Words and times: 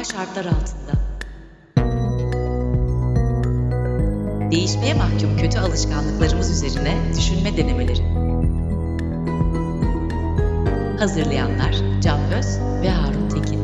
Anormal 0.00 0.12
şartlar 0.12 0.44
altında. 0.44 0.92
Değişmeye 4.50 4.94
mahkum 4.94 5.36
kötü 5.36 5.58
alışkanlıklarımız 5.58 6.50
üzerine 6.50 7.14
düşünme 7.16 7.56
denemeleri. 7.56 8.02
Hazırlayanlar 10.98 12.00
Can 12.02 12.32
Öz 12.32 12.58
ve 12.82 12.90
Harun 12.90 13.28
Tekin. 13.28 13.60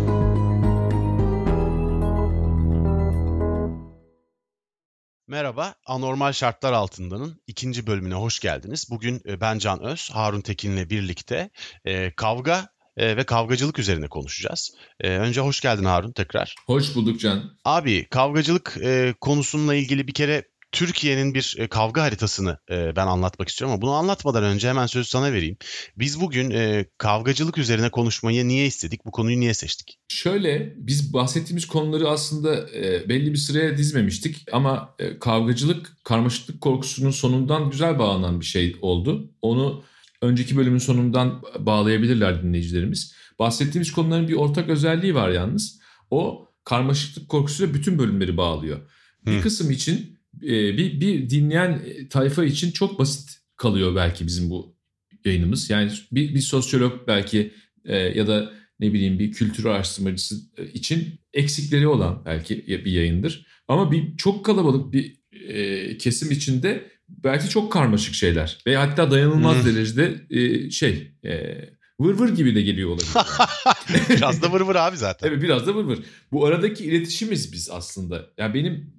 Merhaba, 5.26 5.74
Anormal 5.86 6.32
Şartlar 6.32 6.72
Altında'nın 6.72 7.42
ikinci 7.46 7.86
bölümüne 7.86 8.14
hoş 8.14 8.40
geldiniz. 8.40 8.90
Bugün 8.90 9.22
e, 9.28 9.40
ben 9.40 9.58
Can 9.58 9.82
Öz, 9.82 10.10
Harun 10.10 10.40
Tekin'le 10.40 10.90
birlikte 10.90 11.50
e, 11.84 12.10
kavga 12.10 12.75
e, 12.96 13.16
ve 13.16 13.24
kavgacılık 13.24 13.78
üzerine 13.78 14.08
konuşacağız. 14.08 14.70
E, 15.00 15.08
önce 15.08 15.40
hoş 15.40 15.60
geldin 15.60 15.84
Harun 15.84 16.12
tekrar. 16.12 16.54
Hoş 16.66 16.94
bulduk 16.94 17.20
Can. 17.20 17.42
Abi 17.64 18.06
kavgacılık 18.10 18.76
e, 18.82 19.14
konusunla 19.20 19.74
ilgili 19.74 20.08
bir 20.08 20.14
kere 20.14 20.44
Türkiye'nin 20.72 21.34
bir 21.34 21.56
e, 21.58 21.66
kavga 21.66 22.02
haritasını 22.02 22.58
e, 22.70 22.96
ben 22.96 23.06
anlatmak 23.06 23.48
istiyorum 23.48 23.72
ama 23.72 23.82
bunu 23.82 23.92
anlatmadan 23.92 24.44
önce 24.44 24.68
hemen 24.68 24.86
sözü 24.86 25.08
sana 25.08 25.32
vereyim. 25.32 25.56
Biz 25.96 26.20
bugün 26.20 26.50
e, 26.50 26.86
kavgacılık 26.98 27.58
üzerine 27.58 27.90
konuşmayı 27.90 28.48
niye 28.48 28.66
istedik? 28.66 29.06
Bu 29.06 29.10
konuyu 29.10 29.40
niye 29.40 29.54
seçtik? 29.54 29.98
Şöyle 30.08 30.74
biz 30.76 31.12
bahsettiğimiz 31.12 31.66
konuları 31.66 32.08
aslında 32.08 32.66
belli 33.08 33.32
bir 33.32 33.38
sıraya 33.38 33.78
dizmemiştik 33.78 34.36
ama 34.52 34.96
kavgacılık 35.20 35.96
karmaşıklık 36.04 36.60
korkusunun 36.60 37.10
sonundan 37.10 37.70
güzel 37.70 37.98
bağlanan 37.98 38.40
bir 38.40 38.46
şey 38.46 38.76
oldu. 38.82 39.30
Onu 39.42 39.84
önceki 40.26 40.56
bölümün 40.56 40.78
sonundan 40.78 41.42
bağlayabilirler 41.58 42.42
dinleyicilerimiz. 42.42 43.14
Bahsettiğimiz 43.38 43.92
konuların 43.92 44.28
bir 44.28 44.34
ortak 44.34 44.68
özelliği 44.68 45.14
var 45.14 45.30
yalnız. 45.30 45.80
O 46.10 46.48
karmaşıklık 46.64 47.28
korkusuyla 47.28 47.74
bütün 47.74 47.98
bölümleri 47.98 48.36
bağlıyor. 48.36 48.78
Hı. 48.78 49.26
Bir 49.26 49.40
kısım 49.40 49.70
için 49.70 50.18
e, 50.42 50.76
bir, 50.76 51.00
bir 51.00 51.30
dinleyen 51.30 51.82
tayfa 52.10 52.44
için 52.44 52.70
çok 52.70 52.98
basit 52.98 53.40
kalıyor 53.56 53.96
belki 53.96 54.26
bizim 54.26 54.50
bu 54.50 54.76
yayınımız. 55.24 55.70
Yani 55.70 55.92
bir, 56.12 56.34
bir 56.34 56.40
sosyolog 56.40 56.92
belki 57.06 57.52
e, 57.84 57.96
ya 57.96 58.26
da 58.26 58.52
ne 58.80 58.92
bileyim 58.92 59.18
bir 59.18 59.32
kültür 59.32 59.64
araştırmacısı 59.64 60.36
e, 60.56 60.66
için 60.66 61.20
eksikleri 61.32 61.88
olan 61.88 62.22
belki 62.24 62.66
bir 62.66 62.92
yayındır. 62.92 63.46
Ama 63.68 63.92
bir 63.92 64.16
çok 64.16 64.44
kalabalık 64.44 64.92
bir 64.92 65.16
e, 65.32 65.98
kesim 65.98 66.30
içinde 66.30 66.90
belki 67.08 67.48
çok 67.48 67.72
karmaşık 67.72 68.14
şeyler 68.14 68.58
ve 68.66 68.76
hatta 68.76 69.10
dayanılmaz 69.10 69.56
hmm. 69.56 69.74
derecede 69.74 70.26
e, 70.30 70.70
şey 70.70 71.12
e, 71.24 71.56
vır 72.00 72.14
vır 72.14 72.28
gibi 72.28 72.54
de 72.54 72.62
geliyor 72.62 72.90
olabilir. 72.90 73.08
Yani. 73.14 74.00
biraz 74.16 74.42
da 74.42 74.52
vır 74.52 74.60
vır 74.60 74.76
abi 74.76 74.96
zaten. 74.96 75.28
Evet 75.28 75.42
biraz 75.42 75.66
da 75.66 75.74
vır 75.74 75.84
vır. 75.84 75.98
Bu 76.32 76.46
aradaki 76.46 76.84
iletişimiz 76.84 77.52
biz 77.52 77.70
aslında. 77.70 78.26
Yani 78.38 78.54
benim 78.54 78.96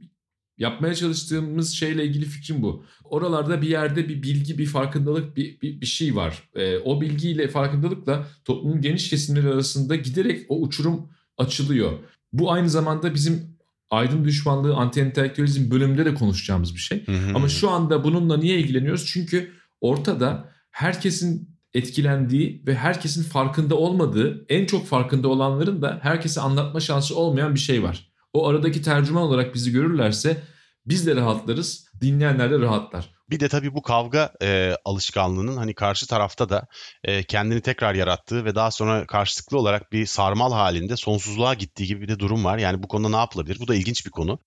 yapmaya 0.57 0.95
çalıştığımız 0.95 1.73
şeyle 1.73 2.05
ilgili 2.05 2.25
fikrim 2.25 2.61
bu. 2.61 2.85
Oralarda 3.03 3.61
bir 3.61 3.69
yerde 3.69 4.09
bir 4.09 4.23
bilgi, 4.23 4.57
bir 4.57 4.65
farkındalık, 4.65 5.37
bir, 5.37 5.61
bir, 5.61 5.81
bir 5.81 5.85
şey 5.85 6.15
var. 6.15 6.43
E, 6.55 6.77
o 6.77 7.01
bilgiyle, 7.01 7.47
farkındalıkla 7.47 8.27
toplumun 8.45 8.81
geniş 8.81 9.09
kesimleri 9.09 9.47
arasında 9.47 9.95
giderek 9.95 10.45
o 10.49 10.61
uçurum 10.61 11.09
açılıyor. 11.37 11.91
Bu 12.33 12.51
aynı 12.51 12.69
zamanda 12.69 13.13
bizim 13.13 13.56
aydın 13.89 14.25
düşmanlığı, 14.25 14.73
anti-entelektüelizm 14.73 15.71
bölümünde 15.71 16.05
de 16.05 16.13
konuşacağımız 16.13 16.75
bir 16.75 16.79
şey. 16.79 17.05
Hı 17.05 17.11
hı. 17.11 17.35
Ama 17.35 17.49
şu 17.49 17.69
anda 17.69 18.03
bununla 18.03 18.37
niye 18.37 18.59
ilgileniyoruz? 18.59 19.05
Çünkü 19.05 19.51
ortada 19.81 20.51
herkesin 20.71 21.57
etkilendiği 21.73 22.63
ve 22.67 22.75
herkesin 22.75 23.23
farkında 23.23 23.75
olmadığı, 23.75 24.45
en 24.49 24.65
çok 24.65 24.87
farkında 24.87 25.27
olanların 25.27 25.81
da 25.81 25.99
herkese 26.01 26.41
anlatma 26.41 26.79
şansı 26.79 27.15
olmayan 27.15 27.55
bir 27.55 27.59
şey 27.59 27.83
var. 27.83 28.11
O 28.33 28.47
aradaki 28.47 28.81
tercüman 28.81 29.23
olarak 29.23 29.55
bizi 29.55 29.71
görürlerse 29.71 30.43
biz 30.85 31.07
de 31.07 31.15
rahatlarız, 31.15 31.86
dinleyenler 32.01 32.51
de 32.51 32.59
rahatlar. 32.59 33.09
Bir 33.29 33.39
de 33.39 33.47
tabii 33.47 33.73
bu 33.73 33.81
kavga 33.81 34.33
e, 34.41 34.75
alışkanlığının 34.85 35.57
hani 35.57 35.73
karşı 35.73 36.07
tarafta 36.07 36.49
da 36.49 36.67
e, 37.03 37.23
kendini 37.23 37.61
tekrar 37.61 37.95
yarattığı 37.95 38.45
ve 38.45 38.55
daha 38.55 38.71
sonra 38.71 39.05
karşılıklı 39.05 39.57
olarak 39.57 39.91
bir 39.91 40.05
sarmal 40.05 40.51
halinde 40.51 40.95
sonsuzluğa 40.95 41.53
gittiği 41.53 41.85
gibi 41.85 42.01
bir 42.01 42.07
de 42.07 42.19
durum 42.19 42.45
var. 42.45 42.57
Yani 42.57 42.83
bu 42.83 42.87
konuda 42.87 43.09
ne 43.09 43.17
yapılabilir? 43.17 43.57
Bu 43.59 43.67
da 43.67 43.75
ilginç 43.75 44.05
bir 44.05 44.11
konu. 44.11 44.39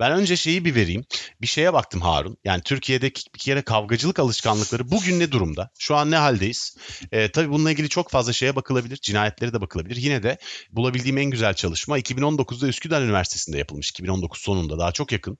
Ben 0.00 0.12
önce 0.12 0.36
şeyi 0.36 0.64
bir 0.64 0.74
vereyim. 0.74 1.04
Bir 1.40 1.46
şeye 1.46 1.72
baktım 1.72 2.00
Harun. 2.00 2.36
Yani 2.44 2.62
Türkiye'deki 2.62 3.22
bir 3.34 3.38
kere 3.38 3.62
kavgacılık 3.62 4.18
alışkanlıkları 4.18 4.90
bugün 4.90 5.20
ne 5.20 5.32
durumda? 5.32 5.70
Şu 5.78 5.96
an 5.96 6.10
ne 6.10 6.16
haldeyiz? 6.16 6.76
Ee, 7.12 7.28
tabii 7.28 7.50
bununla 7.50 7.70
ilgili 7.70 7.88
çok 7.88 8.10
fazla 8.10 8.32
şeye 8.32 8.56
bakılabilir. 8.56 8.96
Cinayetlere 8.96 9.52
de 9.52 9.60
bakılabilir. 9.60 9.96
Yine 9.96 10.22
de 10.22 10.38
bulabildiğim 10.72 11.18
en 11.18 11.24
güzel 11.24 11.54
çalışma 11.54 11.98
2019'da 11.98 12.66
Üsküdar 12.66 13.02
Üniversitesi'nde 13.02 13.58
yapılmış. 13.58 13.90
2019 13.90 14.40
sonunda 14.40 14.78
daha 14.78 14.92
çok 14.92 15.12
yakın. 15.12 15.38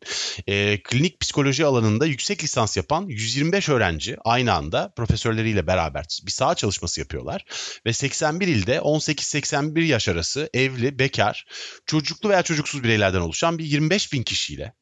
Ee, 0.49 0.81
klinik 0.85 1.21
psikoloji 1.21 1.65
alanında 1.67 2.07
yüksek 2.07 2.45
lisans 2.45 2.77
yapan 2.77 3.07
125 3.09 3.69
öğrenci 3.69 4.17
aynı 4.25 4.53
anda 4.53 4.93
profesörleriyle 4.97 5.67
beraber 5.67 6.05
bir 6.27 6.31
saha 6.31 6.55
çalışması 6.55 7.01
yapıyorlar. 7.01 7.45
Ve 7.87 7.93
81 7.93 8.47
ilde 8.49 8.77
18-81 8.77 9.85
yaş 9.85 10.09
arası 10.09 10.51
evli, 10.55 10.99
bekar, 10.99 11.47
çocuklu 11.87 12.29
veya 12.29 12.43
çocuksuz 12.43 12.85
bireylerden 12.85 13.21
oluşan 13.21 13.59
bir 13.59 13.65
25 13.65 14.13
bin 14.13 14.23
kişi 14.23 14.36
kişiyle 14.37 14.73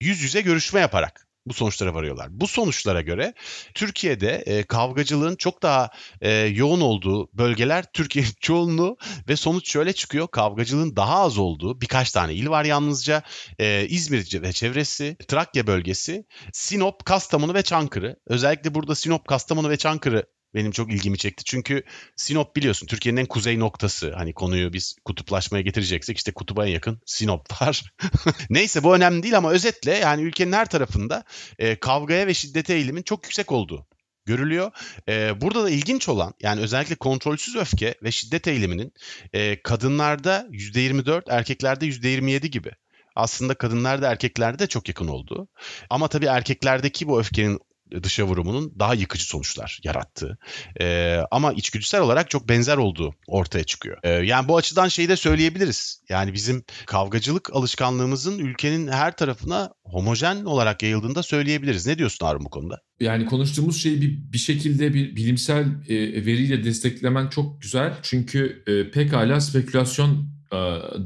yüz 0.00 0.20
yüze 0.20 0.40
görüşme 0.40 0.80
yaparak 0.80 1.26
bu 1.46 1.54
sonuçlara 1.54 1.94
varıyorlar. 1.94 2.28
Bu 2.30 2.46
sonuçlara 2.46 3.00
göre 3.00 3.34
Türkiye'de 3.74 4.30
e, 4.46 4.62
kavgacılığın 4.62 5.36
çok 5.36 5.62
daha 5.62 5.90
e, 6.20 6.30
yoğun 6.32 6.80
olduğu 6.80 7.30
bölgeler 7.32 7.84
Türkiye 7.92 8.24
çoğunluğu 8.40 8.96
ve 9.28 9.36
sonuç 9.36 9.72
şöyle 9.72 9.92
çıkıyor. 9.92 10.28
Kavgacılığın 10.28 10.96
daha 10.96 11.20
az 11.20 11.38
olduğu 11.38 11.80
birkaç 11.80 12.12
tane 12.12 12.34
il 12.34 12.48
var 12.48 12.64
yalnızca. 12.64 13.22
E, 13.58 13.86
İzmir 13.88 14.42
ve 14.42 14.52
çevresi, 14.52 15.16
Trakya 15.28 15.66
bölgesi, 15.66 16.24
Sinop, 16.52 17.04
Kastamonu 17.04 17.54
ve 17.54 17.62
Çankırı. 17.62 18.16
Özellikle 18.26 18.74
burada 18.74 18.94
Sinop, 18.94 19.28
Kastamonu 19.28 19.70
ve 19.70 19.76
Çankırı 19.76 20.26
benim 20.54 20.70
çok 20.70 20.92
ilgimi 20.92 21.18
çekti. 21.18 21.44
Çünkü 21.44 21.82
Sinop 22.16 22.56
biliyorsun 22.56 22.86
Türkiye'nin 22.86 23.20
en 23.20 23.26
kuzey 23.26 23.58
noktası. 23.58 24.14
Hani 24.14 24.32
konuyu 24.32 24.72
biz 24.72 24.96
kutuplaşmaya 25.04 25.62
getireceksek 25.62 26.16
işte 26.16 26.32
kutuba 26.32 26.66
en 26.66 26.70
yakın 26.70 27.00
Sinop 27.06 27.62
var. 27.62 27.94
Neyse 28.50 28.82
bu 28.82 28.94
önemli 28.94 29.22
değil 29.22 29.36
ama 29.36 29.50
özetle 29.50 29.94
yani 29.94 30.22
ülkenin 30.22 30.52
her 30.52 30.68
tarafında 30.68 31.24
e, 31.58 31.76
kavgaya 31.76 32.26
ve 32.26 32.34
şiddete 32.34 32.74
eğilimin 32.74 33.02
çok 33.02 33.24
yüksek 33.24 33.52
olduğu 33.52 33.86
görülüyor. 34.26 34.70
Ee, 35.08 35.40
burada 35.40 35.64
da 35.64 35.70
ilginç 35.70 36.08
olan 36.08 36.34
yani 36.40 36.60
özellikle 36.60 36.94
kontrolsüz 36.94 37.56
öfke 37.56 37.94
ve 38.02 38.10
şiddet 38.10 38.48
eğiliminin 38.48 38.92
e, 39.32 39.62
kadınlarda 39.62 40.46
%24, 40.50 41.22
erkeklerde 41.28 41.86
%27 41.86 42.46
gibi. 42.46 42.70
Aslında 43.16 43.54
kadınlarda 43.54 44.10
erkeklerde 44.10 44.58
de 44.58 44.66
çok 44.66 44.88
yakın 44.88 45.08
olduğu. 45.08 45.48
Ama 45.90 46.08
tabii 46.08 46.26
erkeklerdeki 46.26 47.08
bu 47.08 47.20
öfkenin 47.20 47.60
dışa 48.02 48.24
vurumunun 48.24 48.74
daha 48.78 48.94
yıkıcı 48.94 49.24
sonuçlar 49.24 49.80
yarattığı 49.84 50.38
e, 50.80 51.18
ama 51.30 51.52
içgüdüsel 51.52 52.00
olarak 52.00 52.30
çok 52.30 52.48
benzer 52.48 52.76
olduğu 52.76 53.14
ortaya 53.26 53.64
çıkıyor. 53.64 53.98
E, 54.02 54.10
yani 54.10 54.48
bu 54.48 54.56
açıdan 54.56 54.88
şeyi 54.88 55.08
de 55.08 55.16
söyleyebiliriz. 55.16 56.02
Yani 56.08 56.32
bizim 56.32 56.64
kavgacılık 56.86 57.50
alışkanlığımızın 57.52 58.38
ülkenin 58.38 58.88
her 58.88 59.16
tarafına 59.16 59.70
homojen 59.84 60.44
olarak 60.44 60.82
yayıldığını 60.82 61.14
da 61.14 61.22
söyleyebiliriz. 61.22 61.86
Ne 61.86 61.98
diyorsun 61.98 62.26
Harun 62.26 62.44
bu 62.44 62.50
konuda? 62.50 62.80
Yani 63.00 63.26
konuştuğumuz 63.26 63.82
şeyi 63.82 64.00
bir, 64.02 64.32
bir 64.32 64.38
şekilde 64.38 64.94
bir 64.94 65.16
bilimsel 65.16 65.66
e, 65.88 66.26
veriyle 66.26 66.64
desteklemen 66.64 67.28
çok 67.28 67.62
güzel. 67.62 67.94
Çünkü 68.02 68.62
e, 68.66 68.90
pekala 68.90 69.40
spekülasyon 69.40 70.28
e, 70.52 70.56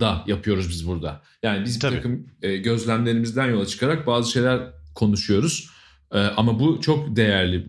da 0.01 0.25
yapıyoruz 0.27 0.69
biz 0.69 0.87
burada. 0.87 1.23
Yani 1.43 1.65
biz 1.65 1.79
Tabii. 1.79 1.93
bir 1.93 1.97
takım 1.97 2.27
e, 2.43 2.57
gözlemlerimizden 2.57 3.47
yola 3.47 3.67
çıkarak 3.67 4.07
bazı 4.07 4.33
şeyler 4.33 4.61
konuşuyoruz. 4.95 5.78
Ee, 6.13 6.19
ama 6.19 6.61
bu 6.61 6.81
çok 6.81 7.17
değerli 7.17 7.67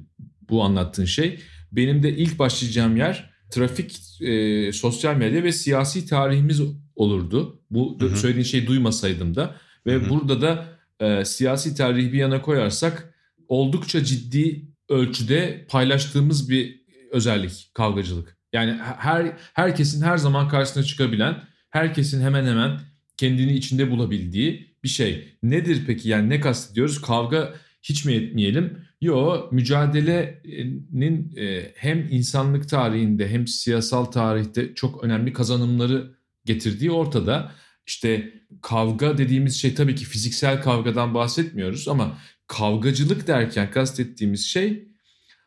bu 0.49 0.63
anlattığın 0.63 1.05
şey. 1.05 1.39
Benim 1.71 2.03
de 2.03 2.17
ilk 2.17 2.39
başlayacağım 2.39 2.97
yer 2.97 3.29
trafik, 3.49 4.21
e, 4.21 4.71
sosyal 4.73 5.15
medya 5.15 5.43
ve 5.43 5.51
siyasi 5.51 6.05
tarihimiz 6.05 6.61
olurdu. 6.95 7.61
Bu 7.69 7.97
hı 8.01 8.05
hı. 8.05 8.17
söylediğin 8.17 8.45
şeyi 8.45 8.67
duymasaydım 8.67 9.35
da. 9.35 9.55
Ve 9.85 9.93
hı 9.93 9.99
hı. 9.99 10.09
burada 10.09 10.41
da 10.41 10.65
e, 10.99 11.25
siyasi 11.25 11.75
tarihi 11.75 12.13
bir 12.13 12.17
yana 12.17 12.41
koyarsak 12.41 13.13
oldukça 13.47 14.03
ciddi 14.03 14.65
ölçüde 14.89 15.65
paylaştığımız 15.69 16.49
bir 16.49 16.79
özellik 17.11 17.71
kavgacılık. 17.73 18.37
Yani 18.53 18.77
her 18.97 19.37
herkesin 19.53 20.01
her 20.01 20.17
zaman 20.17 20.47
karşısına 20.47 20.83
çıkabilen, 20.83 21.43
herkesin 21.69 22.21
hemen 22.21 22.45
hemen 22.45 22.79
kendini 23.17 23.53
içinde 23.53 23.91
bulabildiği 23.91 24.75
bir 24.83 24.89
şey. 24.89 25.37
Nedir 25.43 25.83
peki 25.87 26.09
yani 26.09 26.29
ne 26.29 26.39
kastediyoruz? 26.39 27.01
Kavga 27.01 27.53
hiç 27.89 28.05
mi 28.05 28.13
etmeyelim? 28.13 28.77
Yo 29.01 29.47
mücadelenin 29.51 31.35
e, 31.37 31.71
hem 31.75 32.07
insanlık 32.09 32.69
tarihinde 32.69 33.29
hem 33.29 33.47
siyasal 33.47 34.05
tarihte 34.05 34.75
çok 34.75 35.03
önemli 35.03 35.33
kazanımları 35.33 36.15
getirdiği 36.45 36.91
ortada. 36.91 37.51
İşte 37.85 38.33
kavga 38.61 39.17
dediğimiz 39.17 39.61
şey 39.61 39.75
tabii 39.75 39.95
ki 39.95 40.05
fiziksel 40.05 40.61
kavgadan 40.61 41.13
bahsetmiyoruz 41.13 41.87
ama 41.87 42.17
kavgacılık 42.47 43.27
derken 43.27 43.71
kastettiğimiz 43.71 44.45
şey 44.45 44.89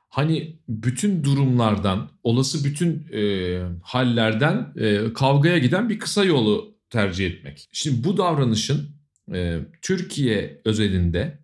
hani 0.09 0.57
bütün 0.69 1.25
durumlardan, 1.25 2.11
olası 2.23 2.65
bütün 2.65 3.07
e, 3.13 3.63
hallerden 3.83 4.73
e, 4.77 5.13
kavgaya 5.13 5.59
giden 5.59 5.89
bir 5.89 5.99
kısa 5.99 6.25
yolu 6.25 6.75
tercih 6.91 7.27
etmek. 7.27 7.69
Şimdi 7.73 8.05
bu 8.05 8.17
davranışın 8.17 8.91
e, 9.35 9.59
Türkiye 9.83 10.61
özelinde 10.65 11.42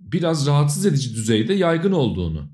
biraz 0.00 0.46
rahatsız 0.46 0.86
edici 0.86 1.14
düzeyde 1.14 1.54
yaygın 1.54 1.92
olduğunu 1.92 2.50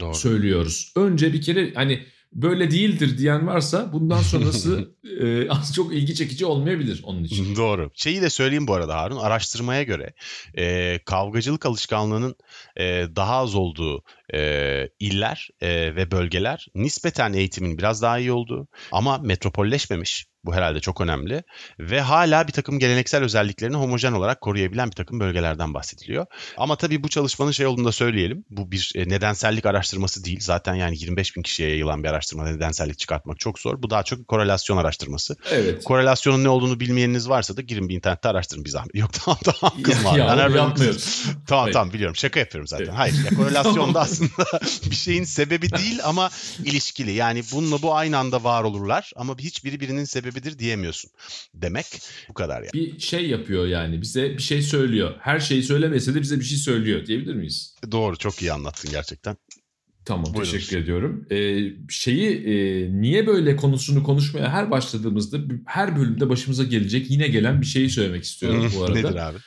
Doğru. 0.00 0.14
söylüyoruz. 0.14 0.92
Önce 0.96 1.32
bir 1.32 1.42
kere 1.42 1.74
hani 1.74 2.06
böyle 2.32 2.70
değildir 2.70 3.18
diyen 3.18 3.46
varsa 3.46 3.92
bundan 3.92 4.22
sonrası 4.22 4.90
e, 5.20 5.48
az 5.48 5.74
çok 5.74 5.94
ilgi 5.94 6.14
çekici 6.14 6.46
olmayabilir 6.46 7.00
onun 7.04 7.24
için. 7.24 7.56
Doğru. 7.56 7.90
Şeyi 7.94 8.22
de 8.22 8.30
söyleyeyim 8.30 8.66
bu 8.66 8.74
arada 8.74 8.96
Harun. 8.96 9.16
Araştırmaya 9.16 9.82
göre 9.82 10.14
e, 10.58 10.98
kavgacılık 11.04 11.66
alışkanlığının 11.66 12.36
e, 12.76 12.84
daha 13.16 13.36
az 13.36 13.54
olduğu 13.54 14.02
e, 14.34 14.88
iller 15.00 15.48
e, 15.60 15.96
ve 15.96 16.10
bölgeler 16.10 16.66
nispeten 16.74 17.32
eğitimin 17.32 17.78
biraz 17.78 18.02
daha 18.02 18.18
iyi 18.18 18.32
olduğu 18.32 18.68
ama 18.92 19.18
metropolleşmemiş. 19.18 20.26
Bu 20.46 20.54
herhalde 20.54 20.80
çok 20.80 21.00
önemli. 21.00 21.42
Ve 21.80 22.00
hala 22.00 22.46
bir 22.46 22.52
takım 22.52 22.78
geleneksel 22.78 23.22
özelliklerini 23.22 23.76
homojen 23.76 24.12
olarak 24.12 24.40
koruyabilen 24.40 24.90
bir 24.90 24.94
takım 24.94 25.20
bölgelerden 25.20 25.74
bahsediliyor. 25.74 26.26
Ama 26.56 26.76
tabii 26.76 27.02
bu 27.02 27.08
çalışmanın 27.08 27.50
şey 27.50 27.66
olduğunu 27.66 27.86
da 27.86 27.92
söyleyelim. 27.92 28.44
Bu 28.50 28.72
bir 28.72 28.92
e, 28.94 29.08
nedensellik 29.08 29.66
araştırması 29.66 30.24
değil. 30.24 30.38
Zaten 30.40 30.74
yani 30.74 30.98
25 30.98 31.36
bin 31.36 31.42
kişiye 31.42 31.68
yayılan 31.68 32.04
bir 32.04 32.08
araştırmada 32.08 32.50
nedensellik 32.50 32.98
çıkartmak 32.98 33.38
çok 33.38 33.58
zor. 33.58 33.82
Bu 33.82 33.90
daha 33.90 34.02
çok 34.02 34.18
bir 34.18 34.24
korelasyon 34.24 34.76
araştırması. 34.76 35.36
Evet. 35.50 35.84
Korelasyonun 35.84 36.44
ne 36.44 36.48
olduğunu 36.48 36.80
bilmeyeniniz 36.80 37.28
varsa 37.28 37.56
da 37.56 37.60
girin 37.60 37.88
bir 37.88 37.94
internette 37.94 38.28
araştırın 38.28 38.64
bir 38.64 38.70
zahmet. 38.70 38.94
Yok 38.94 39.10
tamam 39.24 39.38
tamam 39.44 39.82
kızma. 39.82 40.18
Ya, 40.18 40.34
ya, 40.34 40.48
yapmıyoruz. 40.48 41.24
Tamam 41.46 41.62
Hayır. 41.62 41.72
tamam 41.72 41.92
biliyorum 41.92 42.16
şaka 42.16 42.40
yapıyorum 42.40 42.66
zaten. 42.66 42.84
Evet. 42.84 42.94
Hayır 42.96 43.24
ya 43.24 43.36
korelasyon 43.36 43.94
da 43.94 44.00
aslında 44.16 44.60
bir 44.90 44.96
şeyin 44.96 45.24
sebebi 45.24 45.70
değil 45.70 45.98
ama 46.04 46.30
ilişkili. 46.64 47.12
Yani 47.12 47.42
bununla 47.52 47.82
bu 47.82 47.94
aynı 47.94 48.18
anda 48.18 48.44
var 48.44 48.64
olurlar 48.64 49.12
ama 49.16 49.38
hiçbiri 49.38 49.80
birinin 49.80 50.04
sebebidir 50.04 50.58
diyemiyorsun 50.58 51.10
demek. 51.54 51.86
Bu 52.28 52.34
kadar 52.34 52.62
yani. 52.62 52.72
Bir 52.72 53.00
şey 53.00 53.28
yapıyor 53.28 53.66
yani 53.66 54.02
bize 54.02 54.30
bir 54.30 54.42
şey 54.42 54.62
söylüyor. 54.62 55.14
Her 55.20 55.40
şeyi 55.40 55.62
söylemese 55.62 56.14
de 56.14 56.20
bize 56.20 56.40
bir 56.40 56.44
şey 56.44 56.58
söylüyor 56.58 57.06
diyebilir 57.06 57.34
miyiz? 57.34 57.74
Doğru 57.90 58.16
çok 58.16 58.42
iyi 58.42 58.52
anlattın 58.52 58.90
gerçekten. 58.90 59.36
Tamam 60.04 60.34
Buyurun. 60.34 60.52
teşekkür 60.52 60.76
ediyorum. 60.76 61.26
Ee, 61.30 61.58
şeyi 61.88 62.30
e, 62.30 62.88
niye 63.00 63.26
böyle 63.26 63.56
konusunu 63.56 64.02
konuşmaya 64.02 64.52
her 64.52 64.70
başladığımızda 64.70 65.38
her 65.66 65.96
bölümde 65.96 66.28
başımıza 66.28 66.64
gelecek 66.64 67.10
yine 67.10 67.28
gelen 67.28 67.60
bir 67.60 67.66
şeyi 67.66 67.90
söylemek 67.90 68.24
istiyorum 68.24 68.72
bu 68.76 68.84
arada. 68.84 68.94
Nedir 68.94 69.28
abi? 69.28 69.38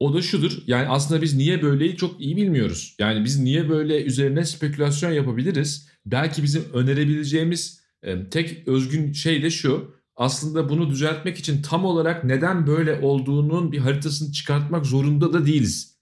O 0.00 0.14
da 0.14 0.22
şudur. 0.22 0.52
Yani 0.66 0.88
aslında 0.88 1.22
biz 1.22 1.34
niye 1.34 1.62
böyleyi 1.62 1.96
çok 1.96 2.20
iyi 2.20 2.36
bilmiyoruz. 2.36 2.96
Yani 2.98 3.24
biz 3.24 3.38
niye 3.38 3.68
böyle 3.68 4.04
üzerine 4.04 4.44
spekülasyon 4.44 5.10
yapabiliriz? 5.12 5.88
Belki 6.06 6.42
bizim 6.42 6.64
önerebileceğimiz 6.72 7.80
e, 8.02 8.28
tek 8.30 8.68
özgün 8.68 9.12
şey 9.12 9.42
de 9.42 9.50
şu. 9.50 9.94
Aslında 10.16 10.68
bunu 10.68 10.90
düzeltmek 10.90 11.38
için 11.38 11.62
tam 11.62 11.84
olarak 11.84 12.24
neden 12.24 12.66
böyle 12.66 13.00
olduğunun 13.02 13.72
bir 13.72 13.78
haritasını 13.78 14.32
çıkartmak 14.32 14.86
zorunda 14.86 15.32
da 15.32 15.46
değiliz. 15.46 15.98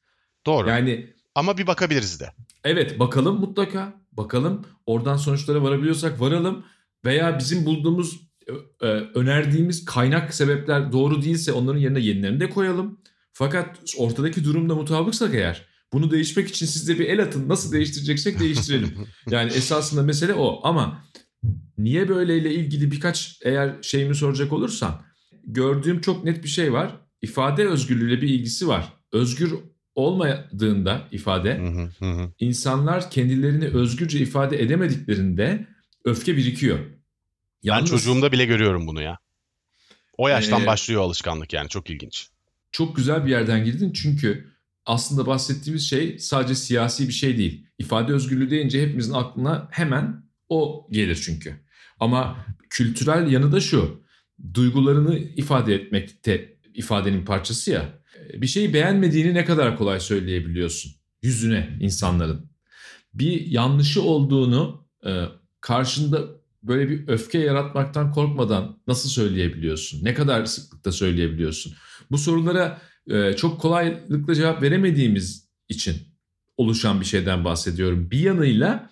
Doğru. 0.46 0.68
Yani 0.68 1.10
Ama 1.34 1.58
bir 1.58 1.66
bakabiliriz 1.66 2.20
de. 2.20 2.32
evet 2.64 2.98
bakalım 2.98 3.40
mutlaka. 3.40 4.02
Bakalım 4.12 4.64
oradan 4.86 5.16
sonuçlara 5.16 5.62
varabiliyorsak 5.62 6.20
varalım. 6.20 6.64
Veya 7.04 7.38
bizim 7.38 7.66
bulduğumuz, 7.66 8.20
önerdiğimiz 9.14 9.84
kaynak 9.84 10.34
sebepler 10.34 10.92
doğru 10.92 11.22
değilse 11.22 11.52
onların 11.52 11.80
yerine 11.80 12.00
yenilerini 12.00 12.40
de 12.40 12.50
koyalım. 12.50 13.00
Fakat 13.32 13.94
ortadaki 13.98 14.44
durumda 14.44 14.74
mutabıksak 14.74 15.34
eğer 15.34 15.66
bunu 15.92 16.10
değişmek 16.10 16.48
için 16.48 16.66
siz 16.66 16.88
de 16.88 16.98
bir 16.98 17.08
el 17.08 17.22
atın. 17.22 17.48
Nasıl 17.48 17.72
değiştireceksek 17.72 18.40
değiştirelim. 18.40 18.94
Yani 19.30 19.52
esasında 19.52 20.02
mesele 20.02 20.34
o. 20.34 20.60
Ama 20.62 21.04
niye 21.78 22.08
böyleyle 22.08 22.54
ilgili 22.54 22.90
birkaç 22.90 23.38
eğer 23.44 23.82
şeyimi 23.82 24.14
soracak 24.14 24.52
olursan 24.52 25.02
gördüğüm 25.44 26.00
çok 26.00 26.24
net 26.24 26.44
bir 26.44 26.48
şey 26.48 26.72
var. 26.72 26.96
İfade 27.22 27.68
özgürlüğüyle 27.68 28.22
bir 28.22 28.28
ilgisi 28.28 28.68
var. 28.68 28.92
Özgür 29.12 29.54
olmadığında 29.94 31.08
ifade 31.10 31.58
Hı 31.58 31.66
hı, 31.66 31.90
hı 31.98 32.10
hı. 32.10 32.32
insanlar 32.38 33.10
kendilerini 33.10 33.64
özgürce 33.64 34.18
ifade 34.18 34.62
edemediklerinde 34.62 35.66
öfke 36.04 36.36
birikiyor. 36.36 36.78
Ben 36.78 36.88
Yalnız 37.62 37.90
çocuğumda 37.90 38.32
bile 38.32 38.44
görüyorum 38.44 38.86
bunu 38.86 39.02
ya. 39.02 39.18
O 40.18 40.28
yaştan 40.28 40.62
Ee, 40.62 40.66
başlıyor 40.66 41.02
alışkanlık 41.02 41.52
yani 41.52 41.68
çok 41.68 41.90
ilginç. 41.90 42.28
Çok 42.72 42.96
güzel 42.96 43.26
bir 43.26 43.30
yerden 43.30 43.64
girdin 43.64 43.92
çünkü 43.92 44.52
aslında 44.86 45.26
bahsettiğimiz 45.26 45.88
şey 45.88 46.18
sadece 46.18 46.54
siyasi 46.54 47.08
bir 47.08 47.12
şey 47.12 47.38
değil. 47.38 47.66
İfade 47.78 48.12
özgürlüğü 48.12 48.50
deyince 48.50 48.82
hepimizin 48.82 49.12
aklına 49.12 49.68
hemen 49.70 50.24
o 50.48 50.88
gelir 50.90 51.20
çünkü. 51.24 51.54
Ama 52.00 52.46
kültürel 52.70 53.32
yanı 53.32 53.52
da 53.52 53.60
şu. 53.60 54.02
Duygularını 54.54 55.18
ifade 55.18 55.74
etmekte 55.74 56.58
ifadenin 56.74 57.24
parçası 57.24 57.70
ya. 57.70 58.02
Bir 58.34 58.46
şeyi 58.46 58.74
beğenmediğini 58.74 59.34
ne 59.34 59.44
kadar 59.44 59.78
kolay 59.78 60.00
söyleyebiliyorsun 60.00 60.92
yüzüne 61.22 61.78
insanların. 61.80 62.50
Bir 63.14 63.46
yanlışı 63.46 64.02
olduğunu 64.02 64.88
e, 65.06 65.24
karşında 65.60 66.42
böyle 66.62 66.88
bir 66.88 67.08
öfke 67.08 67.38
yaratmaktan 67.38 68.12
korkmadan 68.12 68.78
nasıl 68.86 69.08
söyleyebiliyorsun? 69.08 70.04
Ne 70.04 70.14
kadar 70.14 70.44
sıklıkta 70.44 70.92
söyleyebiliyorsun? 70.92 71.74
Bu 72.12 72.18
sorulara 72.18 72.80
e, 73.10 73.36
çok 73.36 73.60
kolaylıkla 73.60 74.34
cevap 74.34 74.62
veremediğimiz 74.62 75.48
için 75.68 75.96
oluşan 76.56 77.00
bir 77.00 77.06
şeyden 77.06 77.44
bahsediyorum. 77.44 78.10
Bir 78.10 78.18
yanıyla 78.18 78.90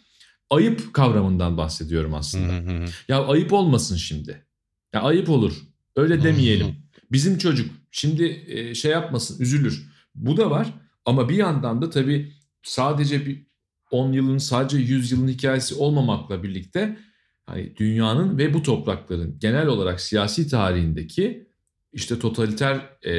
ayıp 0.51 0.95
kavramından 0.95 1.57
bahsediyorum 1.57 2.15
aslında. 2.15 2.53
hı 2.53 2.59
hı 2.59 2.85
hı. 2.85 2.89
Ya 3.09 3.27
ayıp 3.27 3.53
olmasın 3.53 3.97
şimdi. 3.97 4.47
Ya 4.93 5.03
ayıp 5.03 5.29
olur. 5.29 5.53
Öyle 5.97 6.23
demeyelim. 6.23 6.77
Bizim 7.13 7.39
çocuk 7.39 7.71
şimdi 7.91 8.45
e, 8.47 8.75
şey 8.75 8.91
yapmasın, 8.91 9.43
üzülür. 9.43 9.87
Bu 10.15 10.37
da 10.37 10.51
var 10.51 10.75
ama 11.05 11.29
bir 11.29 11.37
yandan 11.37 11.83
da 11.83 11.91
tabii 11.91 12.33
sadece 12.63 13.27
bir 13.27 13.47
10 13.91 14.13
yılın 14.13 14.39
sadece 14.39 14.79
100 14.79 15.13
yılın 15.13 15.29
hikayesi 15.29 15.75
olmamakla 15.75 16.43
birlikte 16.43 16.99
hani 17.47 17.77
dünyanın 17.77 18.39
ve 18.39 18.55
bu 18.55 18.63
toprakların 18.63 19.39
genel 19.39 19.67
olarak 19.67 20.01
siyasi 20.01 20.49
tarihindeki 20.49 21.50
işte 21.93 22.19
totaliter 22.19 22.81
e, 23.03 23.13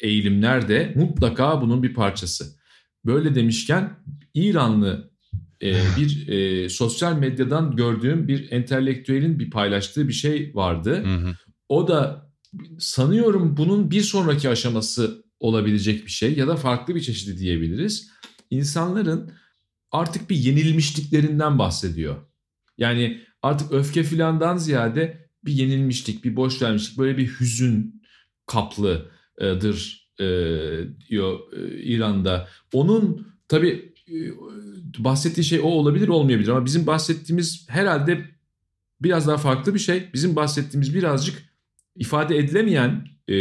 eğilimler 0.00 0.68
de 0.68 0.92
mutlaka 0.96 1.62
bunun 1.62 1.82
bir 1.82 1.94
parçası. 1.94 2.44
Böyle 3.04 3.34
demişken 3.34 3.90
İranlı 4.34 5.10
e, 5.62 5.74
bir 5.96 6.28
e, 6.28 6.68
sosyal 6.68 7.18
medyadan 7.18 7.76
gördüğüm 7.76 8.28
bir 8.28 8.52
entelektüelin 8.52 9.38
bir 9.38 9.50
paylaştığı 9.50 10.08
bir 10.08 10.12
şey 10.12 10.50
vardı. 10.54 11.04
Hı 11.04 11.16
hı. 11.16 11.34
O 11.68 11.88
da 11.88 12.28
sanıyorum 12.78 13.56
bunun 13.56 13.90
bir 13.90 14.02
sonraki 14.02 14.48
aşaması 14.48 15.24
olabilecek 15.40 16.06
bir 16.06 16.10
şey 16.10 16.34
ya 16.36 16.48
da 16.48 16.56
farklı 16.56 16.94
bir 16.94 17.00
çeşidi 17.00 17.38
diyebiliriz. 17.38 18.10
İnsanların 18.50 19.32
artık 19.90 20.30
bir 20.30 20.36
yenilmişliklerinden 20.36 21.58
bahsediyor. 21.58 22.16
Yani 22.78 23.20
artık 23.42 23.72
öfke 23.72 24.02
filandan 24.02 24.56
ziyade 24.56 25.28
bir 25.44 25.52
yenilmişlik, 25.52 26.24
bir 26.24 26.36
boş 26.36 26.62
vermişlik, 26.62 26.98
böyle 26.98 27.18
bir 27.18 27.26
hüzün 27.26 27.97
kaplıdır 28.48 30.08
e, 30.20 30.24
diyor 31.08 31.38
e, 31.52 31.82
İran'da. 31.82 32.48
Onun 32.72 33.26
tabii 33.48 33.92
e, 34.08 34.16
bahsettiği 34.98 35.44
şey 35.44 35.60
o 35.60 35.66
olabilir 35.66 36.08
olmayabilir 36.08 36.48
ama 36.48 36.64
bizim 36.64 36.86
bahsettiğimiz 36.86 37.66
herhalde 37.68 38.24
biraz 39.02 39.26
daha 39.26 39.36
farklı 39.36 39.74
bir 39.74 39.78
şey. 39.78 40.08
Bizim 40.14 40.36
bahsettiğimiz 40.36 40.94
birazcık 40.94 41.42
ifade 41.96 42.38
edilemeyen 42.38 43.08
e, 43.28 43.34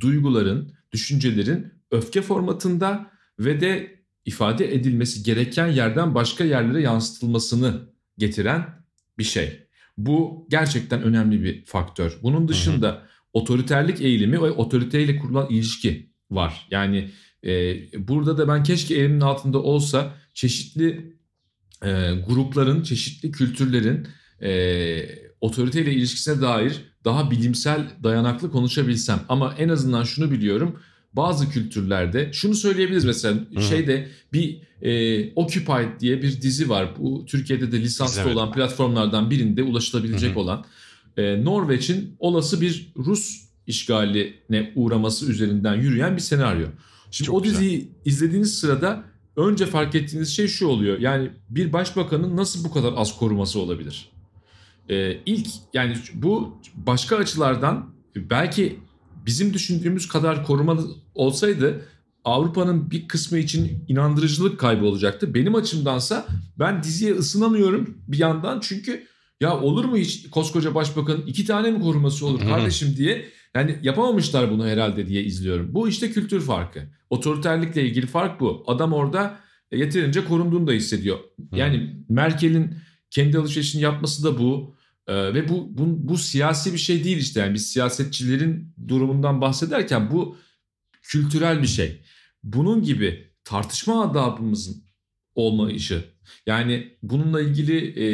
duyguların, 0.00 0.72
düşüncelerin 0.92 1.72
öfke 1.90 2.22
formatında 2.22 3.10
ve 3.38 3.60
de 3.60 3.94
ifade 4.24 4.74
edilmesi 4.74 5.22
gereken 5.22 5.66
yerden 5.66 6.14
başka 6.14 6.44
yerlere 6.44 6.82
yansıtılmasını 6.82 7.88
getiren 8.18 8.84
bir 9.18 9.24
şey. 9.24 9.66
Bu 9.98 10.46
gerçekten 10.50 11.02
önemli 11.02 11.42
bir 11.42 11.64
faktör. 11.64 12.18
Bunun 12.22 12.48
dışında 12.48 13.02
otoriterlik 13.34 14.00
eğilimi 14.00 14.42
ve 14.42 14.50
otoriteyle 14.50 15.18
kurulan 15.18 15.50
ilişki 15.50 16.10
var. 16.30 16.68
Yani 16.70 17.10
e, 17.44 17.76
burada 18.08 18.38
da 18.38 18.48
ben 18.48 18.62
keşke 18.62 18.94
elimin 18.94 19.20
altında 19.20 19.62
olsa 19.62 20.14
çeşitli 20.34 21.16
e, 21.82 21.90
grupların, 22.28 22.82
çeşitli 22.82 23.32
kültürlerin 23.32 24.06
e, 24.42 25.24
otoriteyle 25.40 25.92
ilişkisine 25.92 26.40
dair 26.40 26.80
daha 27.04 27.30
bilimsel 27.30 27.86
dayanaklı 28.02 28.50
konuşabilsem. 28.50 29.20
Ama 29.28 29.54
en 29.58 29.68
azından 29.68 30.04
şunu 30.04 30.30
biliyorum. 30.30 30.78
Bazı 31.12 31.50
kültürlerde 31.50 32.30
şunu 32.32 32.54
söyleyebiliriz 32.54 33.04
mesela 33.04 33.40
Hı. 33.54 33.62
şeyde 33.62 34.08
bir 34.32 34.60
e, 34.82 35.32
Occupied 35.34 36.00
diye 36.00 36.22
bir 36.22 36.42
dizi 36.42 36.68
var. 36.68 36.88
Bu 36.98 37.26
Türkiye'de 37.26 37.72
de 37.72 37.80
lisanslı 37.80 38.30
olan 38.30 38.52
platformlardan 38.52 39.30
birinde 39.30 39.62
ulaşılabilecek 39.62 40.34
hı. 40.34 40.38
olan 40.38 40.64
e, 41.16 41.44
Norveç'in 41.44 42.16
olası 42.18 42.60
bir 42.60 42.92
Rus 42.96 43.44
işgaline 43.66 44.72
uğraması 44.74 45.30
üzerinden 45.30 45.74
yürüyen 45.74 46.16
bir 46.16 46.20
senaryo. 46.20 46.66
Şimdi 47.10 47.26
Çok 47.26 47.36
o 47.36 47.42
güzel. 47.42 47.58
diziyi 47.58 47.88
izlediğiniz 48.04 48.58
sırada 48.58 49.04
önce 49.36 49.66
fark 49.66 49.94
ettiğiniz 49.94 50.36
şey 50.36 50.48
şu 50.48 50.66
oluyor. 50.66 50.98
Yani 50.98 51.30
bir 51.50 51.72
başbakanın 51.72 52.36
nasıl 52.36 52.64
bu 52.64 52.72
kadar 52.72 52.92
az 52.96 53.18
koruması 53.18 53.60
olabilir? 53.60 54.08
Ee, 54.90 55.16
ilk 55.26 55.46
yani 55.74 55.96
bu 56.14 56.58
başka 56.74 57.16
açılardan 57.16 57.90
belki 58.16 58.78
bizim 59.26 59.54
düşündüğümüz 59.54 60.08
kadar 60.08 60.46
korumalı 60.46 60.90
olsaydı 61.14 61.86
Avrupa'nın 62.24 62.90
bir 62.90 63.08
kısmı 63.08 63.38
için 63.38 63.84
inandırıcılık 63.88 64.60
kaybı 64.60 64.84
olacaktı. 64.84 65.34
Benim 65.34 65.54
açımdansa 65.54 66.26
ben 66.58 66.82
diziye 66.82 67.14
ısınamıyorum 67.14 67.98
bir 68.08 68.18
yandan 68.18 68.60
çünkü 68.60 69.06
ya 69.40 69.60
olur 69.60 69.84
mu 69.84 69.96
hiç 69.96 70.30
koskoca 70.30 70.74
başbakanın 70.74 71.26
iki 71.26 71.44
tane 71.44 71.70
mi 71.70 71.80
koruması 71.80 72.26
olur 72.26 72.40
kardeşim 72.40 72.96
diye 72.96 73.28
yani 73.54 73.78
yapamamışlar 73.82 74.50
bunu 74.50 74.66
herhalde 74.66 75.06
diye 75.06 75.24
izliyorum. 75.24 75.74
Bu 75.74 75.88
işte 75.88 76.10
kültür 76.10 76.40
farkı. 76.40 76.80
Otoriterlikle 77.10 77.84
ilgili 77.84 78.06
fark 78.06 78.40
bu. 78.40 78.64
Adam 78.66 78.92
orada 78.92 79.38
yeterince 79.72 80.24
korunduğunu 80.24 80.66
da 80.66 80.72
hissediyor. 80.72 81.18
Yani 81.52 81.96
Merkel'in 82.08 82.76
kendi 83.10 83.38
alışverişini 83.38 83.82
yapması 83.82 84.24
da 84.24 84.38
bu. 84.38 84.74
Ee, 85.06 85.34
ve 85.34 85.48
bu, 85.48 85.78
bu 85.78 86.08
bu 86.08 86.18
siyasi 86.18 86.72
bir 86.72 86.78
şey 86.78 87.04
değil 87.04 87.18
işte. 87.18 87.40
Yani 87.40 87.54
biz 87.54 87.66
siyasetçilerin 87.66 88.74
durumundan 88.88 89.40
bahsederken 89.40 90.10
bu 90.10 90.36
kültürel 91.02 91.62
bir 91.62 91.66
şey. 91.66 92.02
Bunun 92.42 92.82
gibi 92.82 93.30
tartışma 93.44 94.10
adabımızın 94.10 94.84
olmayışı. 95.34 96.13
Yani 96.46 96.96
bununla 97.02 97.40
ilgili 97.40 98.00
e, 98.04 98.06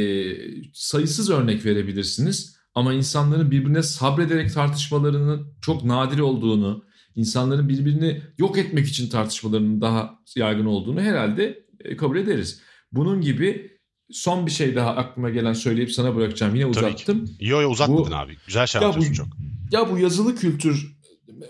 sayısız 0.75 1.31
örnek 1.31 1.67
verebilirsiniz. 1.67 2.57
Ama 2.75 2.95
insanların 2.95 3.51
birbirine 3.51 3.83
sabrederek 3.83 4.55
tartışmalarının 4.55 5.55
çok 5.61 5.85
nadir 5.85 6.19
olduğunu, 6.19 6.85
insanların 7.17 7.69
birbirini 7.69 8.23
yok 8.39 8.59
etmek 8.59 8.89
için 8.89 9.09
tartışmalarının 9.09 9.81
daha 9.81 10.19
yaygın 10.37 10.67
olduğunu 10.67 11.01
herhalde 11.01 11.67
e, 11.85 11.97
kabul 11.97 12.17
ederiz. 12.17 12.61
Bunun 12.93 13.21
gibi 13.21 13.71
son 14.11 14.47
bir 14.47 14.51
şey 14.51 14.75
daha 14.75 14.97
aklıma 14.97 15.31
gelen 15.31 15.53
söyleyip 15.53 15.93
sana 15.93 16.17
bırakacağım. 16.17 16.55
Yine 16.55 16.67
uzattım. 16.67 17.31
Yo 17.41 17.61
yo 17.61 17.71
uzatmadın 17.71 18.13
bu, 18.13 18.17
abi. 18.17 18.37
Güzel 18.47 18.67
şey 18.67 18.85
anlatıyorsun 18.85 19.13
çok. 19.13 19.29
Ya 19.73 19.91
bu 19.91 19.99
yazılı 19.99 20.37
kültür 20.37 21.00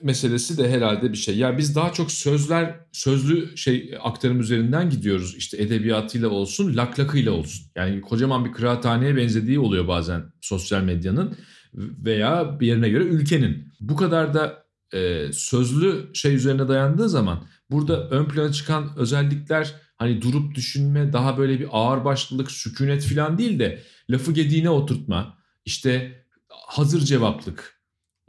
meselesi 0.03 0.59
de 0.59 0.71
herhalde 0.71 1.13
bir 1.13 1.17
şey. 1.17 1.39
Ya 1.39 1.59
biz 1.59 1.77
daha 1.77 1.93
çok 1.93 2.13
sözler, 2.13 2.81
sözlü 2.93 3.57
şey 3.57 3.99
aktarım 4.03 4.41
üzerinden 4.41 4.91
gidiyoruz. 4.91 5.35
İşte 5.37 5.63
edebiyatıyla 5.63 6.29
olsun, 6.29 6.77
laklakıyla 6.77 7.33
olsun. 7.33 7.67
Yani 7.77 8.01
kocaman 8.01 8.45
bir 8.45 8.53
kıraathaneye 8.53 9.17
benzediği 9.17 9.59
oluyor 9.59 9.89
bazen 9.89 10.23
sosyal 10.41 10.83
medyanın 10.83 11.37
veya 11.75 12.61
bir 12.61 12.67
yerine 12.67 12.89
göre 12.89 13.05
ülkenin. 13.05 13.73
Bu 13.81 13.97
kadar 13.97 14.35
da 14.35 14.65
e, 14.95 15.31
sözlü 15.33 16.11
şey 16.15 16.35
üzerine 16.35 16.69
dayandığı 16.69 17.09
zaman 17.09 17.47
burada 17.71 18.09
ön 18.09 18.25
plana 18.25 18.53
çıkan 18.53 18.91
özellikler 18.97 19.75
hani 19.97 20.23
durup 20.23 20.55
düşünme, 20.55 21.13
daha 21.13 21.39
böyle 21.39 21.61
bir 21.61 21.69
ağırbaşlılık, 21.71 22.51
sükunet 22.51 23.05
falan 23.05 23.39
değil 23.39 23.59
de 23.59 23.83
lafı 24.11 24.33
gediğine 24.33 24.71
oturtma, 24.71 25.39
işte 25.65 26.25
hazır 26.49 27.01
cevaplık, 27.01 27.80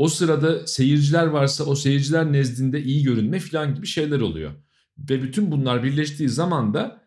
o 0.01 0.07
sırada 0.07 0.67
seyirciler 0.67 1.25
varsa 1.25 1.63
o 1.63 1.75
seyirciler 1.75 2.33
nezdinde 2.33 2.83
iyi 2.83 3.03
görünme 3.03 3.39
falan 3.39 3.75
gibi 3.75 3.87
şeyler 3.87 4.19
oluyor. 4.19 4.51
Ve 4.97 5.23
bütün 5.23 5.51
bunlar 5.51 5.83
birleştiği 5.83 6.29
zaman 6.29 6.73
da 6.73 7.01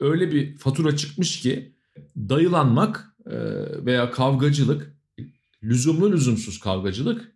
öyle 0.00 0.32
bir 0.32 0.58
fatura 0.58 0.96
çıkmış 0.96 1.40
ki 1.40 1.76
dayılanmak 2.16 3.16
veya 3.86 4.10
kavgacılık, 4.10 4.96
lüzumlu 5.62 6.12
lüzumsuz 6.12 6.60
kavgacılık 6.60 7.32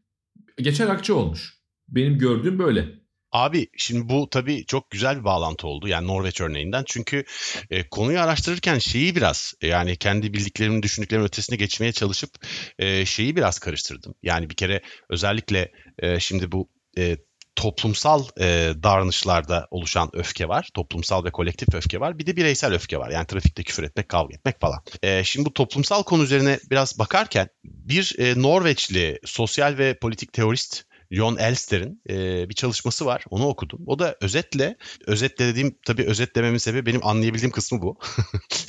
geçer 0.59 0.88
akçe 0.88 1.12
olmuş. 1.12 1.59
Benim 1.88 2.19
gördüğüm 2.19 2.59
böyle. 2.59 3.00
Abi 3.32 3.66
şimdi 3.76 4.08
bu 4.08 4.30
tabii 4.30 4.66
çok 4.66 4.90
güzel 4.90 5.18
bir 5.18 5.25
bağlantı 5.25 5.66
oldu 5.66 5.88
yani 5.88 6.06
Norveç 6.06 6.40
örneğinden. 6.40 6.84
Çünkü 6.87 7.25
e, 7.70 7.88
konuyu 7.88 8.20
araştırırken 8.20 8.78
şeyi 8.78 9.16
biraz 9.16 9.54
yani 9.62 9.96
kendi 9.96 10.34
bildiklerimin 10.34 10.82
düşündüklerimin 10.82 11.26
ötesine 11.26 11.56
geçmeye 11.56 11.92
çalışıp 11.92 12.30
e, 12.78 13.06
şeyi 13.06 13.37
biraz 13.37 13.58
karıştırdım. 13.58 14.14
Yani 14.22 14.50
bir 14.50 14.54
kere 14.54 14.80
özellikle 15.08 15.72
e, 15.99 16.20
şimdi 16.20 16.52
bu 16.52 16.68
e, 16.99 17.16
toplumsal 17.56 18.25
e, 18.40 18.72
davranışlarda 18.82 19.68
oluşan 19.70 20.10
öfke 20.12 20.49
var. 20.49 20.68
Toplumsal 20.75 21.25
ve 21.25 21.30
kolektif 21.30 21.75
öfke 21.75 22.00
var. 22.00 22.18
Bir 22.18 22.26
de 22.26 22.37
bireysel 22.37 22.75
öfke 22.75 22.99
var. 22.99 23.10
Yani 23.10 23.26
trafikte 23.26 23.62
küfür 23.62 23.82
etmek, 23.82 24.08
kavga 24.08 24.34
etmek 24.34 24.60
falan. 24.60 24.82
E, 25.02 25.25
şimdi 25.25 25.46
bu 25.46 25.52
toplumsal 25.52 26.02
konu 26.02 26.22
üzerine 26.22 26.58
biraz 26.70 26.99
bakarken 26.99 27.49
bir 27.64 28.14
e, 28.18 28.42
Norveçli 28.42 29.18
sosyal 29.25 29.78
ve 29.78 29.99
politik 29.99 30.32
teorist 30.32 30.89
John 31.11 31.37
Elster'in 31.37 32.02
e, 32.11 32.49
bir 32.49 32.55
çalışması 32.55 33.07
var. 33.07 33.25
Onu 33.31 33.47
okudum. 33.47 33.81
O 33.87 33.99
da 33.99 34.17
özetle, 34.21 34.76
özetle 35.07 35.47
dediğim 35.47 35.76
tabii 35.87 36.05
özetlememin 36.05 36.59
sebebi 36.59 36.87
benim 36.87 37.07
anlayabildiğim 37.07 37.50
kısmı 37.50 37.83
bu. 37.83 37.99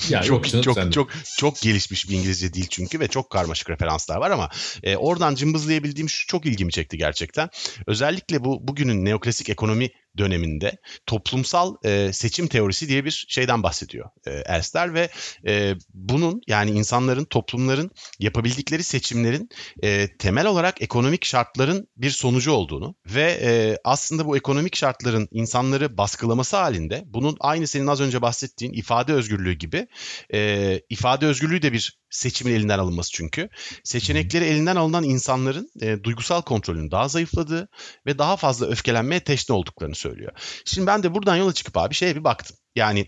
ya 0.09 0.21
çok 0.23 0.45
canım, 0.45 0.63
çok 0.63 0.93
çok 0.93 1.09
çok 1.37 1.61
gelişmiş 1.61 2.09
bir 2.09 2.15
İngilizce 2.15 2.53
değil 2.53 2.67
çünkü 2.69 2.99
ve 2.99 3.07
çok 3.07 3.29
karmaşık 3.29 3.69
referanslar 3.69 4.17
var 4.17 4.31
ama 4.31 4.49
e, 4.83 4.95
oradan 4.95 5.35
cımbızlayabildiğim 5.35 6.09
şu 6.09 6.27
çok 6.27 6.45
ilgimi 6.45 6.71
çekti 6.71 6.97
gerçekten. 6.97 7.49
Özellikle 7.87 8.43
bu 8.43 8.67
bugünün 8.67 9.05
neoklasik 9.05 9.49
ekonomi 9.49 9.89
döneminde 10.17 10.77
toplumsal 11.05 11.75
e, 11.85 12.13
seçim 12.13 12.47
teorisi 12.47 12.89
diye 12.89 13.05
bir 13.05 13.25
şeyden 13.29 13.63
bahsediyor 13.63 14.09
e, 14.27 14.31
Elster 14.31 14.93
ve 14.93 15.09
e, 15.47 15.75
bunun 15.93 16.41
yani 16.47 16.71
insanların, 16.71 17.25
toplumların 17.25 17.91
yapabildikleri 18.19 18.83
seçimlerin 18.83 19.49
e, 19.83 20.17
temel 20.17 20.45
olarak 20.45 20.81
ekonomik 20.81 21.25
şartların 21.25 21.87
bir 21.97 22.09
sonucu 22.09 22.51
olduğunu 22.51 22.95
ve 23.05 23.39
e, 23.41 23.77
aslında 23.83 24.25
bu 24.25 24.37
ekonomik 24.37 24.75
şartların 24.75 25.27
insanları 25.31 25.97
baskılaması 25.97 26.57
halinde 26.57 27.03
bunun 27.05 27.37
aynı 27.39 27.67
senin 27.67 27.87
az 27.87 28.01
önce 28.01 28.21
bahsettiğin 28.21 28.73
ifade 28.73 29.13
özgürlüğü 29.13 29.53
gibi 29.53 29.87
e, 30.33 30.81
ifade 30.89 31.25
özgürlüğü 31.25 31.61
de 31.61 31.73
bir 31.73 32.00
seçimin 32.11 32.53
elinden 32.53 32.79
alınması 32.79 33.11
çünkü. 33.11 33.49
Seçenekleri 33.83 34.45
elinden 34.45 34.75
alınan 34.75 35.03
insanların 35.03 35.71
e, 35.81 36.03
duygusal 36.03 36.41
kontrolünün 36.41 36.91
daha 36.91 37.07
zayıfladığı 37.07 37.67
ve 38.05 38.17
daha 38.17 38.35
fazla 38.37 38.67
öfkelenmeye 38.67 39.19
teşne 39.23 39.55
olduklarını 39.55 39.95
söylüyor. 39.95 40.31
Şimdi 40.65 40.87
ben 40.87 41.03
de 41.03 41.13
buradan 41.13 41.35
yola 41.35 41.53
çıkıp 41.53 41.77
abi 41.77 41.93
şeye 41.93 42.15
bir 42.15 42.23
baktım. 42.23 42.57
Yani 42.75 43.07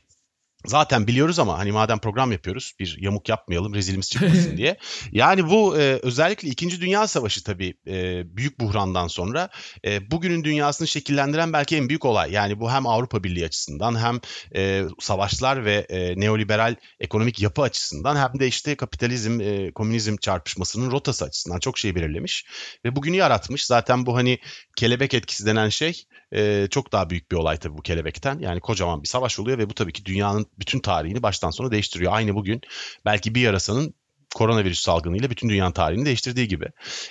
zaten 0.65 1.07
biliyoruz 1.07 1.39
ama 1.39 1.57
hani 1.57 1.71
madem 1.71 1.99
program 1.99 2.31
yapıyoruz 2.31 2.73
bir 2.79 2.97
yamuk 2.99 3.29
yapmayalım 3.29 3.73
rezilimiz 3.73 4.09
çıkmasın 4.09 4.57
diye. 4.57 4.77
Yani 5.11 5.49
bu 5.49 5.77
e, 5.77 5.99
özellikle 6.03 6.49
2. 6.49 6.81
Dünya 6.81 7.07
Savaşı 7.07 7.43
tabii 7.43 7.73
e, 7.87 8.23
büyük 8.37 8.59
buhrandan 8.59 9.07
sonra 9.07 9.49
e, 9.85 10.11
bugünün 10.11 10.43
dünyasını 10.43 10.87
şekillendiren 10.87 11.53
belki 11.53 11.77
en 11.77 11.89
büyük 11.89 12.05
olay. 12.05 12.31
Yani 12.31 12.59
bu 12.59 12.71
hem 12.71 12.87
Avrupa 12.87 13.23
Birliği 13.23 13.45
açısından 13.45 13.99
hem 13.99 14.19
e, 14.55 14.83
savaşlar 14.99 15.65
ve 15.65 15.85
e, 15.89 16.19
neoliberal 16.19 16.75
ekonomik 16.99 17.41
yapı 17.41 17.61
açısından 17.61 18.15
hem 18.15 18.39
de 18.39 18.47
işte 18.47 18.75
kapitalizm, 18.75 19.41
e, 19.41 19.71
komünizm 19.71 20.15
çarpışmasının 20.17 20.91
rotası 20.91 21.25
açısından 21.25 21.59
çok 21.59 21.77
şey 21.77 21.95
belirlemiş. 21.95 22.45
Ve 22.85 22.95
bugünü 22.95 23.15
yaratmış. 23.15 23.65
Zaten 23.65 24.05
bu 24.05 24.15
hani 24.15 24.39
kelebek 24.75 25.13
etkisi 25.13 25.45
denen 25.45 25.69
şey 25.69 26.03
e, 26.33 26.67
çok 26.71 26.91
daha 26.91 27.09
büyük 27.09 27.31
bir 27.31 27.37
olay 27.37 27.57
tabii 27.57 27.77
bu 27.77 27.81
kelebekten. 27.81 28.39
Yani 28.39 28.59
kocaman 28.59 29.03
bir 29.03 29.07
savaş 29.07 29.39
oluyor 29.39 29.57
ve 29.57 29.69
bu 29.69 29.73
tabii 29.73 29.93
ki 29.93 30.05
dünyanın 30.05 30.45
bütün 30.59 30.79
tarihini 30.79 31.23
baştan 31.23 31.49
sona 31.49 31.71
değiştiriyor. 31.71 32.13
Aynı 32.13 32.35
bugün 32.35 32.61
belki 33.05 33.35
bir 33.35 33.41
yarasanın 33.41 33.93
koronavirüs 34.35 34.79
salgınıyla 34.79 35.29
bütün 35.29 35.49
dünyanın 35.49 35.71
tarihini 35.71 36.05
değiştirdiği 36.05 36.47
gibi. 36.47 36.65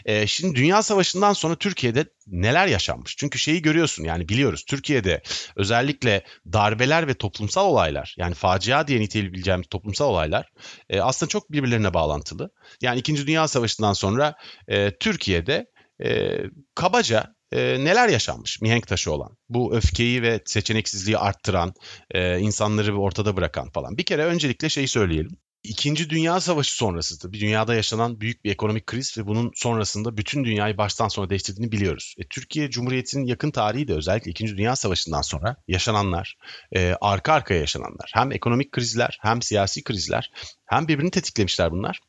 E, 0.05 0.27
şimdi 0.27 0.57
Dünya 0.57 0.83
Savaşı'ndan 0.83 1.33
sonra 1.33 1.57
Türkiye'de 1.57 2.05
neler 2.27 2.67
yaşanmış? 2.67 3.17
Çünkü 3.17 3.39
şeyi 3.39 3.63
görüyorsun 3.63 4.05
yani 4.05 4.29
biliyoruz 4.29 4.65
Türkiye'de 4.69 5.23
özellikle 5.57 6.25
darbeler 6.53 7.09
ve 7.09 7.15
toplumsal 7.15 7.67
olaylar 7.67 8.15
yani 8.19 8.35
facia 8.35 8.89
diye 8.89 9.01
niteleyebileceğimiz 9.01 9.67
toplumsal 9.67 10.09
olaylar 10.09 10.49
e, 10.91 11.01
aslında 11.01 11.29
çok 11.29 11.53
birbirlerine 11.53 11.95
bağlantılı. 11.95 12.51
Yani 12.81 12.99
İkinci 12.99 13.27
Dünya 13.27 13.49
Savaşı'ndan 13.49 13.93
sonra 13.93 14.35
e, 14.69 14.97
Türkiye'de 14.99 15.67
e, 16.05 16.39
kabaca 16.75 17.35
e, 17.53 17.85
neler 17.85 18.09
yaşanmış 18.09 18.61
mihenk 18.61 18.87
taşı 18.87 19.13
olan. 19.13 19.37
Bu 19.49 19.77
öfkeyi 19.77 20.23
ve 20.23 20.41
seçeneksizliği 20.45 21.19
arttıran, 21.19 21.75
e, 22.11 22.39
insanları 22.39 22.99
ortada 22.99 23.37
bırakan 23.37 23.71
falan. 23.71 23.99
Bir 23.99 24.05
kere 24.05 24.25
öncelikle 24.25 24.69
şeyi 24.69 24.89
söyleyelim. 24.89 25.37
İkinci 25.65 26.11
Dünya 26.11 26.41
Savaşı 26.41 26.75
sonrası 26.75 27.33
bir 27.33 27.41
dünyada 27.41 27.75
yaşanan 27.75 28.21
büyük 28.21 28.45
bir 28.45 28.51
ekonomik 28.51 28.87
kriz 28.87 29.19
ve 29.19 29.27
bunun 29.27 29.53
sonrasında 29.55 30.17
bütün 30.17 30.45
dünyayı 30.45 30.79
baştan 30.79 31.09
sona 31.09 31.31
değiştirdiğini 31.31 31.73
biliyoruz. 31.73 32.15
E, 32.19 32.29
Türkiye 32.29 32.71
Cumhuriyeti'nin 32.71 33.27
yakın 33.27 33.51
tarihi 33.51 33.89
de 33.89 33.95
özellikle 33.95 34.31
İkinci 34.31 34.57
Dünya 34.57 34.77
Savaşı'ndan 34.77 35.23
sonra 35.23 35.57
yaşananlar, 35.69 36.37
e, 36.77 36.97
arka 37.01 37.33
arkaya 37.33 37.61
yaşananlar, 37.61 38.11
hem 38.15 38.33
ekonomik 38.33 38.73
krizler 38.73 39.19
hem 39.21 39.43
siyasi 39.43 39.85
krizler 39.85 40.31
hem 40.67 40.89
birbirini 40.89 41.11
tetiklemişler 41.11 41.71
bunlar 41.71 42.01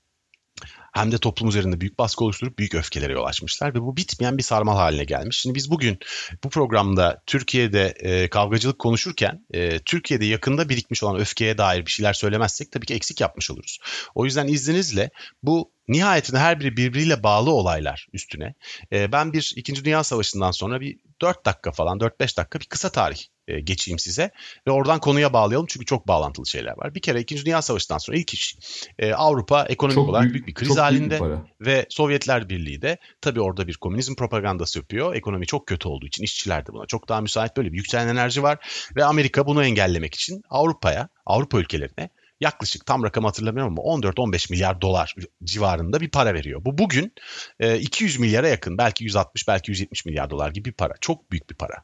hem 0.94 1.12
de 1.12 1.18
toplum 1.18 1.50
üzerinde 1.50 1.82
büyük 1.82 2.00
baskı 2.00 2.24
oluşturup 2.24 2.60
büyük 2.60 2.76
öfkelere 2.76 3.14
yol 3.14 3.26
açmışlar 3.26 3.76
ve 3.76 3.82
bu 3.82 3.98
bitmeyen 3.98 4.38
bir 4.38 4.44
sarmal 4.44 4.76
haline 4.76 5.04
gelmiş. 5.04 5.38
Şimdi 5.38 5.56
biz 5.56 5.72
bugün 5.72 6.00
bu 6.44 6.50
programda 6.50 7.22
Türkiye'de 7.26 7.94
e, 8.00 8.28
kavgacılık 8.28 8.80
konuşurken 8.80 9.46
e, 9.54 9.80
Türkiye'de 9.80 10.26
yakında 10.26 10.70
birikmiş 10.70 11.04
olan 11.04 11.20
öfkeye 11.20 11.58
dair 11.58 11.86
bir 11.86 11.92
şeyler 11.92 12.14
söylemezsek 12.14 12.72
tabii 12.72 12.86
ki 12.86 12.94
eksik 12.94 13.22
yapmış 13.22 13.52
oluruz. 13.52 13.80
O 14.16 14.26
yüzden 14.26 14.48
izninizle 14.48 15.10
bu 15.44 15.73
nihayetinde 15.88 16.40
her 16.40 16.60
biri 16.60 16.78
birbiriyle 16.78 17.24
bağlı 17.24 17.52
olaylar 17.52 18.08
üstüne. 18.14 18.54
E, 18.92 19.12
ben 19.12 19.34
bir 19.34 19.54
İkinci 19.56 19.86
Dünya 19.86 20.04
Savaşı'ndan 20.04 20.52
sonra 20.52 20.82
bir 20.82 20.98
4 21.22 21.46
dakika 21.46 21.72
falan 21.72 21.98
4-5 21.98 22.38
dakika 22.38 22.60
bir 22.60 22.66
kısa 22.66 22.90
tarih 22.90 23.20
e, 23.48 23.60
geçeyim 23.60 24.00
size 24.00 24.32
ve 24.68 24.72
oradan 24.72 25.00
konuya 25.00 25.34
bağlayalım 25.34 25.66
çünkü 25.70 25.86
çok 25.86 26.08
bağlantılı 26.08 26.48
şeyler 26.48 26.78
var. 26.78 26.96
Bir 26.96 27.00
kere 27.00 27.22
2. 27.22 27.46
Dünya 27.46 27.62
Savaşı'ndan 27.62 27.98
sonra 27.98 28.18
ilk 28.18 28.34
iş 28.34 28.58
e, 29.00 29.14
Avrupa 29.14 29.66
ekonomik 29.66 29.96
çok 29.96 30.10
olarak 30.10 30.24
büyük, 30.24 30.34
büyük 30.34 30.48
bir 30.48 30.54
kriz 30.54 30.78
halinde 30.78 31.20
bir 31.20 31.66
ve 31.66 31.86
Sovyetler 31.90 32.50
Birliği 32.50 32.82
de 32.82 32.98
tabii 33.22 33.42
orada 33.42 33.68
bir 33.68 33.74
komünizm 33.74 34.16
propagandası 34.16 34.80
yapıyor. 34.80 35.16
Ekonomi 35.16 35.46
çok 35.46 35.68
kötü 35.68 35.88
olduğu 35.88 36.06
için 36.06 36.24
işçiler 36.24 36.66
de 36.66 36.74
buna 36.74 36.86
çok 36.86 37.10
daha 37.10 37.22
müsait 37.22 37.58
böyle 37.58 37.72
bir 37.72 37.78
yükselen 37.78 38.08
enerji 38.08 38.44
var 38.44 38.58
ve 38.96 39.06
Amerika 39.06 39.46
bunu 39.48 39.66
engellemek 39.66 40.16
için 40.16 40.44
Avrupa'ya, 40.50 41.10
Avrupa 41.26 41.60
ülkelerine 41.60 42.10
yaklaşık 42.44 42.86
tam 42.86 43.04
rakam 43.04 43.24
hatırlamıyorum 43.24 43.80
ama 43.80 44.00
14-15 44.00 44.52
milyar 44.52 44.82
dolar 44.82 45.16
civarında 45.44 46.00
bir 46.02 46.10
para 46.10 46.34
veriyor. 46.34 46.66
Bu 46.66 46.78
bugün 46.78 47.14
200 47.80 48.16
e, 48.16 48.20
milyara 48.20 48.48
yakın 48.48 48.78
belki 48.78 49.04
160 49.04 49.48
belki 49.48 49.72
170 49.72 50.06
milyar 50.06 50.30
dolar 50.30 50.52
gibi 50.52 50.66
bir 50.66 50.74
para. 50.74 50.94
Çok 51.02 51.32
büyük 51.32 51.50
bir 51.50 51.56
para. 51.56 51.84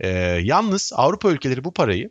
E, 0.00 0.08
yalnız 0.42 0.92
Avrupa 0.94 1.30
ülkeleri 1.30 1.64
bu 1.64 1.72
parayı 1.72 2.10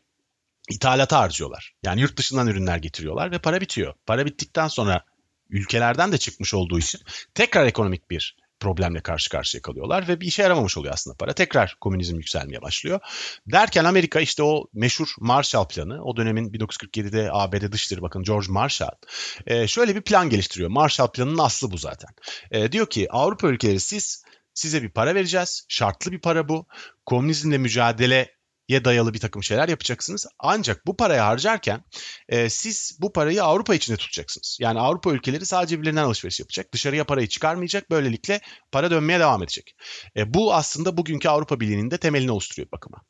ithalata 0.69 1.19
harcıyorlar. 1.19 1.73
Yani 1.83 2.01
yurt 2.01 2.17
dışından 2.17 2.47
ürünler 2.47 2.77
getiriyorlar 2.77 3.31
ve 3.31 3.39
para 3.39 3.61
bitiyor. 3.61 3.93
Para 4.05 4.25
bittikten 4.25 4.67
sonra 4.67 5.05
ülkelerden 5.49 6.11
de 6.11 6.17
çıkmış 6.17 6.53
olduğu 6.53 6.79
için 6.79 7.01
tekrar 7.33 7.65
ekonomik 7.65 8.11
bir 8.11 8.35
problemle 8.59 9.01
karşı 9.01 9.29
karşıya 9.29 9.61
kalıyorlar 9.61 10.07
ve 10.07 10.21
bir 10.21 10.27
işe 10.27 10.43
yaramamış 10.43 10.77
oluyor 10.77 10.93
aslında 10.93 11.17
para. 11.17 11.33
Tekrar 11.33 11.77
komünizm 11.81 12.15
yükselmeye 12.15 12.61
başlıyor. 12.61 12.99
Derken 13.47 13.85
Amerika 13.85 14.19
işte 14.19 14.43
o 14.43 14.67
meşhur 14.73 15.07
Marshall 15.19 15.67
Planı, 15.67 16.03
o 16.03 16.17
dönemin 16.17 16.49
1947'de 16.49 17.29
ABD 17.31 17.71
Dışişleri 17.71 18.01
Bakanı 18.01 18.23
George 18.23 18.47
Marshall 18.49 18.95
e, 19.47 19.67
şöyle 19.67 19.95
bir 19.95 20.01
plan 20.01 20.29
geliştiriyor. 20.29 20.69
Marshall 20.69 21.11
Planı'nın 21.11 21.37
aslı 21.37 21.71
bu 21.71 21.77
zaten. 21.77 22.09
E, 22.51 22.71
diyor 22.71 22.89
ki 22.89 23.07
Avrupa 23.11 23.47
ülkeleri 23.47 23.79
siz 23.79 24.23
size 24.53 24.83
bir 24.83 24.89
para 24.89 25.15
vereceğiz. 25.15 25.65
Şartlı 25.69 26.11
bir 26.11 26.19
para 26.19 26.49
bu. 26.49 26.67
Komünizmle 27.05 27.57
mücadele 27.57 28.34
ye 28.69 28.85
dayalı 28.85 29.13
bir 29.13 29.19
takım 29.19 29.43
şeyler 29.43 29.69
yapacaksınız. 29.69 30.27
Ancak 30.39 30.87
bu 30.87 30.97
parayı 30.97 31.19
harcarken 31.19 31.83
e, 32.29 32.49
siz 32.49 32.97
bu 33.01 33.13
parayı 33.13 33.43
Avrupa 33.43 33.75
içinde 33.75 33.97
tutacaksınız. 33.97 34.57
Yani 34.61 34.79
Avrupa 34.79 35.11
ülkeleri 35.11 35.45
sadece 35.45 35.77
birbirlerinden 35.77 36.03
alışveriş 36.03 36.39
yapacak. 36.39 36.73
Dışarıya 36.73 37.03
parayı 37.03 37.27
çıkarmayacak. 37.27 37.89
Böylelikle 37.89 38.41
para 38.71 38.91
dönmeye 38.91 39.19
devam 39.19 39.43
edecek. 39.43 39.75
E, 40.17 40.33
bu 40.33 40.53
aslında 40.53 40.97
bugünkü 40.97 41.29
Avrupa 41.29 41.59
Birliği'nin 41.59 41.91
de 41.91 41.97
temelini 41.97 42.31
oluşturuyor 42.31 42.71
bakıma. 42.71 43.01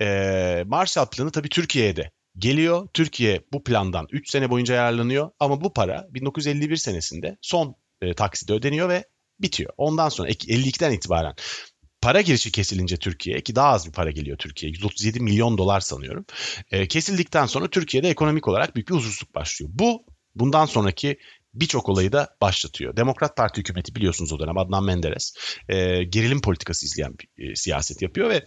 E, 0.00 0.64
Marshall 0.66 1.06
Planı 1.06 1.30
tabii 1.30 1.48
Türkiye'ye 1.48 1.96
de 1.96 2.10
geliyor. 2.38 2.88
Türkiye 2.94 3.44
bu 3.52 3.64
plandan 3.64 4.06
3 4.10 4.30
sene 4.30 4.50
boyunca 4.50 4.74
yararlanıyor. 4.74 5.30
Ama 5.40 5.60
bu 5.60 5.72
para 5.72 6.06
1951 6.10 6.76
senesinde 6.76 7.36
son 7.40 7.76
e, 8.02 8.14
takside 8.14 8.52
ödeniyor 8.52 8.88
ve 8.88 9.04
bitiyor. 9.40 9.72
Ondan 9.76 10.08
sonra 10.08 10.28
52'den 10.30 10.92
itibaren 10.92 11.34
para 12.02 12.20
girişi 12.20 12.52
kesilince 12.52 12.96
Türkiye'ye 12.96 13.42
ki 13.42 13.56
daha 13.56 13.68
az 13.68 13.86
bir 13.86 13.92
para 13.92 14.10
geliyor 14.10 14.38
Türkiye'ye 14.38 14.72
137 14.72 15.20
milyon 15.20 15.58
dolar 15.58 15.80
sanıyorum. 15.80 16.24
E, 16.70 16.88
kesildikten 16.88 17.46
sonra 17.46 17.68
Türkiye'de 17.68 18.08
ekonomik 18.08 18.48
olarak 18.48 18.76
büyük 18.76 18.88
bir 18.88 18.94
huzursuzluk 18.94 19.34
başlıyor. 19.34 19.70
Bu 19.74 20.04
bundan 20.34 20.66
sonraki 20.66 21.18
birçok 21.54 21.88
olayı 21.88 22.12
da 22.12 22.36
başlatıyor. 22.40 22.96
Demokrat 22.96 23.36
Parti 23.36 23.60
hükümeti 23.60 23.94
biliyorsunuz 23.94 24.32
o 24.32 24.38
dönem 24.38 24.58
Adnan 24.58 24.84
Menderes 24.84 25.34
e, 25.68 26.04
gerilim 26.04 26.40
politikası 26.40 26.86
izleyen 26.86 27.14
bir 27.18 27.50
e, 27.50 27.56
siyaset 27.56 28.02
yapıyor 28.02 28.30
ve 28.30 28.44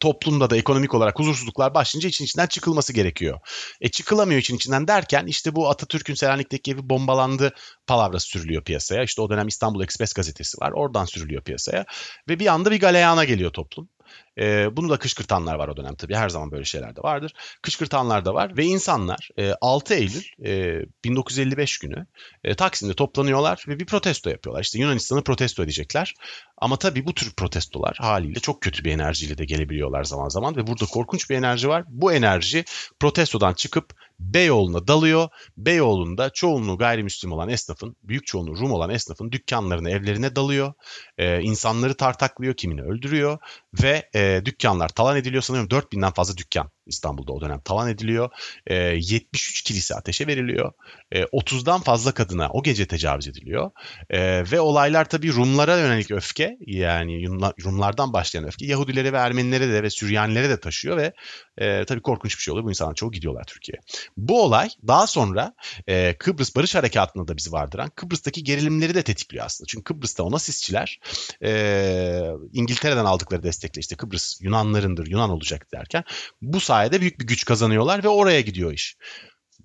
toplumda 0.00 0.50
da 0.50 0.56
ekonomik 0.56 0.94
olarak 0.94 1.18
huzursuzluklar 1.18 1.74
başlayınca 1.74 2.08
için 2.08 2.24
içinden 2.24 2.46
çıkılması 2.46 2.92
gerekiyor. 2.92 3.40
E 3.80 3.88
çıkılamıyor 3.88 4.40
için 4.40 4.56
içinden 4.56 4.88
derken 4.88 5.26
işte 5.26 5.54
bu 5.54 5.68
Atatürk'ün 5.70 6.14
Selanik'teki 6.14 6.70
evi 6.70 6.88
bombalandı 6.88 7.54
palavrası 7.86 8.26
sürülüyor 8.26 8.64
piyasaya. 8.64 9.02
İşte 9.02 9.22
o 9.22 9.30
dönem 9.30 9.48
İstanbul 9.48 9.82
Express 9.82 10.12
gazetesi 10.12 10.60
var. 10.60 10.72
Oradan 10.72 11.04
sürülüyor 11.04 11.42
piyasaya. 11.42 11.84
Ve 12.28 12.38
bir 12.38 12.46
anda 12.46 12.70
bir 12.70 12.80
galeyana 12.80 13.24
geliyor 13.24 13.52
toplum. 13.52 13.88
E, 14.38 14.76
bunu 14.76 14.88
da 14.88 14.96
kışkırtanlar 14.96 15.54
var 15.54 15.68
o 15.68 15.76
dönem 15.76 15.94
tabii. 15.94 16.14
Her 16.14 16.28
zaman 16.28 16.50
böyle 16.50 16.64
şeyler 16.64 16.96
de 16.96 17.00
vardır. 17.00 17.32
Kışkırtanlar 17.62 18.24
da 18.24 18.34
var 18.34 18.56
ve 18.56 18.64
insanlar 18.64 19.28
e, 19.38 19.52
6 19.60 19.94
Eylül 19.94 20.24
e, 20.44 20.80
1955 21.04 21.78
günü 21.78 22.06
e, 22.44 22.54
Taksim'de 22.54 22.94
toplanıyorlar 22.94 23.64
ve 23.68 23.80
bir 23.80 23.86
protesto 23.86 24.30
yapıyorlar. 24.30 24.62
İşte 24.62 24.78
Yunanistan'ı 24.78 25.24
protesto 25.24 25.62
edecekler. 25.62 26.14
Ama 26.58 26.76
tabii 26.76 27.06
bu 27.06 27.14
tür 27.14 27.32
protestolar 27.32 27.96
haliyle 28.00 28.40
çok 28.40 28.60
kötü 28.60 28.84
bir 28.84 28.92
enerjiyle 28.92 29.38
de 29.38 29.44
gelebiliyorlar 29.44 30.04
zaman 30.04 30.28
zaman 30.28 30.56
ve 30.56 30.66
burada 30.66 30.86
korkunç 30.86 31.30
bir 31.30 31.36
enerji 31.36 31.68
var. 31.68 31.84
Bu 31.88 32.12
enerji 32.12 32.64
protestodan 33.00 33.54
çıkıp 33.54 33.94
Beyoğlu'na 34.20 34.88
dalıyor. 34.88 35.28
Beyoğlu'nda 35.56 36.30
çoğunluğu 36.30 36.78
gayrimüslim 36.78 37.32
olan 37.32 37.48
esnafın, 37.48 37.96
büyük 38.02 38.26
çoğunluğu 38.26 38.56
Rum 38.56 38.72
olan 38.72 38.90
esnafın 38.90 39.32
dükkanlarına, 39.32 39.90
evlerine 39.90 40.36
dalıyor. 40.36 40.72
Ee, 41.18 41.40
insanları 41.40 41.96
tartaklıyor, 41.96 42.54
kimini 42.54 42.82
öldürüyor 42.82 43.38
ve 43.82 44.10
e, 44.14 44.20
dükkanlar 44.44 44.88
talan 44.88 45.16
ediliyor. 45.16 45.42
Sanıyorum 45.42 45.68
4000'den 45.68 46.12
fazla 46.12 46.36
dükkan 46.36 46.70
İstanbul'da 46.86 47.32
o 47.32 47.40
dönem 47.40 47.60
talan 47.60 47.88
ediliyor. 47.88 48.30
E, 48.66 48.76
ee, 48.76 48.96
73 49.00 49.62
kilise 49.62 49.94
ateşe 49.94 50.26
veriliyor. 50.26 50.72
E, 51.12 51.22
30'dan 51.22 51.80
fazla 51.80 52.12
kadına 52.12 52.48
o 52.50 52.62
gece 52.62 52.86
tecavüz 52.86 53.28
ediliyor. 53.28 53.70
E, 54.10 54.50
ve 54.52 54.60
olaylar 54.60 55.08
tabii 55.08 55.32
Rumlara 55.32 55.78
yönelik 55.78 56.10
öfke 56.10 56.56
yani 56.66 57.28
Rumlardan 57.64 58.12
başlayan 58.12 58.46
öfke 58.46 58.66
Yahudilere 58.66 59.12
ve 59.12 59.16
Ermenilere 59.16 59.68
de 59.68 59.82
ve 59.82 59.90
Süryanilere 59.90 60.48
de 60.48 60.60
taşıyor 60.60 60.96
ve 60.96 61.12
e, 61.58 61.84
tabii 61.84 62.00
korkunç 62.00 62.36
bir 62.36 62.42
şey 62.42 62.52
oluyor. 62.52 62.64
Bu 62.64 62.70
insanlar 62.70 62.94
çoğu 62.94 63.12
gidiyorlar 63.12 63.44
Türkiye'ye. 63.44 63.80
Bu 64.16 64.42
olay 64.42 64.68
daha 64.86 65.06
sonra 65.06 65.54
e, 65.86 66.16
Kıbrıs 66.18 66.56
Barış 66.56 66.74
Harekatı'nda 66.74 67.28
da 67.28 67.36
bizi 67.36 67.52
vardıran 67.52 67.90
Kıbrıs'taki 67.94 68.44
gerilimleri 68.44 68.94
de 68.94 69.02
tetikliyor 69.02 69.46
aslında. 69.46 69.66
Çünkü 69.66 69.84
Kıbrıs'ta 69.84 70.22
o 70.22 70.32
nasistçiler 70.32 71.00
e, 71.42 72.30
İngiltere'den 72.52 73.04
aldıkları 73.04 73.42
destekle 73.42 73.80
işte 73.80 73.96
Kıbrıs 73.96 74.40
Yunanlarındır, 74.42 75.06
Yunan 75.06 75.30
olacak 75.30 75.66
derken 75.72 76.04
bu 76.42 76.60
sayede 76.60 76.75
büyük 77.00 77.20
bir 77.20 77.26
güç 77.26 77.44
kazanıyorlar 77.44 78.04
ve 78.04 78.08
oraya 78.08 78.40
gidiyor 78.40 78.72
iş. 78.72 78.96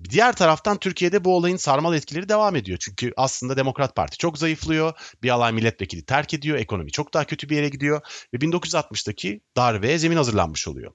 Diğer 0.10 0.36
taraftan 0.36 0.78
Türkiye'de 0.80 1.24
bu 1.24 1.36
olayın 1.36 1.58
sarmal 1.58 1.96
etkileri 1.96 2.30
devam 2.30 2.56
ediyor. 2.56 2.78
Çünkü 2.82 3.14
aslında 3.18 3.58
Demokrat 3.58 3.96
Parti 3.96 4.18
çok 4.18 4.38
zayıflıyor. 4.38 4.94
Bir 5.24 5.30
alay 5.30 5.52
milletvekili 5.52 6.06
terk 6.06 6.34
ediyor. 6.34 6.58
Ekonomi 6.58 6.92
çok 6.92 7.14
daha 7.14 7.26
kötü 7.26 7.50
bir 7.50 7.56
yere 7.56 7.70
gidiyor. 7.70 8.02
Ve 8.34 8.38
1960'daki 8.38 9.42
darbeye 9.58 9.98
zemin 9.98 10.18
hazırlanmış 10.18 10.68
oluyor. 10.68 10.92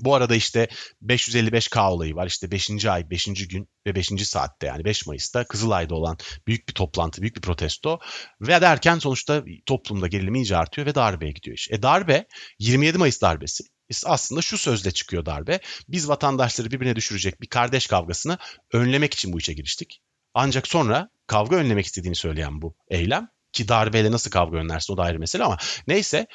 Bu 0.00 0.14
arada 0.14 0.34
işte 0.34 0.68
555K 1.02 1.88
olayı 1.88 2.16
var. 2.16 2.26
İşte 2.26 2.50
5. 2.50 2.86
ay, 2.86 3.10
5. 3.10 3.48
gün 3.48 3.68
ve 3.86 3.94
5. 3.94 4.26
saatte 4.26 4.66
yani 4.66 4.84
5 4.84 5.06
Mayıs'ta 5.06 5.44
Kızılay'da 5.44 5.94
olan 5.94 6.16
büyük 6.46 6.68
bir 6.68 6.74
toplantı, 6.74 7.22
büyük 7.22 7.36
bir 7.36 7.40
protesto 7.40 7.98
ve 8.40 8.60
derken 8.60 8.98
sonuçta 8.98 9.44
toplumda 9.66 10.06
gerilim 10.06 10.34
iyice 10.34 10.56
artıyor 10.56 10.86
ve 10.86 10.94
darbeye 10.94 11.32
gidiyor 11.32 11.56
iş. 11.56 11.68
E 11.70 11.82
darbe 11.82 12.26
27 12.58 12.98
Mayıs 12.98 13.22
darbesi 13.22 13.64
aslında 14.06 14.42
şu 14.42 14.58
sözle 14.58 14.90
çıkıyor 14.90 15.26
darbe. 15.26 15.60
Biz 15.88 16.08
vatandaşları 16.08 16.70
birbirine 16.70 16.96
düşürecek 16.96 17.40
bir 17.40 17.46
kardeş 17.46 17.86
kavgasını 17.86 18.38
önlemek 18.72 19.14
için 19.14 19.32
bu 19.32 19.38
işe 19.38 19.52
giriştik. 19.52 20.00
Ancak 20.34 20.68
sonra 20.68 21.10
kavga 21.26 21.56
önlemek 21.56 21.86
istediğini 21.86 22.16
söyleyen 22.16 22.62
bu 22.62 22.74
eylem 22.88 23.28
ki 23.52 23.68
darbeyle 23.68 24.12
nasıl 24.12 24.30
kavga 24.30 24.58
önlersin 24.58 24.92
o 24.94 24.96
da 24.96 25.02
ayrı 25.02 25.18
mesele 25.18 25.44
ama 25.44 25.56
neyse 25.86 26.26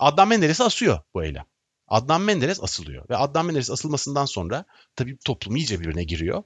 Adnan 0.00 0.28
Menderes'i 0.28 0.64
asıyor 0.64 1.00
bu 1.14 1.24
eylem. 1.24 1.44
Adnan 1.88 2.20
Menderes 2.20 2.62
asılıyor 2.62 3.08
ve 3.10 3.16
Adnan 3.16 3.46
Menderes 3.46 3.70
asılmasından 3.70 4.24
sonra 4.24 4.64
tabii 4.96 5.18
toplum 5.24 5.56
iyice 5.56 5.80
birbirine 5.80 6.04
giriyor. 6.04 6.42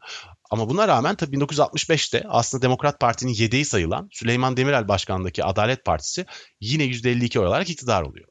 Ama 0.50 0.68
buna 0.68 0.88
rağmen 0.88 1.14
tabii 1.14 1.36
1965'te 1.36 2.24
aslında 2.28 2.62
Demokrat 2.62 3.00
Parti'nin 3.00 3.32
yedeği 3.32 3.64
sayılan 3.64 4.08
Süleyman 4.12 4.56
Demirel 4.56 4.88
başkanlığındaki 4.88 5.44
Adalet 5.44 5.84
Partisi 5.84 6.26
yine 6.60 6.84
%52 6.84 7.38
olarak 7.38 7.70
iktidar 7.70 8.02
oluyor. 8.02 8.28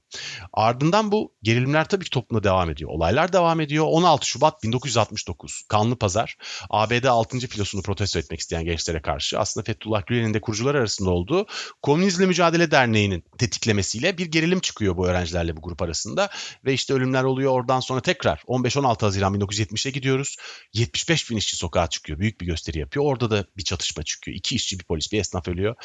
Ardından 0.54 1.12
bu 1.12 1.34
gerilimler 1.44 1.88
tabii 1.88 2.06
ki 2.06 2.10
toplumda 2.10 2.44
devam 2.44 2.70
ediyor. 2.70 2.90
Olaylar 2.90 3.34
devam 3.34 3.62
ediyor. 3.62 3.86
16 3.88 4.28
Şubat 4.28 4.64
1969 4.64 5.62
Kanlı 5.68 5.96
Pazar 5.96 6.38
ABD 6.70 7.04
6. 7.04 7.40
filosunu 7.40 7.82
protesto 7.82 8.20
etmek 8.20 8.40
isteyen 8.40 8.66
gençlere 8.66 9.02
karşı 9.02 9.40
aslında 9.40 9.64
Fethullah 9.64 10.06
Gülen'in 10.06 10.34
de 10.34 10.42
kurucular 10.42 10.76
arasında 10.76 11.10
olduğu 11.10 11.46
Komünizmle 11.82 12.26
Mücadele 12.26 12.72
Derneği'nin 12.72 13.24
tetiklemesiyle 13.38 14.18
bir 14.18 14.26
gerilim 14.26 14.60
çıkıyor 14.60 14.98
bu 14.98 15.08
öğrencilerle 15.08 15.58
bu 15.58 15.62
grup 15.62 15.82
arasında 15.82 16.30
ve 16.66 16.74
işte 16.74 16.94
ölümler 16.94 17.24
oluyor. 17.24 17.52
Oradan 17.52 17.80
sonra 17.80 18.02
tekrar 18.02 18.38
15-16 18.48 19.02
Haziran 19.02 19.34
1970'e 19.34 19.92
gidiyoruz. 19.92 20.38
75 20.74 21.32
bin 21.32 21.38
işçi 21.38 21.56
sokağa 21.56 21.88
çıkıyor. 21.88 22.20
Büyük 22.20 22.42
bir 22.42 22.46
gösteri 22.46 22.80
yapıyor. 22.80 23.06
Orada 23.06 23.32
da 23.32 23.46
bir 23.58 23.64
çatışma 23.64 24.04
çıkıyor. 24.04 24.38
İki 24.38 24.56
işçi, 24.56 24.80
bir 24.80 24.86
polis, 24.86 25.12
bir 25.12 25.20
esnaf 25.20 25.48
ölüyor. 25.48 25.76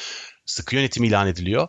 Sıkı 0.45 0.75
yönetim 0.75 1.03
ilan 1.03 1.27
ediliyor 1.27 1.67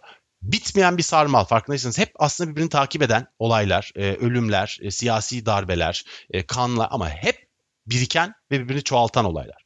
bitmeyen 0.52 0.98
bir 0.98 1.02
sarmal 1.02 1.44
farkındaysanız 1.44 1.98
hep 1.98 2.12
aslında 2.18 2.50
birbirini 2.50 2.68
takip 2.68 3.02
eden 3.02 3.26
olaylar, 3.38 3.92
e, 3.96 4.12
ölümler, 4.12 4.78
e, 4.82 4.90
siyasi 4.90 5.46
darbeler, 5.46 6.04
e, 6.30 6.46
kanla 6.46 6.88
ama 6.90 7.10
hep 7.10 7.48
biriken 7.86 8.34
ve 8.50 8.60
birbirini 8.60 8.82
çoğaltan 8.82 9.24
olaylar. 9.24 9.64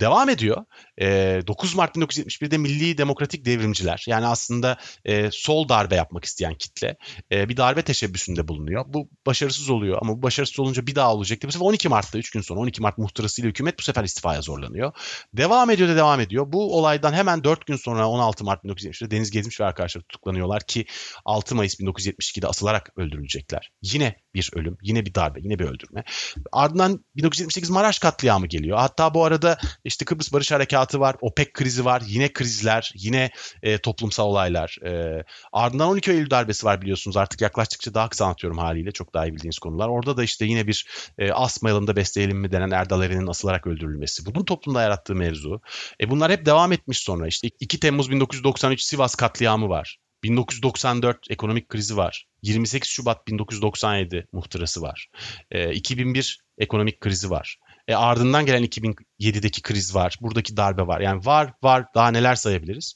Devam 0.00 0.28
ediyor. 0.28 0.64
E, 1.00 1.40
9 1.46 1.74
Mart 1.74 1.96
1971'de 1.96 2.58
Milli 2.58 2.98
Demokratik 2.98 3.44
Devrimciler 3.44 4.04
yani 4.06 4.26
aslında 4.26 4.78
e, 5.04 5.28
sol 5.32 5.68
darbe 5.68 5.94
yapmak 5.94 6.24
isteyen 6.24 6.54
kitle 6.54 6.96
e, 7.32 7.48
bir 7.48 7.56
darbe 7.56 7.82
teşebbüsünde 7.82 8.48
bulunuyor. 8.48 8.84
Bu 8.88 9.08
başarısız 9.26 9.70
oluyor 9.70 9.98
ama 10.02 10.12
bu 10.12 10.22
başarısız 10.22 10.60
olunca 10.60 10.86
bir 10.86 10.94
daha 10.94 11.14
olacaktı. 11.14 11.48
Bu 11.48 11.52
sefer 11.52 11.66
12 11.66 11.88
Mart'ta 11.88 12.18
3 12.18 12.30
gün 12.30 12.40
sonra 12.40 12.60
12 12.60 12.82
Mart 12.82 12.98
muhtırasıyla 12.98 13.48
hükümet 13.48 13.78
bu 13.78 13.82
sefer 13.82 14.04
istifaya 14.04 14.42
zorlanıyor. 14.42 14.92
Devam 15.34 15.70
ediyor 15.70 15.88
da 15.88 15.96
devam 15.96 16.20
ediyor. 16.20 16.52
Bu 16.52 16.78
olaydan 16.78 17.12
hemen 17.12 17.44
4 17.44 17.66
gün 17.66 17.76
sonra 17.76 18.08
16 18.08 18.44
Mart 18.44 18.64
1970'de 18.64 19.10
Deniz 19.10 19.30
Gezmiş 19.30 19.60
ve 19.60 19.64
arkadaşları 19.64 20.04
tutuklanıyorlar 20.04 20.62
ki 20.62 20.86
6 21.24 21.54
Mayıs 21.54 21.80
1972'de 21.80 22.46
asılarak 22.46 22.90
öldürülecekler. 22.96 23.70
Yine 23.82 24.16
bir 24.34 24.50
ölüm, 24.54 24.78
yine 24.82 25.06
bir 25.06 25.14
darbe, 25.14 25.40
yine 25.40 25.58
bir 25.58 25.64
öldürme. 25.64 26.04
Ardından 26.52 27.04
1978 27.16 27.70
Maraş 27.70 27.98
katliamı 27.98 28.46
geliyor. 28.46 28.78
Hatta 28.78 29.14
bu 29.14 29.24
arada 29.24 29.58
işte 29.84 30.04
Kıbrıs 30.04 30.32
Barış 30.32 30.52
Harekatı 30.52 30.89
var, 30.98 31.16
OPEC 31.20 31.52
krizi 31.52 31.84
var, 31.84 32.02
yine 32.06 32.32
krizler, 32.32 32.92
yine 32.94 33.30
e, 33.62 33.78
toplumsal 33.78 34.26
olaylar. 34.26 34.76
E, 34.86 35.24
ardından 35.52 35.88
12 35.88 36.10
Eylül 36.10 36.30
darbesi 36.30 36.66
var 36.66 36.82
biliyorsunuz. 36.82 37.16
Artık 37.16 37.40
yaklaştıkça 37.40 37.94
daha 37.94 38.08
kısa 38.08 38.24
anlatıyorum 38.24 38.58
haliyle. 38.58 38.92
Çok 38.92 39.14
daha 39.14 39.26
iyi 39.26 39.32
bildiğiniz 39.34 39.58
konular. 39.58 39.88
Orada 39.88 40.16
da 40.16 40.24
işte 40.24 40.44
yine 40.44 40.66
bir 40.66 40.86
e, 41.18 41.32
asmayalım 41.32 41.86
da 41.86 41.96
besleyelim 41.96 42.38
mi 42.38 42.52
denen 42.52 42.70
Erdal 42.70 43.02
Eren'in 43.02 43.26
asılarak 43.26 43.66
öldürülmesi. 43.66 44.26
Bunun 44.26 44.44
toplumda 44.44 44.82
yarattığı 44.82 45.14
mevzu. 45.14 45.60
E, 46.00 46.10
bunlar 46.10 46.32
hep 46.32 46.46
devam 46.46 46.72
etmiş 46.72 46.98
sonra. 46.98 47.26
İşte 47.26 47.50
2 47.60 47.80
Temmuz 47.80 48.10
1993 48.10 48.82
Sivas 48.82 49.14
katliamı 49.14 49.68
var. 49.68 49.98
1994 50.22 51.30
ekonomik 51.30 51.68
krizi 51.68 51.96
var. 51.96 52.26
28 52.42 52.90
Şubat 52.90 53.26
1997 53.26 54.26
muhtırası 54.32 54.82
var. 54.82 55.08
E, 55.50 55.72
2001 55.72 56.40
ekonomik 56.58 57.00
krizi 57.00 57.30
var. 57.30 57.58
E, 57.90 57.94
ardından 57.94 58.46
gelen 58.46 58.64
2007'deki 58.64 59.62
kriz 59.62 59.94
var. 59.94 60.18
Buradaki 60.20 60.56
darbe 60.56 60.86
var. 60.86 61.00
Yani 61.00 61.26
var 61.26 61.52
var 61.62 61.84
daha 61.94 62.10
neler 62.10 62.34
sayabiliriz. 62.34 62.94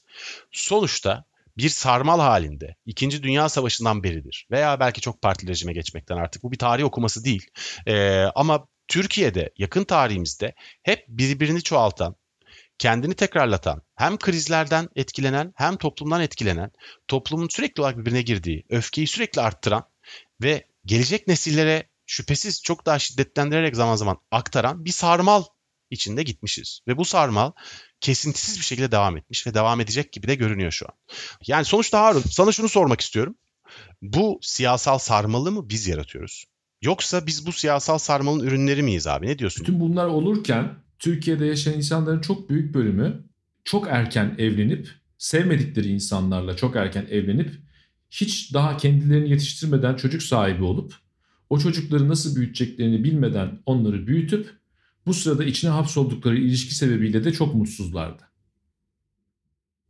Sonuçta 0.51 1.23
bir 1.57 1.69
sarmal 1.69 2.19
halinde 2.19 2.75
İkinci 2.85 3.23
Dünya 3.23 3.49
Savaşı'ndan 3.49 4.03
beridir 4.03 4.47
veya 4.51 4.79
belki 4.79 5.01
çok 5.01 5.21
partili 5.21 5.51
rejime 5.51 5.73
geçmekten 5.73 6.17
artık 6.17 6.43
bu 6.43 6.51
bir 6.51 6.57
tarih 6.57 6.83
okuması 6.83 7.25
değil. 7.25 7.47
E, 7.87 8.23
ama 8.35 8.67
Türkiye'de 8.87 9.49
yakın 9.57 9.83
tarihimizde 9.83 10.53
hep 10.83 11.07
birbirini 11.07 11.61
çoğaltan, 11.61 12.15
kendini 12.77 13.13
tekrarlatan, 13.13 13.81
hem 13.95 14.17
krizlerden 14.17 14.89
etkilenen 14.95 15.53
hem 15.55 15.77
toplumdan 15.77 16.21
etkilenen, 16.21 16.71
toplumun 17.07 17.47
sürekli 17.51 17.81
olarak 17.81 17.97
birbirine 17.97 18.21
girdiği, 18.21 18.65
öfkeyi 18.69 19.07
sürekli 19.07 19.41
arttıran 19.41 19.83
ve 20.41 20.67
gelecek 20.85 21.27
nesillere 21.27 21.89
şüphesiz 22.05 22.63
çok 22.63 22.85
daha 22.85 22.99
şiddetlendirerek 22.99 23.75
zaman 23.75 23.95
zaman 23.95 24.17
aktaran 24.31 24.85
bir 24.85 24.91
sarmal 24.91 25.43
içinde 25.89 26.23
gitmişiz. 26.23 26.79
Ve 26.87 26.97
bu 26.97 27.05
sarmal 27.05 27.51
kesintisiz 28.01 28.59
bir 28.59 28.65
şekilde 28.65 28.91
devam 28.91 29.17
etmiş 29.17 29.47
ve 29.47 29.53
devam 29.53 29.81
edecek 29.81 30.11
gibi 30.11 30.27
de 30.27 30.35
görünüyor 30.35 30.71
şu 30.71 30.85
an. 30.85 30.93
Yani 31.47 31.65
sonuçta 31.65 32.01
Harun 32.01 32.23
sana 32.29 32.51
şunu 32.51 32.69
sormak 32.69 33.01
istiyorum. 33.01 33.35
Bu 34.01 34.39
siyasal 34.41 34.97
sarmalı 34.97 35.51
mı 35.51 35.69
biz 35.69 35.87
yaratıyoruz? 35.87 36.45
Yoksa 36.81 37.27
biz 37.27 37.45
bu 37.45 37.51
siyasal 37.51 37.97
sarmalın 37.97 38.43
ürünleri 38.43 38.83
miyiz 38.83 39.07
abi? 39.07 39.27
Ne 39.27 39.39
diyorsun? 39.39 39.61
Bütün 39.61 39.79
bunlar 39.79 40.05
olurken 40.05 40.75
Türkiye'de 40.99 41.45
yaşayan 41.45 41.73
insanların 41.73 42.21
çok 42.21 42.49
büyük 42.49 42.73
bölümü 42.73 43.23
çok 43.63 43.87
erken 43.87 44.35
evlenip 44.37 44.89
sevmedikleri 45.17 45.87
insanlarla 45.87 46.55
çok 46.55 46.75
erken 46.75 47.07
evlenip 47.11 47.51
hiç 48.09 48.53
daha 48.53 48.77
kendilerini 48.77 49.29
yetiştirmeden 49.29 49.95
çocuk 49.95 50.23
sahibi 50.23 50.63
olup 50.63 51.04
o 51.49 51.59
çocukları 51.59 52.09
nasıl 52.09 52.35
büyüteceklerini 52.35 53.03
bilmeden 53.03 53.59
onları 53.65 54.07
büyütüp 54.07 54.49
bu 55.05 55.13
sırada 55.13 55.43
içine 55.43 55.71
hapsoldukları 55.71 56.37
ilişki 56.37 56.75
sebebiyle 56.75 57.23
de 57.23 57.33
çok 57.33 57.55
mutsuzlardı. 57.55 58.23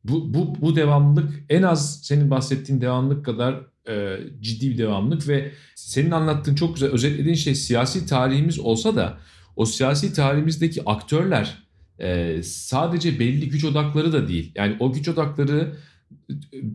Bu, 0.04 0.34
bu, 0.34 0.62
bu 0.62 0.76
devamlılık 0.76 1.44
en 1.50 1.62
az 1.62 2.04
senin 2.04 2.32
bahsettiğin 2.32 2.82
devamlılık 2.82 3.26
kadar 3.26 3.66
e, 3.90 4.18
ciddi 4.42 4.70
bir 4.70 4.78
devamlılık 4.78 5.28
ve 5.28 5.52
senin 5.76 6.12
anlattığın 6.12 6.56
çok 6.56 6.74
güzel 6.74 6.90
özetlediğin 6.90 7.36
şey 7.36 7.56
siyasi 7.56 8.06
tarihimiz 8.06 8.60
olsa 8.60 8.96
da 8.96 9.18
o 9.56 9.66
siyasi 9.66 10.14
tarihimizdeki 10.14 10.86
aktörler 10.86 11.66
e, 12.00 12.42
sadece 12.44 13.20
belli 13.20 13.50
güç 13.50 13.64
odakları 13.64 14.14
da 14.14 14.28
değil. 14.28 14.52
Yani 14.56 14.76
o 14.80 14.94
güç 14.94 15.08
odakları 15.08 15.76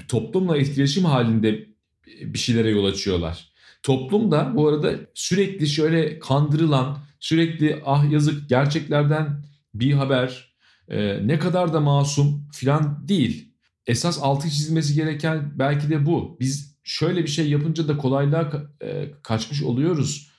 toplumla 0.09 0.57
etkileşim 0.57 1.05
halinde 1.05 1.66
bir 2.07 2.38
şeylere 2.38 2.71
yol 2.71 2.85
açıyorlar. 2.85 3.50
Toplum 3.83 4.31
da 4.31 4.53
bu 4.57 4.69
arada 4.69 4.93
sürekli 5.14 5.66
şöyle 5.66 6.19
kandırılan, 6.19 6.99
sürekli 7.21 7.83
ah 7.85 8.11
yazık 8.12 8.49
gerçeklerden 8.49 9.45
bir 9.75 9.93
haber, 9.93 10.55
e, 10.88 11.27
ne 11.27 11.38
kadar 11.38 11.73
da 11.73 11.81
masum 11.81 12.49
filan 12.53 13.09
değil. 13.09 13.55
Esas 13.87 14.19
altı 14.23 14.51
çizilmesi 14.51 14.95
gereken 14.95 15.53
belki 15.59 15.90
de 15.90 16.07
bu. 16.07 16.37
Biz 16.40 16.77
şöyle 16.85 17.23
bir 17.23 17.29
şey 17.29 17.51
yapınca 17.51 17.88
da 17.88 17.97
kolaylığa 17.97 18.71
e, 18.83 19.11
kaçmış 19.23 19.62
oluyoruz. 19.62 20.31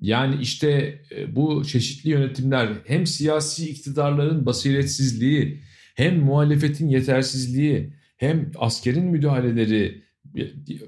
Yani 0.00 0.36
işte 0.40 1.00
e, 1.16 1.36
bu 1.36 1.64
çeşitli 1.64 2.10
yönetimler 2.10 2.68
hem 2.86 3.06
siyasi 3.06 3.70
iktidarların 3.70 4.46
basiretsizliği, 4.46 5.62
hem 5.94 6.20
muhalefetin 6.20 6.88
yetersizliği, 6.88 7.94
hem 8.16 8.50
askerin 8.58 9.04
müdahaleleri 9.04 10.02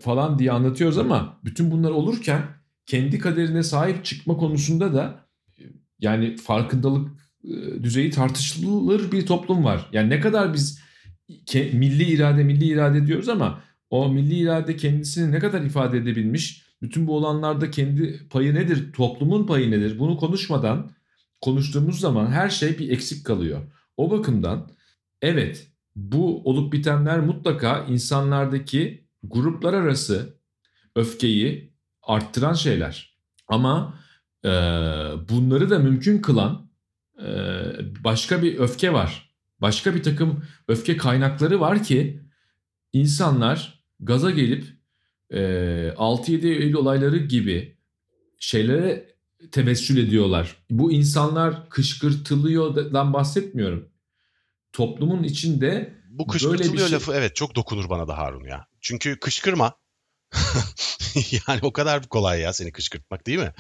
falan 0.00 0.38
diye 0.38 0.52
anlatıyoruz 0.52 0.98
ama 0.98 1.40
bütün 1.44 1.70
bunlar 1.70 1.90
olurken 1.90 2.42
kendi 2.86 3.18
kaderine 3.18 3.62
sahip 3.62 4.04
çıkma 4.04 4.36
konusunda 4.36 4.94
da 4.94 5.26
yani 6.00 6.36
farkındalık 6.36 7.10
e, 7.44 7.82
düzeyi 7.82 8.10
tartışılır 8.10 9.12
bir 9.12 9.26
toplum 9.26 9.64
var. 9.64 9.88
Yani 9.92 10.10
ne 10.10 10.20
kadar 10.20 10.54
biz 10.54 10.80
milli 11.54 12.04
irade 12.04 12.44
milli 12.44 12.64
irade 12.64 13.06
diyoruz 13.06 13.28
ama 13.28 13.62
o 13.90 14.08
milli 14.08 14.34
irade 14.34 14.76
kendisini 14.76 15.32
ne 15.32 15.38
kadar 15.38 15.62
ifade 15.62 15.98
edebilmiş? 15.98 16.64
Bütün 16.82 17.06
bu 17.06 17.16
olanlarda 17.16 17.70
kendi 17.70 18.28
payı 18.28 18.54
nedir? 18.54 18.92
Toplumun 18.92 19.46
payı 19.46 19.70
nedir? 19.70 19.98
Bunu 19.98 20.16
konuşmadan 20.16 20.90
konuştuğumuz 21.40 22.00
zaman 22.00 22.26
her 22.26 22.48
şey 22.48 22.78
bir 22.78 22.90
eksik 22.90 23.26
kalıyor. 23.26 23.60
O 23.96 24.10
bakımdan 24.10 24.70
evet 25.22 25.68
bu 25.96 26.50
olup 26.50 26.72
bitenler 26.72 27.20
mutlaka 27.20 27.84
insanlardaki 27.84 29.03
gruplar 29.30 29.74
arası 29.74 30.38
öfkeyi 30.96 31.74
arttıran 32.02 32.52
şeyler. 32.54 33.18
Ama 33.48 34.00
e, 34.44 34.48
bunları 35.28 35.70
da 35.70 35.78
mümkün 35.78 36.18
kılan 36.18 36.70
e, 37.18 37.28
başka 38.04 38.42
bir 38.42 38.58
öfke 38.58 38.92
var. 38.92 39.34
Başka 39.60 39.94
bir 39.94 40.02
takım 40.02 40.44
öfke 40.68 40.96
kaynakları 40.96 41.60
var 41.60 41.82
ki 41.82 42.22
insanlar 42.92 43.84
gaza 44.00 44.30
gelip 44.30 44.64
e, 45.30 45.38
6-7 45.96 46.46
Eylül 46.46 46.74
olayları 46.74 47.16
gibi 47.16 47.76
şeylere 48.38 49.14
tevessül 49.52 50.08
ediyorlar. 50.08 50.56
Bu 50.70 50.92
insanlar 50.92 51.70
kışkırtılıyordan 51.70 53.12
bahsetmiyorum. 53.12 53.88
Toplumun 54.72 55.22
içinde 55.22 55.94
bu 56.10 56.26
kışkırtılıyor 56.26 56.88
şey... 56.88 56.94
lafı 56.94 57.12
evet 57.14 57.36
çok 57.36 57.56
dokunur 57.56 57.88
bana 57.88 58.08
da 58.08 58.18
Harun 58.18 58.44
ya. 58.44 58.66
Çünkü 58.84 59.18
kışkırma. 59.18 59.74
yani 61.48 61.60
o 61.62 61.72
kadar 61.72 62.08
kolay 62.08 62.40
ya 62.40 62.52
seni 62.52 62.72
kışkırtmak 62.72 63.26
değil 63.26 63.38
mi? 63.38 63.52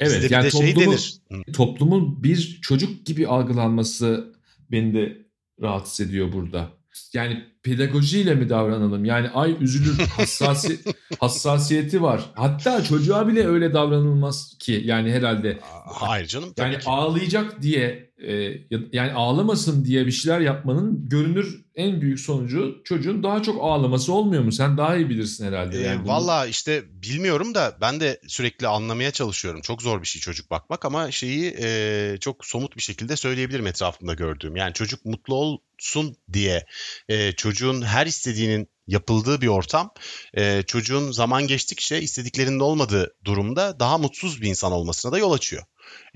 Evet 0.00 0.22
Bizde 0.22 0.34
yani 0.34 0.50
toplumun, 0.50 0.74
şey 0.74 0.86
denir. 0.86 1.20
toplumun 1.52 2.22
bir 2.22 2.60
çocuk 2.62 3.06
gibi 3.06 3.28
algılanması 3.28 4.34
beni 4.70 4.94
de 4.94 5.26
rahatsız 5.62 6.06
ediyor 6.06 6.32
burada 6.32 6.70
yani 7.14 7.44
pedagojiyle 7.62 8.34
mi 8.34 8.48
davranalım? 8.48 9.04
Yani 9.04 9.28
ay 9.28 9.56
üzülür 9.60 9.98
hassasi, 10.16 10.80
hassasiyeti 11.20 12.02
var. 12.02 12.30
Hatta 12.34 12.84
çocuğa 12.84 13.28
bile 13.28 13.46
öyle 13.46 13.74
davranılmaz 13.74 14.58
ki 14.58 14.82
yani 14.84 15.12
herhalde. 15.12 15.58
Hayır 15.86 16.26
canım. 16.26 16.54
Yani 16.58 16.78
ki. 16.78 16.90
ağlayacak 16.90 17.62
diye 17.62 18.11
e, 18.26 18.58
yani 18.92 19.12
ağlamasın 19.12 19.84
diye 19.84 20.06
bir 20.06 20.12
şeyler 20.12 20.40
yapmanın 20.40 21.08
görünür 21.08 21.64
en 21.74 22.00
büyük 22.00 22.20
sonucu 22.20 22.80
çocuğun 22.84 23.22
daha 23.22 23.42
çok 23.42 23.64
ağlaması 23.64 24.12
olmuyor 24.12 24.42
mu? 24.42 24.52
Sen 24.52 24.76
daha 24.76 24.96
iyi 24.96 25.08
bilirsin 25.08 25.46
herhalde. 25.46 25.78
Yani 25.78 26.02
e, 26.02 26.08
Valla 26.08 26.46
işte 26.46 26.82
bilmiyorum 27.02 27.54
da 27.54 27.76
ben 27.80 28.00
de 28.00 28.20
sürekli 28.26 28.68
anlamaya 28.68 29.10
çalışıyorum. 29.10 29.60
Çok 29.60 29.82
zor 29.82 30.02
bir 30.02 30.06
şey 30.06 30.20
çocuk 30.20 30.50
bakmak 30.50 30.84
ama 30.84 31.10
şeyi 31.10 31.54
e, 31.60 32.16
çok 32.20 32.46
somut 32.46 32.76
bir 32.76 32.82
şekilde 32.82 33.16
söyleyebilirim 33.16 33.66
etrafımda 33.66 34.14
gördüğüm. 34.14 34.56
Yani 34.56 34.74
çocuk 34.74 35.04
mutlu 35.04 35.34
olsun 35.34 36.16
diye 36.32 36.66
e, 37.08 37.32
çocuğun 37.32 37.82
her 37.82 38.06
istediğinin 38.06 38.68
yapıldığı 38.86 39.40
bir 39.40 39.46
ortam 39.46 39.90
e, 40.34 40.62
çocuğun 40.62 41.12
zaman 41.12 41.46
geçtikçe 41.46 42.00
istediklerinin 42.02 42.60
olmadığı 42.60 43.14
durumda 43.24 43.80
daha 43.80 43.98
mutsuz 43.98 44.42
bir 44.42 44.48
insan 44.48 44.72
olmasına 44.72 45.12
da 45.12 45.18
yol 45.18 45.32
açıyor. 45.32 45.64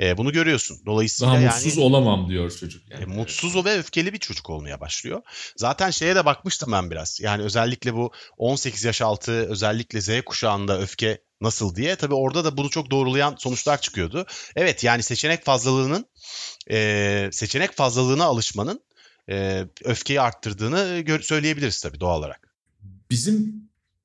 E, 0.00 0.16
bunu 0.16 0.33
görüyorsun. 0.33 0.79
Dolayısıyla 0.87 1.33
Daha 1.33 1.42
yani, 1.42 1.55
mutsuz 1.55 1.79
olamam 1.79 2.29
diyor 2.29 2.50
çocuk. 2.50 2.90
Yani. 2.90 3.02
E, 3.02 3.07
mutsuz 3.07 3.57
o 3.57 3.64
ve 3.64 3.79
öfkeli 3.79 4.12
bir 4.12 4.18
çocuk 4.18 4.50
olmaya 4.50 4.81
başlıyor. 4.81 5.22
Zaten 5.57 5.90
şeye 5.90 6.16
de 6.16 6.24
bakmıştım 6.24 6.72
ben 6.72 6.90
biraz. 6.90 7.20
Yani 7.20 7.42
özellikle 7.42 7.94
bu 7.94 8.12
18 8.38 8.85
yaş 8.85 9.02
altı 9.02 9.33
özellikle 9.33 10.00
Z 10.00 10.11
kuşağında 10.26 10.81
öfke 10.81 11.20
nasıl 11.40 11.74
diye. 11.74 11.96
Tabii 11.96 12.14
orada 12.14 12.44
da 12.44 12.57
bunu 12.57 12.70
çok 12.70 12.90
doğrulayan 12.90 13.37
sonuçlar 13.38 13.81
çıkıyordu. 13.81 14.26
Evet 14.57 14.85
yani 14.85 15.02
seçenek 15.02 15.44
fazlalığının 15.44 16.07
e, 16.70 17.29
seçenek 17.33 17.76
fazlalığına 17.76 18.24
alışmanın 18.24 18.81
e, 19.31 19.64
öfkeyi 19.85 20.20
arttırdığını 20.20 21.05
söyleyebiliriz 21.22 21.81
tabii 21.81 22.00
doğal 22.00 22.18
olarak. 22.18 22.45
Bizim 23.11 23.55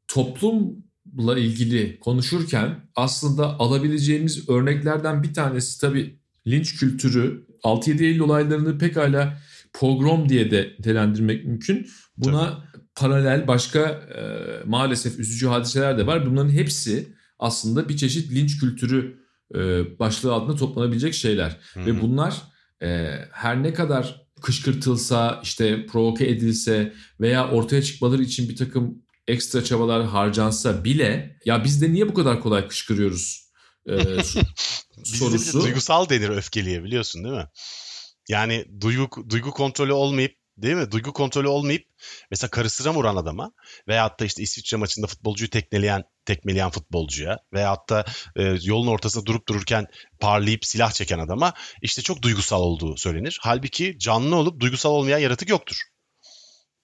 toplumla 0.08 1.38
ilgili 1.38 2.00
konuşurken 2.00 2.90
aslında 2.96 3.60
alabileceğimiz 3.60 4.50
örneklerden 4.50 5.24
bir 5.24 5.34
tanesi 5.34 5.82
tabii 5.82 6.20
linç 6.48 6.76
kültürü 6.76 7.46
6-7 7.64 8.04
Eylül 8.04 8.20
olaylarını 8.20 8.78
pekala 8.78 9.38
pogrom 9.74 10.30
diye 10.30 10.52
de 10.52 10.74
nitelendirmek 10.80 11.46
mümkün. 11.46 11.88
Buna 12.18 12.50
Tabii. 12.50 12.84
paralel 12.96 13.48
başka 13.48 13.80
e, 13.80 14.24
maalesef 14.66 15.20
üzücü 15.20 15.48
hadiseler 15.48 15.98
de 15.98 16.08
var. 16.08 16.26
Bunların 16.26 16.50
hepsi 16.50 17.16
aslında 17.40 17.90
bir 17.90 17.98
çeşit 17.98 18.32
linç 18.32 18.60
kültürü 18.60 19.22
e, 19.56 19.60
başlığı 20.00 20.34
altında 20.34 20.56
toplanabilecek 20.56 21.14
şeyler. 21.14 21.58
Hı-hı. 21.74 21.86
Ve 21.86 22.02
bunlar 22.02 22.42
e, 22.84 23.16
her 23.32 23.64
ne 23.64 23.74
kadar 23.74 24.21
kışkırtılsa, 24.42 25.40
işte 25.44 25.86
provoke 25.86 26.30
edilse 26.30 26.94
veya 27.20 27.52
ortaya 27.52 27.82
çıkmaları 27.82 28.24
için 28.24 28.50
bir 28.50 28.56
takım 28.56 29.04
ekstra 29.28 29.64
çabalar 29.64 30.06
harcansa 30.06 30.84
bile 30.84 31.40
ya 31.46 31.64
biz 31.64 31.82
de 31.82 31.94
niye 31.94 32.10
bu 32.10 32.14
kadar 32.14 32.42
kolay 32.42 32.68
kışkırıyoruz 32.68 33.52
e, 33.88 33.96
sorusu. 35.04 35.60
De 35.60 35.64
duygusal 35.64 36.10
denir 36.10 36.30
öfkeliye 36.30 36.84
biliyorsun 36.84 37.24
değil 37.24 37.36
mi? 37.36 37.48
Yani 38.30 38.66
duygu 38.82 39.30
duygu 39.30 39.52
kontrolü 39.52 39.94
olmayıp 39.94 40.36
değil 40.58 40.76
mi? 40.76 40.92
Duygu 40.92 41.14
kontrolü 41.14 41.48
olmayıp 41.48 41.88
mesela 42.32 42.50
karısına 42.50 42.94
vuran 42.94 43.16
adama 43.16 43.52
veyahut 43.88 44.20
da 44.20 44.26
işte 44.26 44.44
İsviçre 44.44 44.78
maçında 44.78 45.08
futbolcuyu 45.08 45.50
tekmeleyen 45.50 46.04
tekmeleyen 46.26 46.70
futbolcuya 46.70 47.40
veyahut 47.54 47.90
da 47.90 48.06
e, 48.36 48.58
yolun 48.64 48.88
ortasında 48.88 49.26
durup 49.26 49.48
dururken 49.48 49.86
parlayıp 50.20 50.66
silah 50.66 50.92
çeken 50.92 51.20
adama 51.20 51.54
işte 51.82 52.02
çok 52.02 52.22
duygusal 52.22 52.62
olduğu 52.62 52.98
söylenir. 52.98 53.40
Halbuki 53.42 54.00
canlı 54.00 54.36
olup 54.36 54.60
duygusal 54.60 54.92
olmayan 54.92 55.20
yaratık 55.20 55.50
yoktur. 55.50 55.82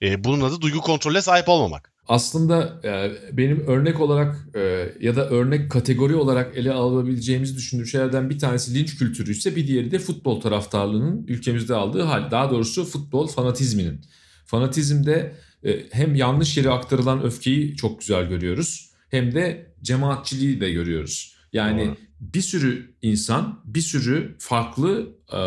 E, 0.02 0.24
bunun 0.24 0.42
adı 0.42 0.62
duygu 0.62 0.82
kontrolüne 0.82 1.22
sahip 1.22 1.50
olmamak 1.50 1.98
aslında 2.08 2.82
e, 2.84 3.12
benim 3.38 3.68
örnek 3.68 4.00
olarak 4.00 4.48
e, 4.56 4.94
ya 5.00 5.16
da 5.16 5.30
örnek 5.30 5.72
kategori 5.72 6.16
olarak 6.16 6.58
ele 6.58 6.72
alabileceğimizi 6.72 7.56
düşündüğüm 7.56 7.86
şeylerden 7.86 8.30
bir 8.30 8.40
tanesi 8.40 8.74
linç 8.74 8.98
kültürü 8.98 9.32
ise 9.32 9.56
bir 9.56 9.68
diğeri 9.68 9.92
de 9.92 10.00
futbol 10.00 10.42
taraftarlığının 10.42 11.26
ülkemizde 11.28 11.76
aldığı 11.76 12.02
hal. 12.02 12.32
Daha 12.32 12.52
doğrusu 12.52 12.86
futbol 12.86 13.28
fanatizminin. 13.28 14.02
Fanatizmde 14.46 15.36
e, 15.64 15.90
hem 15.92 16.16
yanlış 16.16 16.58
yere 16.58 16.70
aktarılan 16.70 17.24
öfkeyi 17.24 17.76
çok 17.76 18.00
güzel 18.00 18.26
görüyoruz 18.26 18.87
hem 19.10 19.36
de 19.36 19.74
cemaatçiliği 19.82 20.62
de 20.62 20.72
görüyoruz. 20.72 21.36
Yani 21.54 21.86
Doğru. 21.86 21.96
bir 22.20 22.42
sürü 22.42 22.96
insan, 23.02 23.62
bir 23.66 23.82
sürü 23.82 24.36
farklı 24.40 25.16
e, 25.34 25.42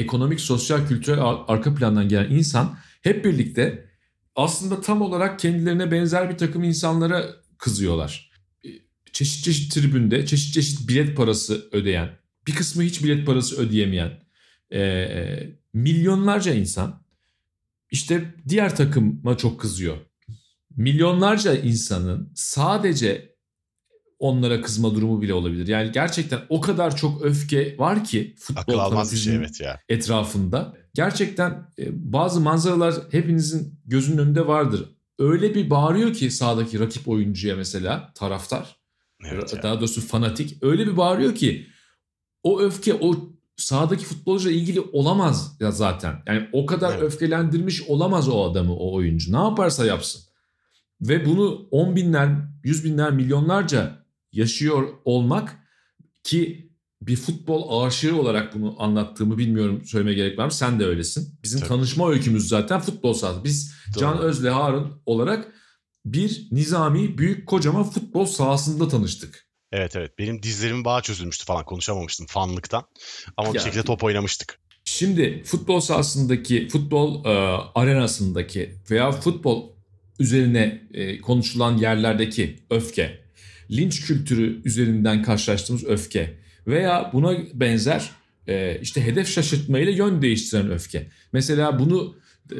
ekonomik, 0.00 0.40
sosyal, 0.40 0.88
kültürel 0.88 1.20
arka 1.48 1.74
plandan 1.74 2.08
gelen 2.08 2.30
insan 2.30 2.78
hep 3.02 3.24
birlikte 3.24 3.88
aslında 4.36 4.80
tam 4.80 5.02
olarak 5.02 5.38
kendilerine 5.38 5.90
benzer 5.90 6.30
bir 6.30 6.38
takım 6.38 6.64
insanlara 6.64 7.26
kızıyorlar. 7.58 8.30
E, 8.64 8.68
çeşit 9.12 9.44
çeşit 9.44 9.72
tribünde 9.72 10.26
çeşit 10.26 10.54
çeşit 10.54 10.88
bilet 10.88 11.16
parası 11.16 11.68
ödeyen, 11.72 12.10
bir 12.46 12.54
kısmı 12.54 12.82
hiç 12.82 13.04
bilet 13.04 13.26
parası 13.26 13.56
ödeyemeyen 13.56 14.20
e, 14.70 14.80
e, 14.80 15.50
milyonlarca 15.72 16.54
insan 16.54 17.04
işte 17.90 18.34
diğer 18.48 18.76
takıma 18.76 19.36
çok 19.36 19.60
kızıyor. 19.60 19.96
Milyonlarca 20.76 21.54
insanın 21.54 22.32
sadece 22.34 23.34
onlara 24.18 24.60
kızma 24.60 24.94
durumu 24.94 25.22
bile 25.22 25.34
olabilir. 25.34 25.66
Yani 25.66 25.92
gerçekten 25.92 26.40
o 26.48 26.60
kadar 26.60 26.96
çok 26.96 27.22
öfke 27.22 27.78
var 27.78 28.04
ki 28.04 28.34
futbol 28.38 28.78
Akıl 28.78 29.16
şey 29.16 29.36
evet 29.36 29.60
ya. 29.60 29.80
etrafında. 29.88 30.76
Gerçekten 30.94 31.50
e, 31.78 32.12
bazı 32.12 32.40
manzaralar 32.40 32.94
hepinizin 33.10 33.80
gözünün 33.86 34.18
önünde 34.18 34.46
vardır. 34.46 34.88
Öyle 35.18 35.54
bir 35.54 35.70
bağırıyor 35.70 36.12
ki 36.12 36.30
sağdaki 36.30 36.80
rakip 36.80 37.08
oyuncuya 37.08 37.56
mesela 37.56 38.12
taraftar. 38.14 38.76
Evet 39.24 39.58
daha 39.62 39.80
doğrusu 39.80 40.00
fanatik. 40.00 40.62
Öyle 40.62 40.86
bir 40.86 40.96
bağırıyor 40.96 41.34
ki 41.34 41.66
o 42.42 42.60
öfke 42.60 42.94
o 42.94 43.34
sahadaki 43.56 44.04
futbolcuyla 44.04 44.60
ilgili 44.60 44.80
olamaz 44.80 45.56
ya 45.60 45.70
zaten. 45.70 46.22
Yani 46.26 46.48
o 46.52 46.66
kadar 46.66 46.92
evet. 46.92 47.02
öfkelendirmiş 47.02 47.82
olamaz 47.82 48.28
o 48.28 48.50
adamı 48.50 48.76
o 48.76 48.94
oyuncu. 48.94 49.32
Ne 49.32 49.36
yaparsa 49.36 49.86
yapsın. 49.86 50.22
Ve 51.00 51.26
bunu 51.26 51.68
on 51.70 51.96
binler, 51.96 52.28
yüz 52.64 52.84
binler, 52.84 53.10
milyonlarca 53.10 54.04
yaşıyor 54.32 54.88
olmak 55.04 55.58
ki 56.22 56.70
bir 57.02 57.16
futbol 57.16 57.84
aşığı 57.84 58.20
olarak 58.20 58.54
bunu 58.54 58.82
anlattığımı 58.82 59.38
bilmiyorum 59.38 59.84
söyleme 59.84 60.14
gerek 60.14 60.38
var 60.38 60.44
mı? 60.44 60.52
Sen 60.52 60.80
de 60.80 60.86
öylesin. 60.86 61.38
Bizim 61.42 61.60
Tabii. 61.60 61.68
tanışma 61.68 62.10
öykümüz 62.10 62.48
zaten 62.48 62.80
futbol 62.80 63.14
sahası. 63.14 63.44
Biz 63.44 63.74
Doğru. 63.94 64.00
Can 64.00 64.18
Özle 64.18 64.50
Harun 64.50 65.02
olarak 65.06 65.52
bir 66.04 66.48
nizami 66.50 67.18
büyük 67.18 67.46
kocaman 67.46 67.84
futbol 67.84 68.26
sahasında 68.26 68.88
tanıştık. 68.88 69.48
Evet 69.72 69.96
evet 69.96 70.18
benim 70.18 70.42
dizlerimin 70.42 70.84
bağı 70.84 71.02
çözülmüştü 71.02 71.44
falan 71.44 71.64
konuşamamıştım 71.64 72.26
fanlıktan 72.26 72.84
ama 73.36 73.48
ya, 73.48 73.54
bir 73.54 73.58
şekilde 73.58 73.82
top 73.82 74.04
oynamıştık. 74.04 74.60
Şimdi 74.84 75.42
futbol 75.44 75.80
sahasındaki 75.80 76.68
futbol 76.68 77.24
e, 77.24 77.28
arenasındaki 77.74 78.74
veya 78.90 79.12
futbol 79.12 79.73
üzerine 80.20 80.82
e, 80.94 81.20
konuşulan 81.20 81.76
yerlerdeki 81.76 82.56
öfke 82.70 83.24
linç 83.70 84.06
kültürü 84.06 84.62
üzerinden 84.64 85.22
karşılaştığımız 85.22 85.84
öfke 85.84 86.34
veya 86.66 87.10
buna 87.12 87.36
benzer 87.54 88.10
e, 88.48 88.78
işte 88.82 89.04
hedef 89.04 89.28
şaşırtmayla 89.28 89.92
yön 89.92 90.22
değiştiren 90.22 90.70
öfke. 90.70 91.06
Mesela 91.32 91.78
bunu 91.78 92.16
e, 92.52 92.56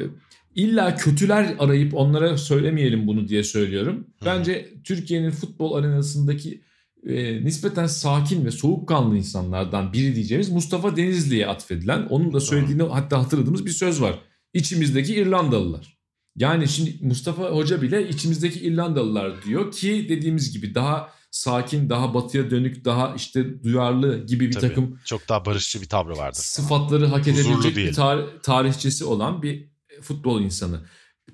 illa 0.54 0.96
kötüler 0.96 1.54
arayıp 1.58 1.94
onlara 1.94 2.38
söylemeyelim 2.38 3.06
bunu 3.06 3.28
diye 3.28 3.44
söylüyorum. 3.44 4.06
Bence 4.24 4.68
Türkiye'nin 4.84 5.30
futbol 5.30 5.74
arenasındaki 5.74 6.60
e, 7.06 7.44
nispeten 7.44 7.86
sakin 7.86 8.44
ve 8.44 8.50
soğukkanlı 8.50 9.16
insanlardan 9.16 9.92
biri 9.92 10.14
diyeceğimiz 10.14 10.48
Mustafa 10.48 10.96
Denizli'ye 10.96 11.46
atfedilen, 11.46 12.02
onun 12.02 12.32
da 12.32 12.40
söylediğini 12.40 12.82
hatta 12.82 13.18
hatırladığımız 13.18 13.66
bir 13.66 13.70
söz 13.70 14.02
var. 14.02 14.18
İçimizdeki 14.54 15.14
İrlandalılar. 15.14 15.93
Yani 16.36 16.68
şimdi 16.68 16.98
Mustafa 17.00 17.42
Hoca 17.42 17.82
bile 17.82 18.08
içimizdeki 18.08 18.60
İrlandalılar 18.60 19.42
diyor 19.42 19.72
ki 19.72 20.06
dediğimiz 20.08 20.52
gibi 20.52 20.74
daha 20.74 21.10
sakin, 21.30 21.90
daha 21.90 22.14
batıya 22.14 22.50
dönük, 22.50 22.84
daha 22.84 23.14
işte 23.14 23.62
duyarlı 23.62 24.26
gibi 24.26 24.48
bir 24.48 24.52
Tabii, 24.52 24.68
takım 24.68 24.98
çok 25.04 25.28
daha 25.28 25.44
barışçı 25.44 25.80
bir 25.82 25.88
tavrı 25.88 26.16
vardır. 26.16 26.38
Sıfatları 26.38 27.06
hak 27.06 27.28
edebilecek 27.28 27.76
bir 27.76 27.92
tar- 27.92 28.42
tarihçesi 28.42 29.04
olan 29.04 29.42
bir 29.42 29.68
futbol 30.02 30.40
insanı. 30.40 30.80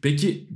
Peki 0.02 0.48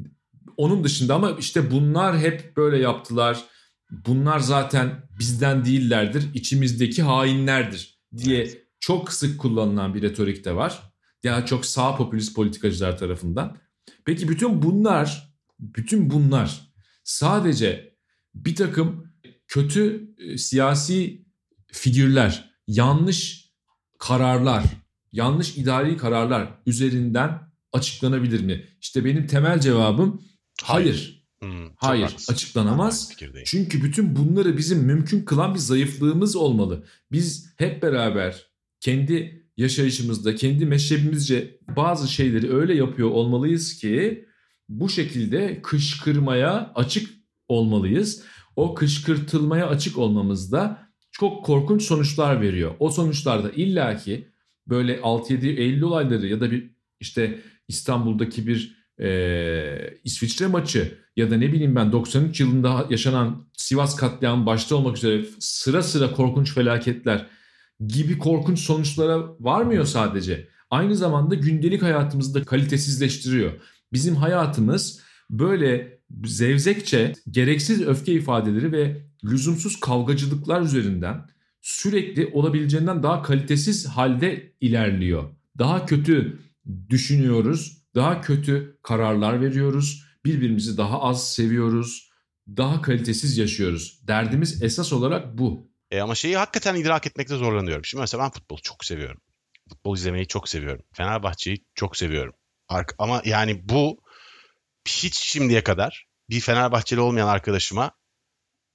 onun 0.56 0.84
dışında 0.84 1.14
ama 1.14 1.36
işte 1.38 1.70
bunlar 1.70 2.18
hep 2.18 2.56
böyle 2.56 2.78
yaptılar. 2.78 3.44
Bunlar 3.90 4.38
zaten 4.38 5.08
bizden 5.18 5.64
değillerdir, 5.64 6.34
içimizdeki 6.34 7.02
hainlerdir 7.02 8.00
diye 8.16 8.42
evet. 8.42 8.62
çok 8.80 9.12
sık 9.12 9.40
kullanılan 9.40 9.94
bir 9.94 10.02
retorik 10.02 10.44
de 10.44 10.56
var. 10.56 10.92
Daha 11.24 11.46
çok 11.46 11.66
sağ 11.66 11.96
popülist 11.96 12.36
politikacılar 12.36 12.98
tarafından. 12.98 13.56
Peki 14.04 14.28
bütün 14.28 14.62
bunlar, 14.62 15.34
bütün 15.60 16.10
bunlar 16.10 16.72
sadece 17.04 17.96
bir 18.34 18.56
takım 18.56 19.14
kötü 19.48 20.14
e, 20.18 20.38
siyasi 20.38 21.24
figürler, 21.66 22.50
yanlış 22.66 23.50
kararlar, 23.98 24.64
yanlış 25.12 25.58
idari 25.58 25.96
kararlar 25.96 26.58
üzerinden 26.66 27.52
açıklanabilir 27.72 28.40
mi? 28.40 28.68
İşte 28.80 29.04
benim 29.04 29.26
temel 29.26 29.60
cevabım 29.60 30.22
hayır. 30.62 31.24
Hayır, 31.40 31.54
hmm, 31.54 31.70
hayır 31.76 32.16
açıklanamaz. 32.28 33.12
Çünkü 33.44 33.82
bütün 33.82 34.16
bunları 34.16 34.56
bizim 34.56 34.78
mümkün 34.78 35.24
kılan 35.24 35.54
bir 35.54 35.58
zayıflığımız 35.58 36.36
olmalı. 36.36 36.86
Biz 37.12 37.54
hep 37.56 37.82
beraber 37.82 38.46
kendi 38.80 39.43
yaşayışımızda 39.56 40.34
kendi 40.34 40.66
meşrebimizce 40.66 41.58
bazı 41.76 42.08
şeyleri 42.08 42.54
öyle 42.54 42.74
yapıyor 42.74 43.10
olmalıyız 43.10 43.76
ki 43.76 44.24
bu 44.68 44.88
şekilde 44.88 45.62
kışkırmaya 45.62 46.72
açık 46.74 47.10
olmalıyız. 47.48 48.24
O 48.56 48.74
kışkırtılmaya 48.74 49.68
açık 49.68 49.98
olmamız 49.98 50.52
da 50.52 50.88
çok 51.12 51.44
korkunç 51.44 51.82
sonuçlar 51.82 52.40
veriyor. 52.40 52.74
O 52.78 52.90
sonuçlarda 52.90 53.50
illaki 53.50 54.28
böyle 54.66 54.96
6-7 54.96 55.46
Eylül 55.46 55.82
olayları 55.82 56.26
ya 56.26 56.40
da 56.40 56.50
bir 56.50 56.70
işte 57.00 57.40
İstanbul'daki 57.68 58.46
bir 58.46 58.84
e, 59.00 59.98
İsviçre 60.04 60.46
maçı 60.46 60.98
ya 61.16 61.30
da 61.30 61.36
ne 61.36 61.52
bileyim 61.52 61.76
ben 61.76 61.92
93 61.92 62.40
yılında 62.40 62.86
yaşanan 62.90 63.48
Sivas 63.52 63.96
katliamı 63.96 64.46
başta 64.46 64.76
olmak 64.76 64.96
üzere 64.96 65.24
sıra 65.38 65.82
sıra 65.82 66.12
korkunç 66.12 66.54
felaketler 66.54 67.26
gibi 67.86 68.18
korkunç 68.18 68.58
sonuçlara 68.58 69.22
varmıyor 69.40 69.84
sadece. 69.84 70.48
Aynı 70.70 70.96
zamanda 70.96 71.34
gündelik 71.34 71.82
hayatımızı 71.82 72.34
da 72.34 72.44
kalitesizleştiriyor. 72.44 73.52
Bizim 73.92 74.16
hayatımız 74.16 75.00
böyle 75.30 75.98
zevzekçe 76.24 77.12
gereksiz 77.30 77.82
öfke 77.82 78.12
ifadeleri 78.12 78.72
ve 78.72 79.06
lüzumsuz 79.24 79.80
kavgacılıklar 79.80 80.62
üzerinden 80.62 81.26
sürekli 81.62 82.26
olabileceğinden 82.26 83.02
daha 83.02 83.22
kalitesiz 83.22 83.86
halde 83.86 84.52
ilerliyor. 84.60 85.24
Daha 85.58 85.86
kötü 85.86 86.38
düşünüyoruz, 86.90 87.82
daha 87.94 88.20
kötü 88.20 88.78
kararlar 88.82 89.40
veriyoruz, 89.40 90.04
birbirimizi 90.24 90.76
daha 90.76 91.02
az 91.02 91.34
seviyoruz, 91.34 92.10
daha 92.48 92.82
kalitesiz 92.82 93.38
yaşıyoruz. 93.38 94.00
Derdimiz 94.08 94.62
esas 94.62 94.92
olarak 94.92 95.38
bu. 95.38 95.73
E 95.94 96.00
ama 96.00 96.14
şeyi 96.14 96.36
hakikaten 96.36 96.74
idrak 96.74 97.06
etmekte 97.06 97.36
zorlanıyorum. 97.36 97.84
Şimdi 97.84 98.00
mesela 98.00 98.24
ben 98.24 98.30
futbolu 98.30 98.60
çok 98.62 98.84
seviyorum. 98.84 99.20
Futbol 99.68 99.96
izlemeyi 99.96 100.26
çok 100.26 100.48
seviyorum. 100.48 100.84
Fenerbahçe'yi 100.92 101.64
çok 101.74 101.96
seviyorum. 101.96 102.34
Ama 102.98 103.22
yani 103.24 103.68
bu 103.68 104.00
hiç 104.88 105.16
şimdiye 105.16 105.64
kadar 105.64 106.06
bir 106.30 106.40
Fenerbahçeli 106.40 107.00
olmayan 107.00 107.28
arkadaşıma 107.28 107.90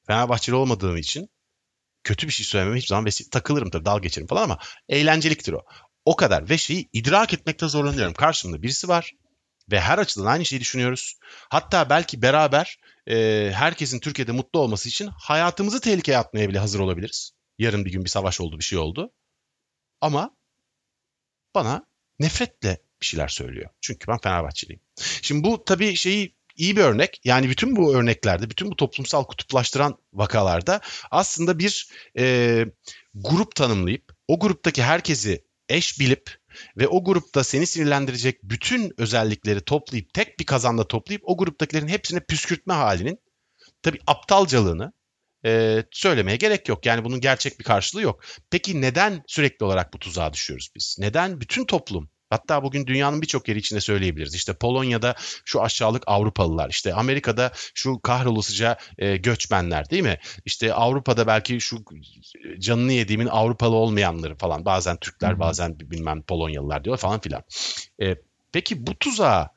Fenerbahçeli 0.08 0.56
olmadığım 0.56 0.98
için 0.98 1.30
kötü 2.04 2.28
bir 2.28 2.32
şey 2.34 2.46
söylememe 2.46 2.78
hiçbir 2.78 2.88
zaman 2.88 3.06
vesile 3.06 3.30
takılırım 3.30 3.70
tabii 3.70 3.86
dalga 3.86 4.00
geçerim 4.00 4.28
falan 4.28 4.44
ama 4.44 4.60
eğlenceliktir 4.90 5.54
o. 5.54 5.66
O 6.06 6.16
kadar 6.16 6.50
ve 6.50 6.58
şeyi 6.58 6.90
idrak 6.94 7.34
etmekte 7.34 7.68
zorlanıyorum. 7.68 8.14
Karşımda 8.14 8.62
birisi 8.62 8.88
var 8.88 9.12
ve 9.72 9.80
her 9.80 9.98
açıdan 9.98 10.26
aynı 10.26 10.46
şeyi 10.46 10.60
düşünüyoruz. 10.60 11.16
Hatta 11.50 11.90
belki 11.90 12.22
beraber 12.22 12.80
e, 13.08 13.50
herkesin 13.54 14.00
Türkiye'de 14.00 14.32
mutlu 14.32 14.60
olması 14.60 14.90
için 14.90 15.08
hayatımızı 15.08 15.82
tehlikeye 15.82 16.18
atmaya 16.18 16.50
bile 16.50 16.60
hazır 16.60 16.80
olabiliriz. 16.80 17.32
Yarın 17.58 17.86
bir 17.86 17.92
gün 17.92 18.04
bir 18.06 18.10
savaş 18.10 18.42
oldu, 18.42 18.60
bir 18.60 18.64
şey 18.64 18.80
oldu. 18.80 19.12
Ama 20.02 20.36
bana 21.56 21.86
nefretle 22.20 22.78
bir 23.02 23.06
şeyler 23.06 23.28
söylüyor. 23.28 23.70
Çünkü 23.82 24.08
ben 24.08 24.18
Fenerbahçeliyim. 24.18 24.82
Şimdi 25.22 25.44
bu 25.44 25.66
tabii 25.66 25.96
şeyi 25.96 26.36
iyi 26.56 26.78
bir 26.78 26.82
örnek. 26.82 27.22
Yani 27.24 27.50
bütün 27.50 27.76
bu 27.76 27.96
örneklerde, 27.96 28.50
bütün 28.50 28.72
bu 28.72 28.76
toplumsal 28.76 29.24
kutuplaştıran 29.24 29.98
vakalarda 30.14 30.82
aslında 31.12 31.60
bir 31.60 31.90
e, 32.18 32.66
grup 33.14 33.56
tanımlayıp 33.56 34.16
o 34.28 34.40
gruptaki 34.40 34.84
herkesi 34.84 35.46
eş 35.70 36.00
bilip 36.00 36.39
ve 36.78 36.88
o 36.88 37.04
grupta 37.04 37.44
seni 37.44 37.66
sinirlendirecek 37.66 38.44
bütün 38.44 38.94
özellikleri 38.98 39.62
toplayıp 39.62 40.14
tek 40.14 40.40
bir 40.40 40.46
kazanda 40.46 40.88
toplayıp 40.88 41.22
o 41.26 41.38
gruptakilerin 41.38 41.88
hepsine 41.88 42.20
püskürtme 42.20 42.74
halinin 42.74 43.20
tabii 43.82 44.00
aptalcalığını 44.08 44.94
e, 45.46 45.84
söylemeye 45.92 46.38
gerek 46.38 46.70
yok. 46.70 46.86
Yani 46.86 47.06
bunun 47.06 47.20
gerçek 47.20 47.60
bir 47.60 47.64
karşılığı 47.64 48.02
yok. 48.02 48.24
Peki 48.52 48.82
neden 48.82 49.24
sürekli 49.28 49.66
olarak 49.66 49.94
bu 49.94 50.00
tuzağa 50.00 50.34
düşüyoruz 50.34 50.70
biz? 50.76 50.96
Neden 51.00 51.42
bütün 51.42 51.66
toplum 51.66 52.10
Hatta 52.30 52.64
bugün 52.64 52.88
dünyanın 52.88 53.22
birçok 53.22 53.48
yeri 53.48 53.60
içinde 53.60 53.82
söyleyebiliriz. 53.82 54.36
İşte 54.36 54.54
Polonya'da 54.54 55.16
şu 55.46 55.62
aşağılık 55.62 56.04
Avrupalılar, 56.08 56.70
işte 56.70 56.94
Amerika'da 56.94 57.52
şu 57.74 58.00
kahrolasıca 58.00 58.78
e, 58.98 59.18
göçmenler 59.18 59.90
değil 59.90 60.04
mi? 60.04 60.18
İşte 60.46 60.74
Avrupa'da 60.74 61.28
belki 61.28 61.62
şu 61.62 61.84
canını 62.60 62.94
yediğimin 62.94 63.28
Avrupalı 63.28 63.76
olmayanları 63.76 64.36
falan. 64.36 64.66
Bazen 64.66 64.98
Türkler, 64.98 65.40
bazen 65.40 65.80
bilmem 65.80 66.22
Polonyalılar 66.22 66.84
diyor 66.84 66.98
falan 66.98 67.20
filan. 67.20 67.44
E, 68.02 68.16
peki 68.52 68.88
bu 68.88 68.96
tuzağa 68.96 69.50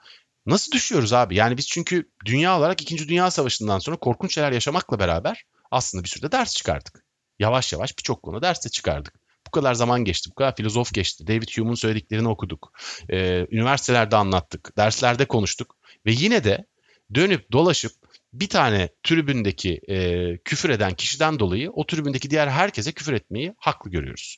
nasıl 0.46 0.72
düşüyoruz 0.72 1.12
abi? 1.12 1.36
Yani 1.36 1.56
biz 1.56 1.68
çünkü 1.68 2.08
dünya 2.24 2.58
olarak 2.58 2.82
2. 2.82 3.08
Dünya 3.08 3.30
Savaşı'ndan 3.30 3.78
sonra 3.78 3.96
korkunç 3.96 4.34
şeyler 4.34 4.52
yaşamakla 4.52 4.98
beraber 4.98 5.44
aslında 5.70 6.04
bir 6.04 6.08
sürü 6.08 6.32
ders 6.32 6.54
çıkardık. 6.54 7.04
Yavaş 7.38 7.72
yavaş 7.72 7.98
birçok 7.98 8.22
konu 8.22 8.42
ders 8.42 8.64
de 8.64 8.68
çıkardık 8.68 9.21
kadar 9.52 9.74
zaman 9.74 10.04
geçti, 10.04 10.30
bu 10.30 10.34
kadar 10.34 10.56
filozof 10.56 10.94
geçti. 10.94 11.26
David 11.26 11.48
Hume'un 11.58 11.74
söylediklerini 11.74 12.28
okuduk. 12.28 12.72
Ee, 13.10 13.46
üniversitelerde 13.50 14.16
anlattık, 14.16 14.76
derslerde 14.76 15.24
konuştuk. 15.24 15.76
Ve 16.06 16.12
yine 16.12 16.44
de 16.44 16.66
dönüp 17.14 17.52
dolaşıp 17.52 17.92
bir 18.32 18.48
tane 18.48 18.88
tribündeki 19.02 19.80
e, 19.88 20.36
küfür 20.38 20.70
eden 20.70 20.94
kişiden 20.94 21.38
dolayı 21.38 21.70
o 21.70 21.86
tribündeki 21.86 22.30
diğer 22.30 22.48
herkese 22.48 22.92
küfür 22.92 23.12
etmeyi 23.12 23.54
haklı 23.58 23.90
görüyoruz. 23.90 24.36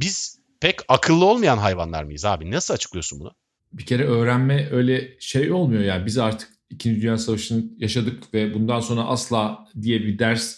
Biz 0.00 0.38
pek 0.60 0.80
akıllı 0.88 1.24
olmayan 1.24 1.58
hayvanlar 1.58 2.04
mıyız 2.04 2.24
abi? 2.24 2.50
Nasıl 2.50 2.74
açıklıyorsun 2.74 3.20
bunu? 3.20 3.32
Bir 3.72 3.86
kere 3.86 4.04
öğrenme 4.04 4.70
öyle 4.70 5.20
şey 5.20 5.52
olmuyor 5.52 5.82
yani. 5.82 6.06
Biz 6.06 6.18
artık 6.18 6.48
İkinci 6.70 7.02
Dünya 7.02 7.18
Savaşı'nı 7.18 7.64
yaşadık 7.78 8.34
ve 8.34 8.54
bundan 8.54 8.80
sonra 8.80 9.04
asla 9.04 9.66
diye 9.82 10.00
bir 10.00 10.18
ders 10.18 10.56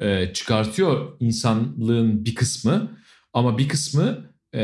e, 0.00 0.32
çıkartıyor 0.32 1.16
insanlığın 1.20 2.24
bir 2.24 2.34
kısmı. 2.34 3.01
Ama 3.32 3.58
bir 3.58 3.68
kısmı 3.68 4.32
e, 4.54 4.60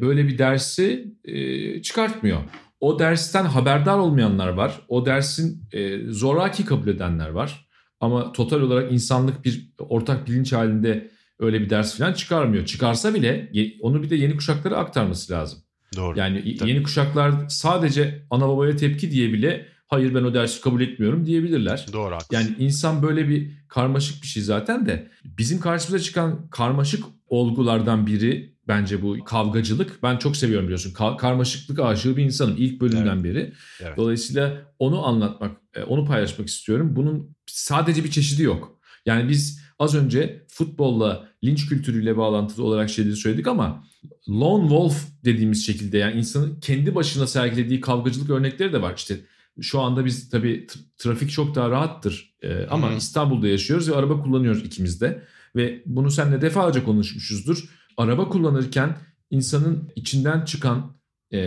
böyle 0.00 0.28
bir 0.28 0.38
dersi 0.38 1.14
e, 1.24 1.82
çıkartmıyor. 1.82 2.40
O 2.80 2.98
dersten 2.98 3.44
haberdar 3.44 3.98
olmayanlar 3.98 4.48
var. 4.48 4.80
O 4.88 5.06
dersin 5.06 5.68
e, 5.72 5.98
zoraki 6.08 6.64
kabul 6.64 6.88
edenler 6.88 7.28
var. 7.28 7.66
Ama 8.00 8.32
total 8.32 8.60
olarak 8.60 8.92
insanlık 8.92 9.44
bir 9.44 9.72
ortak 9.78 10.26
bilinç 10.26 10.52
halinde 10.52 11.10
öyle 11.38 11.60
bir 11.60 11.70
ders 11.70 11.98
falan 11.98 12.12
çıkarmıyor. 12.12 12.64
Çıkarsa 12.64 13.14
bile 13.14 13.52
onu 13.80 14.02
bir 14.02 14.10
de 14.10 14.16
yeni 14.16 14.36
kuşaklara 14.36 14.76
aktarması 14.76 15.32
lazım. 15.32 15.58
Doğru. 15.96 16.18
Yani 16.18 16.56
Tabii. 16.56 16.70
yeni 16.70 16.82
kuşaklar 16.82 17.48
sadece 17.48 18.26
ana 18.30 18.48
babaya 18.48 18.76
tepki 18.76 19.10
diye 19.10 19.32
bile 19.32 19.66
hayır 19.86 20.14
ben 20.14 20.22
o 20.22 20.34
dersi 20.34 20.60
kabul 20.60 20.80
etmiyorum 20.80 21.26
diyebilirler. 21.26 21.86
Doğru 21.92 22.14
haklısın. 22.14 22.34
Yani 22.34 22.56
insan 22.58 23.02
böyle 23.02 23.28
bir 23.28 23.50
karmaşık 23.68 24.22
bir 24.22 24.26
şey 24.26 24.42
zaten 24.42 24.86
de 24.86 25.08
bizim 25.24 25.60
karşımıza 25.60 26.04
çıkan 26.04 26.50
karmaşık 26.50 27.04
olgulardan 27.28 28.06
biri 28.06 28.56
bence 28.68 29.02
bu 29.02 29.24
kavgacılık. 29.24 30.02
Ben 30.02 30.16
çok 30.16 30.36
seviyorum 30.36 30.66
biliyorsun. 30.66 30.92
Ka- 30.92 31.16
karmaşıklık 31.16 31.80
aşığı 31.80 32.16
bir 32.16 32.24
insanım 32.24 32.54
ilk 32.58 32.80
bölümden 32.80 33.14
evet. 33.14 33.24
beri. 33.24 33.52
Evet. 33.80 33.96
Dolayısıyla 33.96 34.72
onu 34.78 35.06
anlatmak, 35.06 35.56
e, 35.74 35.82
onu 35.82 36.04
paylaşmak 36.04 36.48
istiyorum. 36.48 36.96
Bunun 36.96 37.36
sadece 37.46 38.04
bir 38.04 38.10
çeşidi 38.10 38.42
yok. 38.42 38.80
Yani 39.06 39.28
biz 39.28 39.60
az 39.78 39.94
önce 39.94 40.46
futbolla, 40.48 41.28
linç 41.44 41.68
kültürüyle 41.68 42.16
bağlantılı 42.16 42.64
olarak 42.64 42.90
şeyleri 42.90 43.16
söyledik 43.16 43.46
ama 43.46 43.84
lone 44.28 44.62
wolf 44.62 45.06
dediğimiz 45.24 45.66
şekilde 45.66 45.98
yani 45.98 46.18
insanın 46.18 46.60
kendi 46.60 46.94
başına 46.94 47.26
sergilediği 47.26 47.80
kavgacılık 47.80 48.30
örnekleri 48.30 48.72
de 48.72 48.82
var. 48.82 48.94
İşte 48.96 49.20
şu 49.60 49.80
anda 49.80 50.04
biz 50.04 50.30
tabii 50.30 50.66
trafik 50.98 51.30
çok 51.30 51.54
daha 51.54 51.70
rahattır 51.70 52.36
ee, 52.42 52.66
ama 52.70 52.90
hmm. 52.90 52.96
İstanbul'da 52.96 53.48
yaşıyoruz 53.48 53.90
ve 53.90 53.96
araba 53.96 54.22
kullanıyoruz 54.22 54.62
ikimiz 54.62 55.00
de. 55.00 55.22
Ve 55.56 55.82
bunu 55.86 56.10
seninle 56.10 56.40
defalarca 56.40 56.84
konuşmuşuzdur. 56.84 57.64
Araba 57.96 58.28
kullanırken 58.28 58.98
insanın 59.30 59.88
içinden 59.96 60.44
çıkan 60.44 60.96
e, 61.30 61.40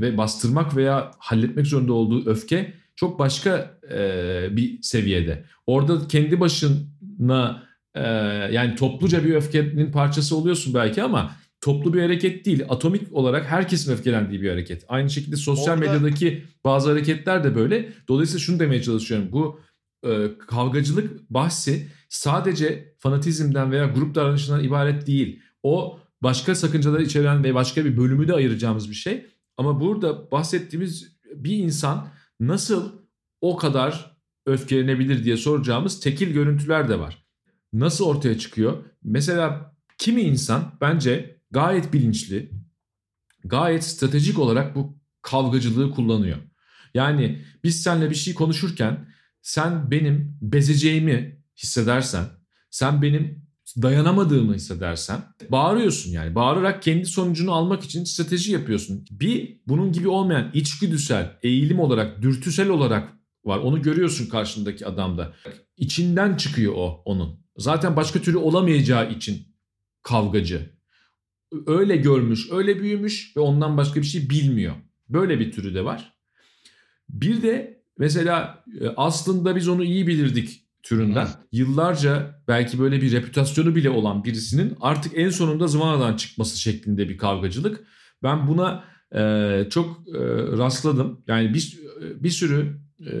ve 0.00 0.16
bastırmak 0.16 0.76
veya 0.76 1.10
halletmek 1.18 1.66
zorunda 1.66 1.92
olduğu 1.92 2.30
öfke 2.30 2.74
çok 2.96 3.18
başka 3.18 3.78
e, 3.92 4.48
bir 4.50 4.82
seviyede. 4.82 5.44
Orada 5.66 6.08
kendi 6.08 6.40
başına 6.40 7.62
e, 7.94 8.02
yani 8.52 8.74
topluca 8.74 9.24
bir 9.24 9.34
öfkenin 9.34 9.92
parçası 9.92 10.36
oluyorsun 10.36 10.74
belki 10.74 11.02
ama 11.02 11.36
toplu 11.60 11.94
bir 11.94 12.02
hareket 12.02 12.44
değil. 12.44 12.64
Atomik 12.68 13.12
olarak 13.12 13.46
herkesin 13.46 13.92
öfkelendiği 13.92 14.42
bir 14.42 14.50
hareket. 14.50 14.84
Aynı 14.88 15.10
şekilde 15.10 15.36
sosyal 15.36 15.78
Orada... 15.78 15.92
medyadaki 15.92 16.44
bazı 16.64 16.90
hareketler 16.90 17.44
de 17.44 17.54
böyle. 17.54 17.88
Dolayısıyla 18.08 18.38
şunu 18.38 18.60
demeye 18.60 18.82
çalışıyorum. 18.82 19.28
Bu 19.32 19.60
e, 20.06 20.30
kavgacılık 20.48 21.30
bahsi 21.30 21.88
sadece 22.10 22.94
fanatizmden 22.98 23.72
veya 23.72 23.86
grup 23.86 24.14
davranışından 24.14 24.64
ibaret 24.64 25.06
değil. 25.06 25.42
O 25.62 26.00
başka 26.22 26.54
sakıncaları 26.54 27.02
içeren 27.02 27.44
ve 27.44 27.54
başka 27.54 27.84
bir 27.84 27.96
bölümü 27.96 28.28
de 28.28 28.34
ayıracağımız 28.34 28.90
bir 28.90 28.94
şey. 28.94 29.26
Ama 29.56 29.80
burada 29.80 30.30
bahsettiğimiz 30.30 31.16
bir 31.34 31.56
insan 31.56 32.08
nasıl 32.40 32.92
o 33.40 33.56
kadar 33.56 34.16
öfkelenebilir 34.46 35.24
diye 35.24 35.36
soracağımız 35.36 36.00
tekil 36.00 36.32
görüntüler 36.32 36.88
de 36.88 36.98
var. 36.98 37.26
Nasıl 37.72 38.04
ortaya 38.04 38.38
çıkıyor? 38.38 38.84
Mesela 39.02 39.76
kimi 39.98 40.20
insan 40.20 40.72
bence 40.80 41.40
gayet 41.50 41.92
bilinçli, 41.92 42.50
gayet 43.44 43.84
stratejik 43.84 44.38
olarak 44.38 44.76
bu 44.76 44.98
kavgacılığı 45.22 45.90
kullanıyor. 45.90 46.38
Yani 46.94 47.44
biz 47.64 47.82
seninle 47.82 48.10
bir 48.10 48.14
şey 48.14 48.34
konuşurken 48.34 49.08
sen 49.42 49.90
benim 49.90 50.38
bezeceğimi 50.40 51.39
hissedersen, 51.62 52.24
sen 52.70 53.02
benim 53.02 53.42
dayanamadığımı 53.82 54.54
hissedersen 54.54 55.20
bağırıyorsun 55.48 56.10
yani. 56.10 56.34
Bağırarak 56.34 56.82
kendi 56.82 57.06
sonucunu 57.06 57.52
almak 57.52 57.84
için 57.84 58.04
strateji 58.04 58.52
yapıyorsun. 58.52 59.04
Bir 59.10 59.60
bunun 59.66 59.92
gibi 59.92 60.08
olmayan 60.08 60.50
içgüdüsel, 60.54 61.38
eğilim 61.42 61.80
olarak, 61.80 62.22
dürtüsel 62.22 62.68
olarak 62.68 63.08
var. 63.44 63.58
Onu 63.58 63.82
görüyorsun 63.82 64.26
karşındaki 64.26 64.86
adamda. 64.86 65.32
İçinden 65.76 66.36
çıkıyor 66.36 66.72
o 66.76 67.02
onun. 67.04 67.40
Zaten 67.56 67.96
başka 67.96 68.22
türlü 68.22 68.36
olamayacağı 68.36 69.12
için 69.12 69.46
kavgacı 70.02 70.80
öyle 71.66 71.96
görmüş, 71.96 72.50
öyle 72.50 72.80
büyümüş 72.80 73.36
ve 73.36 73.40
ondan 73.40 73.76
başka 73.76 74.00
bir 74.00 74.06
şey 74.06 74.30
bilmiyor. 74.30 74.74
Böyle 75.08 75.40
bir 75.40 75.52
türü 75.52 75.74
de 75.74 75.84
var. 75.84 76.14
Bir 77.08 77.42
de 77.42 77.82
mesela 77.98 78.64
e, 78.80 78.88
aslında 78.96 79.56
biz 79.56 79.68
onu 79.68 79.84
iyi 79.84 80.06
bilirdik 80.06 80.69
türünden. 80.82 81.28
Yıllarca 81.52 82.42
belki 82.48 82.78
böyle 82.78 83.02
bir 83.02 83.12
reputasyonu 83.12 83.74
bile 83.74 83.90
olan 83.90 84.24
birisinin 84.24 84.76
artık 84.80 85.12
en 85.18 85.30
sonunda 85.30 85.66
zıvanadan 85.66 86.16
çıkması 86.16 86.60
şeklinde 86.60 87.08
bir 87.08 87.18
kavgacılık. 87.18 87.84
Ben 88.22 88.48
buna 88.48 88.84
e, 89.14 89.66
çok 89.70 90.08
e, 90.08 90.20
rastladım. 90.58 91.22
Yani 91.26 91.54
bir, 91.54 91.78
bir 92.00 92.30
sürü 92.30 92.80
e, 93.06 93.12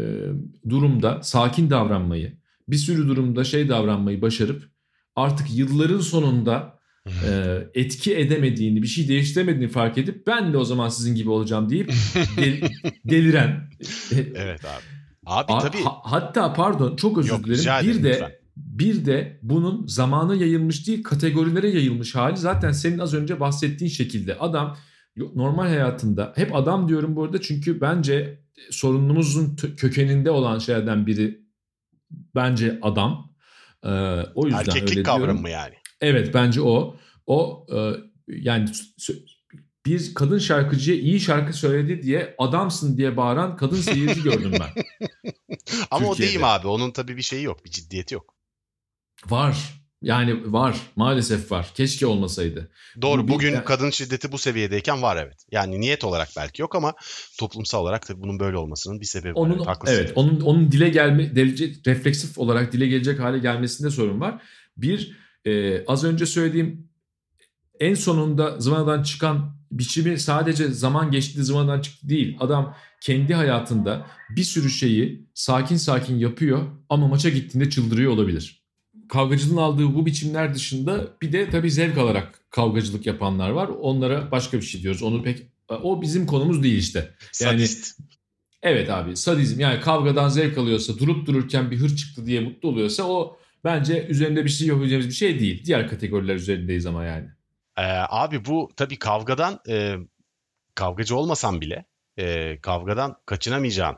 durumda 0.68 1.22
sakin 1.22 1.70
davranmayı, 1.70 2.32
bir 2.68 2.76
sürü 2.76 3.08
durumda 3.08 3.44
şey 3.44 3.68
davranmayı 3.68 4.22
başarıp 4.22 4.62
artık 5.16 5.46
yılların 5.54 6.00
sonunda 6.00 6.80
e, 7.06 7.58
etki 7.74 8.16
edemediğini, 8.16 8.82
bir 8.82 8.86
şey 8.86 9.08
değiştiremediğini 9.08 9.68
fark 9.68 9.98
edip 9.98 10.26
ben 10.26 10.52
de 10.52 10.58
o 10.58 10.64
zaman 10.64 10.88
sizin 10.88 11.14
gibi 11.14 11.30
olacağım 11.30 11.70
deyip 11.70 11.92
del, 12.36 12.60
deliren. 13.04 13.70
evet 14.34 14.64
abi. 14.64 14.99
Abi 15.30 15.52
A, 15.52 15.58
tabii. 15.58 15.82
Ha, 15.82 15.98
hatta 16.04 16.52
pardon 16.52 16.96
çok 16.96 17.18
özür 17.18 17.30
Yok, 17.30 17.44
dilerim. 17.44 17.88
Bir 17.88 18.02
de 18.02 18.08
lütfen. 18.10 18.32
bir 18.56 19.04
de 19.06 19.38
bunun 19.42 19.86
zamana 19.86 20.34
yayılmış 20.34 20.86
değil 20.86 21.02
kategorilere 21.02 21.68
yayılmış 21.70 22.14
hali 22.14 22.36
zaten 22.36 22.72
senin 22.72 22.98
az 22.98 23.14
önce 23.14 23.40
bahsettiğin 23.40 23.90
şekilde 23.90 24.38
adam 24.38 24.76
normal 25.34 25.66
hayatında 25.68 26.32
hep 26.36 26.54
adam 26.56 26.88
diyorum 26.88 27.16
bu 27.16 27.24
arada 27.24 27.40
çünkü 27.40 27.80
bence 27.80 28.40
sorunumuzun 28.70 29.56
tö- 29.56 29.76
kökeninde 29.76 30.30
olan 30.30 30.58
şeylerden 30.58 31.06
biri 31.06 31.40
bence 32.34 32.78
adam. 32.82 33.30
Ee, 33.84 33.88
o 34.34 34.46
yüzden 34.46 34.60
öyle 34.60 34.70
Erkeklik 34.70 34.94
diyorum. 34.94 35.02
kavramı 35.04 35.40
mı 35.40 35.50
yani? 35.50 35.74
Evet 36.00 36.34
bence 36.34 36.60
o. 36.62 36.96
O 37.26 37.66
e, 37.76 37.92
yani 38.26 38.68
bir 39.86 40.14
kadın 40.14 40.38
şarkıcıya 40.38 40.96
iyi 40.98 41.20
şarkı 41.20 41.52
söyledi 41.52 42.02
diye 42.02 42.34
adamsın 42.38 42.96
diye 42.96 43.16
bağıran 43.16 43.56
kadın 43.56 43.76
seyirci 43.80 44.22
gördüm 44.22 44.52
ben. 44.60 44.70
Ama 45.90 46.06
o 46.06 46.10
Türkiye'de. 46.10 46.30
değil 46.32 46.40
mi 46.40 46.46
abi? 46.46 46.66
Onun 46.68 46.90
tabii 46.90 47.16
bir 47.16 47.22
şeyi 47.22 47.42
yok. 47.44 47.64
Bir 47.64 47.70
ciddiyeti 47.70 48.14
yok. 48.14 48.34
Var. 49.28 49.80
Yani 50.02 50.52
var. 50.52 50.76
Maalesef 50.96 51.52
var. 51.52 51.70
Keşke 51.74 52.06
olmasaydı. 52.06 52.70
Doğru. 53.02 53.22
Bu 53.22 53.28
bir- 53.28 53.32
Bugün 53.32 53.52
yani- 53.54 53.64
kadın 53.64 53.90
şiddeti 53.90 54.32
bu 54.32 54.38
seviyedeyken 54.38 55.02
var 55.02 55.16
evet. 55.16 55.44
Yani 55.50 55.80
niyet 55.80 56.04
olarak 56.04 56.28
belki 56.36 56.62
yok 56.62 56.74
ama 56.74 56.94
toplumsal 57.38 57.82
olarak 57.82 58.06
tabii 58.06 58.22
bunun 58.22 58.40
böyle 58.40 58.56
olmasının 58.56 59.00
bir 59.00 59.06
sebebi 59.06 59.34
var. 59.34 59.40
Onun 59.40 59.56
Evet, 59.56 59.66
haklısın. 59.66 59.96
evet, 59.96 60.12
onun 60.14 60.40
onun 60.40 60.72
dile 60.72 60.88
gelme 60.88 61.24
gelecek 61.24 61.86
refleksif 61.86 62.38
olarak 62.38 62.72
dile 62.72 62.86
gelecek 62.86 63.20
hale 63.20 63.38
gelmesinde 63.38 63.90
sorun 63.90 64.20
var. 64.20 64.42
Bir 64.76 65.16
e, 65.44 65.84
az 65.86 66.04
önce 66.04 66.26
söylediğim 66.26 66.88
en 67.80 67.94
sonunda 67.94 68.60
zıvanadan 68.60 69.02
çıkan 69.02 69.59
biçimi 69.72 70.18
sadece 70.18 70.68
zaman 70.68 71.10
geçti 71.10 71.44
zıvanadan 71.44 71.80
çıktı 71.80 72.08
değil. 72.08 72.36
Adam 72.40 72.74
kendi 73.00 73.34
hayatında 73.34 74.06
bir 74.30 74.44
sürü 74.44 74.70
şeyi 74.70 75.26
sakin 75.34 75.76
sakin 75.76 76.18
yapıyor 76.18 76.62
ama 76.88 77.08
maça 77.08 77.28
gittiğinde 77.28 77.70
çıldırıyor 77.70 78.12
olabilir. 78.12 78.64
Kavgacılığın 79.08 79.56
aldığı 79.56 79.94
bu 79.94 80.06
biçimler 80.06 80.54
dışında 80.54 81.16
bir 81.22 81.32
de 81.32 81.50
tabii 81.50 81.70
zevk 81.70 81.98
alarak 81.98 82.40
kavgacılık 82.50 83.06
yapanlar 83.06 83.50
var. 83.50 83.68
Onlara 83.68 84.30
başka 84.30 84.56
bir 84.56 84.62
şey 84.62 84.82
diyoruz. 84.82 85.02
Onu 85.02 85.22
pek 85.22 85.46
o 85.68 86.02
bizim 86.02 86.26
konumuz 86.26 86.62
değil 86.62 86.78
işte. 86.78 86.98
Yani 87.40 87.68
Sadist. 87.68 88.00
Evet 88.62 88.90
abi 88.90 89.16
sadizm 89.16 89.60
yani 89.60 89.80
kavgadan 89.80 90.28
zevk 90.28 90.58
alıyorsa 90.58 90.98
durup 90.98 91.26
dururken 91.26 91.70
bir 91.70 91.76
hır 91.76 91.96
çıktı 91.96 92.26
diye 92.26 92.40
mutlu 92.40 92.68
oluyorsa 92.68 93.04
o 93.04 93.36
bence 93.64 94.06
üzerinde 94.06 94.44
bir 94.44 94.50
şey 94.50 94.68
yapabileceğimiz 94.68 95.08
bir 95.08 95.14
şey 95.14 95.40
değil. 95.40 95.64
Diğer 95.64 95.88
kategoriler 95.88 96.34
üzerindeyiz 96.34 96.86
ama 96.86 97.04
yani. 97.04 97.28
Ee, 97.80 97.82
abi 98.08 98.44
bu 98.44 98.70
tabii 98.76 98.98
kavgadan 98.98 99.60
e, 99.68 99.96
kavgacı 100.74 101.16
olmasan 101.16 101.60
bile 101.60 101.84
e, 102.16 102.58
kavgadan 102.60 103.16
kaçınamayacağın 103.26 103.96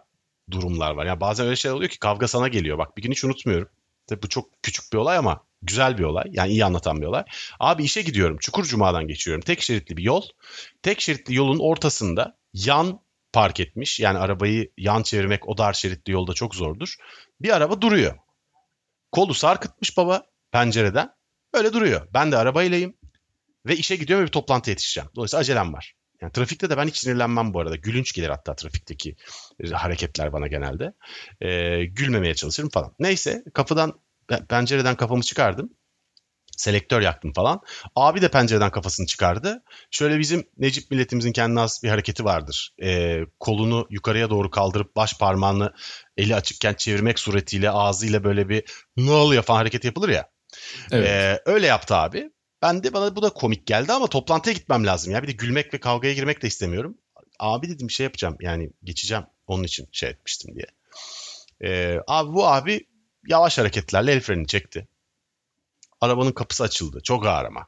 durumlar 0.50 0.90
var. 0.90 1.06
Yani 1.06 1.20
bazen 1.20 1.46
öyle 1.46 1.56
şeyler 1.56 1.76
oluyor 1.76 1.90
ki 1.90 1.98
kavga 1.98 2.28
sana 2.28 2.48
geliyor. 2.48 2.78
Bak 2.78 2.96
bir 2.96 3.02
gün 3.02 3.10
hiç 3.10 3.24
unutmuyorum. 3.24 3.68
Tabii 4.06 4.22
bu 4.22 4.28
çok 4.28 4.62
küçük 4.62 4.92
bir 4.92 4.98
olay 4.98 5.16
ama 5.16 5.44
güzel 5.62 5.98
bir 5.98 6.04
olay. 6.04 6.24
Yani 6.30 6.50
iyi 6.50 6.64
anlatan 6.64 7.00
bir 7.00 7.06
olay. 7.06 7.24
Abi 7.60 7.84
işe 7.84 8.02
gidiyorum. 8.02 8.36
Çukur 8.40 8.64
Cuma'dan 8.64 9.06
geçiyorum. 9.06 9.42
Tek 9.42 9.62
şeritli 9.62 9.96
bir 9.96 10.02
yol. 10.02 10.22
Tek 10.82 11.00
şeritli 11.00 11.34
yolun 11.34 11.58
ortasında 11.58 12.38
yan 12.54 13.00
park 13.32 13.60
etmiş. 13.60 14.00
Yani 14.00 14.18
arabayı 14.18 14.70
yan 14.78 15.02
çevirmek 15.02 15.48
o 15.48 15.58
dar 15.58 15.72
şeritli 15.72 16.12
yolda 16.12 16.34
çok 16.34 16.54
zordur. 16.54 16.96
Bir 17.40 17.56
araba 17.56 17.80
duruyor. 17.80 18.18
Kolu 19.12 19.34
sarkıtmış 19.34 19.96
baba 19.96 20.26
pencereden. 20.52 21.10
Öyle 21.54 21.72
duruyor. 21.72 22.08
Ben 22.14 22.32
de 22.32 22.36
arabayleyim. 22.36 22.94
Ve 23.66 23.76
işe 23.76 23.96
gidiyorum 23.96 24.22
ve 24.22 24.26
bir 24.26 24.32
toplantıya 24.32 24.72
yetişeceğim. 24.72 25.10
Dolayısıyla 25.16 25.40
acelem 25.40 25.72
var. 25.72 25.94
Yani 26.20 26.32
trafikte 26.32 26.70
de 26.70 26.76
ben 26.76 26.86
hiç 26.86 26.96
sinirlenmem 26.96 27.54
bu 27.54 27.60
arada. 27.60 27.76
Gülünç 27.76 28.12
gelir 28.12 28.28
hatta 28.28 28.54
trafikteki 28.54 29.16
e, 29.64 29.68
hareketler 29.68 30.32
bana 30.32 30.46
genelde. 30.46 30.92
Ee, 31.40 31.84
gülmemeye 31.84 32.34
çalışırım 32.34 32.68
falan. 32.70 32.94
Neyse 32.98 33.44
kapıdan 33.54 34.00
pe- 34.28 34.46
pencereden 34.46 34.96
kafamı 34.96 35.22
çıkardım. 35.22 35.70
Selektör 36.56 37.00
yaktım 37.00 37.32
falan. 37.32 37.60
Abi 37.96 38.22
de 38.22 38.28
pencereden 38.28 38.70
kafasını 38.70 39.06
çıkardı. 39.06 39.62
Şöyle 39.90 40.18
bizim 40.18 40.44
Necip 40.58 40.90
milletimizin 40.90 41.32
kendine 41.32 41.60
has 41.60 41.82
bir 41.82 41.88
hareketi 41.88 42.24
vardır. 42.24 42.74
Ee, 42.82 43.20
kolunu 43.40 43.86
yukarıya 43.90 44.30
doğru 44.30 44.50
kaldırıp 44.50 44.96
baş 44.96 45.18
parmağını 45.18 45.72
eli 46.16 46.34
açıkken 46.34 46.74
çevirmek 46.74 47.18
suretiyle 47.18 47.70
ağzıyla 47.70 48.24
böyle 48.24 48.48
bir 48.48 48.64
ne 48.96 49.10
oluyor 49.10 49.42
falan 49.42 49.58
hareket 49.58 49.84
yapılır 49.84 50.08
ya. 50.08 50.30
Evet. 50.90 51.08
Ee, 51.08 51.42
öyle 51.46 51.66
yaptı 51.66 51.96
abi. 51.96 52.30
Ben 52.62 52.82
de 52.82 52.92
bana 52.92 53.16
bu 53.16 53.22
da 53.22 53.30
komik 53.30 53.66
geldi 53.66 53.92
ama 53.92 54.06
toplantıya 54.06 54.54
gitmem 54.54 54.86
lazım 54.86 55.12
ya. 55.12 55.22
Bir 55.22 55.28
de 55.28 55.32
gülmek 55.32 55.74
ve 55.74 55.80
kavgaya 55.80 56.14
girmek 56.14 56.42
de 56.42 56.46
istemiyorum. 56.46 56.98
Abi 57.38 57.68
dedim 57.68 57.88
bir 57.88 57.92
şey 57.92 58.04
yapacağım 58.04 58.36
yani 58.40 58.70
geçeceğim 58.84 59.24
onun 59.46 59.64
için 59.64 59.88
şey 59.92 60.10
etmiştim 60.10 60.54
diye. 60.54 60.66
Ee, 61.64 61.98
abi 62.06 62.32
bu 62.32 62.46
abi 62.46 62.86
yavaş 63.26 63.58
hareketlerle 63.58 64.12
el 64.12 64.20
frenini 64.20 64.46
çekti. 64.46 64.88
Arabanın 66.00 66.32
kapısı 66.32 66.64
açıldı. 66.64 67.00
Çok 67.04 67.26
ağır 67.26 67.44
ama. 67.44 67.66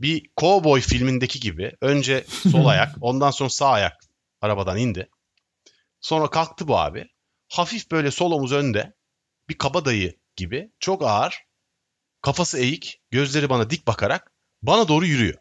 Bir 0.00 0.30
Cowboy 0.36 0.80
filmindeki 0.80 1.40
gibi 1.40 1.72
önce 1.80 2.24
sol 2.52 2.66
ayak 2.66 2.94
ondan 3.00 3.30
sonra 3.30 3.50
sağ 3.50 3.68
ayak 3.68 3.96
arabadan 4.40 4.78
indi. 4.78 5.08
Sonra 6.00 6.30
kalktı 6.30 6.68
bu 6.68 6.78
abi. 6.78 7.08
Hafif 7.48 7.90
böyle 7.90 8.10
sol 8.10 8.32
omuz 8.32 8.52
önde. 8.52 8.94
Bir 9.48 9.58
kabadayı 9.58 10.18
gibi 10.36 10.72
çok 10.80 11.02
ağır 11.02 11.45
kafası 12.26 12.58
eğik, 12.58 13.00
gözleri 13.10 13.50
bana 13.50 13.70
dik 13.70 13.86
bakarak 13.86 14.32
bana 14.62 14.88
doğru 14.88 15.06
yürüyor. 15.06 15.38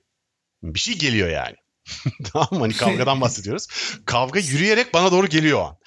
Bir 0.63 0.79
şey 0.79 0.97
geliyor 0.97 1.29
yani. 1.29 1.55
tamam 2.23 2.49
mı? 2.51 2.59
Hani 2.59 2.73
kavgadan 2.73 3.21
bahsediyoruz. 3.21 3.67
Kavga 4.05 4.39
yürüyerek 4.39 4.93
bana 4.93 5.11
doğru 5.11 5.27
geliyor 5.27 5.59
o 5.59 5.63
an. 5.63 5.77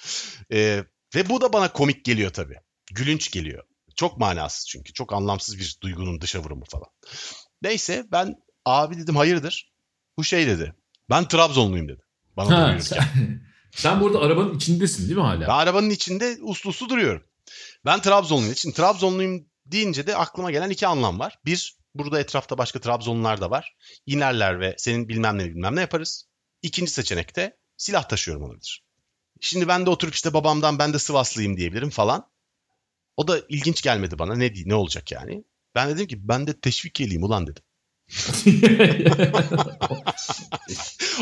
Ee, 0.51 0.83
ve 1.15 1.29
bu 1.29 1.41
da 1.41 1.53
bana 1.53 1.73
komik 1.73 2.05
geliyor 2.05 2.33
tabii. 2.33 2.59
Gülünç 2.91 3.31
geliyor. 3.31 3.63
Çok 3.95 4.17
manasız 4.17 4.67
çünkü. 4.67 4.93
Çok 4.93 5.13
anlamsız 5.13 5.59
bir 5.59 5.77
duygunun 5.81 6.21
dışa 6.21 6.39
vurumu 6.39 6.65
falan. 6.69 6.87
Neyse 7.61 8.05
ben 8.11 8.35
abi 8.65 8.97
dedim 8.97 9.15
hayırdır? 9.15 9.73
Bu 10.17 10.23
şey 10.23 10.47
dedi. 10.47 10.73
Ben 11.09 11.27
Trabzonluyum 11.27 11.89
dedi. 11.89 12.01
Bana 12.37 12.73
Ha, 12.73 12.79
sen, 12.81 13.03
sen 13.71 14.01
burada 14.01 14.19
arabanın 14.19 14.55
içindesin 14.55 15.03
değil 15.03 15.17
mi 15.17 15.21
hala? 15.21 15.41
Ben 15.41 15.47
arabanın 15.47 15.89
içinde 15.89 16.37
uslu 16.41 16.69
uslu 16.69 16.89
duruyorum. 16.89 17.23
Ben 17.85 18.01
Trabzonluyum. 18.01 18.55
Şimdi 18.55 18.75
Trabzonluyum 18.75 19.49
deyince 19.71 20.07
de 20.07 20.15
aklıma 20.15 20.51
gelen 20.51 20.69
iki 20.69 20.87
anlam 20.87 21.19
var. 21.19 21.39
Bir, 21.45 21.77
burada 21.95 22.19
etrafta 22.19 22.57
başka 22.57 22.79
Trabzonlular 22.79 23.41
da 23.41 23.51
var. 23.51 23.75
İnerler 24.05 24.59
ve 24.59 24.75
senin 24.77 25.09
bilmem 25.09 25.37
ne 25.37 25.45
bilmem 25.45 25.75
ne 25.75 25.81
yaparız. 25.81 26.29
İkinci 26.61 26.91
seçenek 26.91 27.35
de 27.35 27.57
silah 27.77 28.09
taşıyorum 28.09 28.43
olabilir. 28.43 28.85
Şimdi 29.41 29.67
ben 29.67 29.85
de 29.85 29.89
oturup 29.89 30.13
işte 30.13 30.33
babamdan 30.33 30.79
ben 30.79 30.93
de 30.93 30.99
Sivaslıyım 30.99 31.57
diyebilirim 31.57 31.89
falan. 31.89 32.31
O 33.17 33.27
da 33.27 33.41
ilginç 33.49 33.81
gelmedi 33.81 34.19
bana. 34.19 34.35
Ne 34.35 34.53
ne 34.65 34.75
olacak 34.75 35.11
yani? 35.11 35.43
Ben 35.75 35.89
dedim 35.89 36.07
ki 36.07 36.27
ben 36.27 36.47
de 36.47 36.59
teşvikeliyim 36.59 37.23
ulan 37.23 37.47
dedim. 37.47 37.63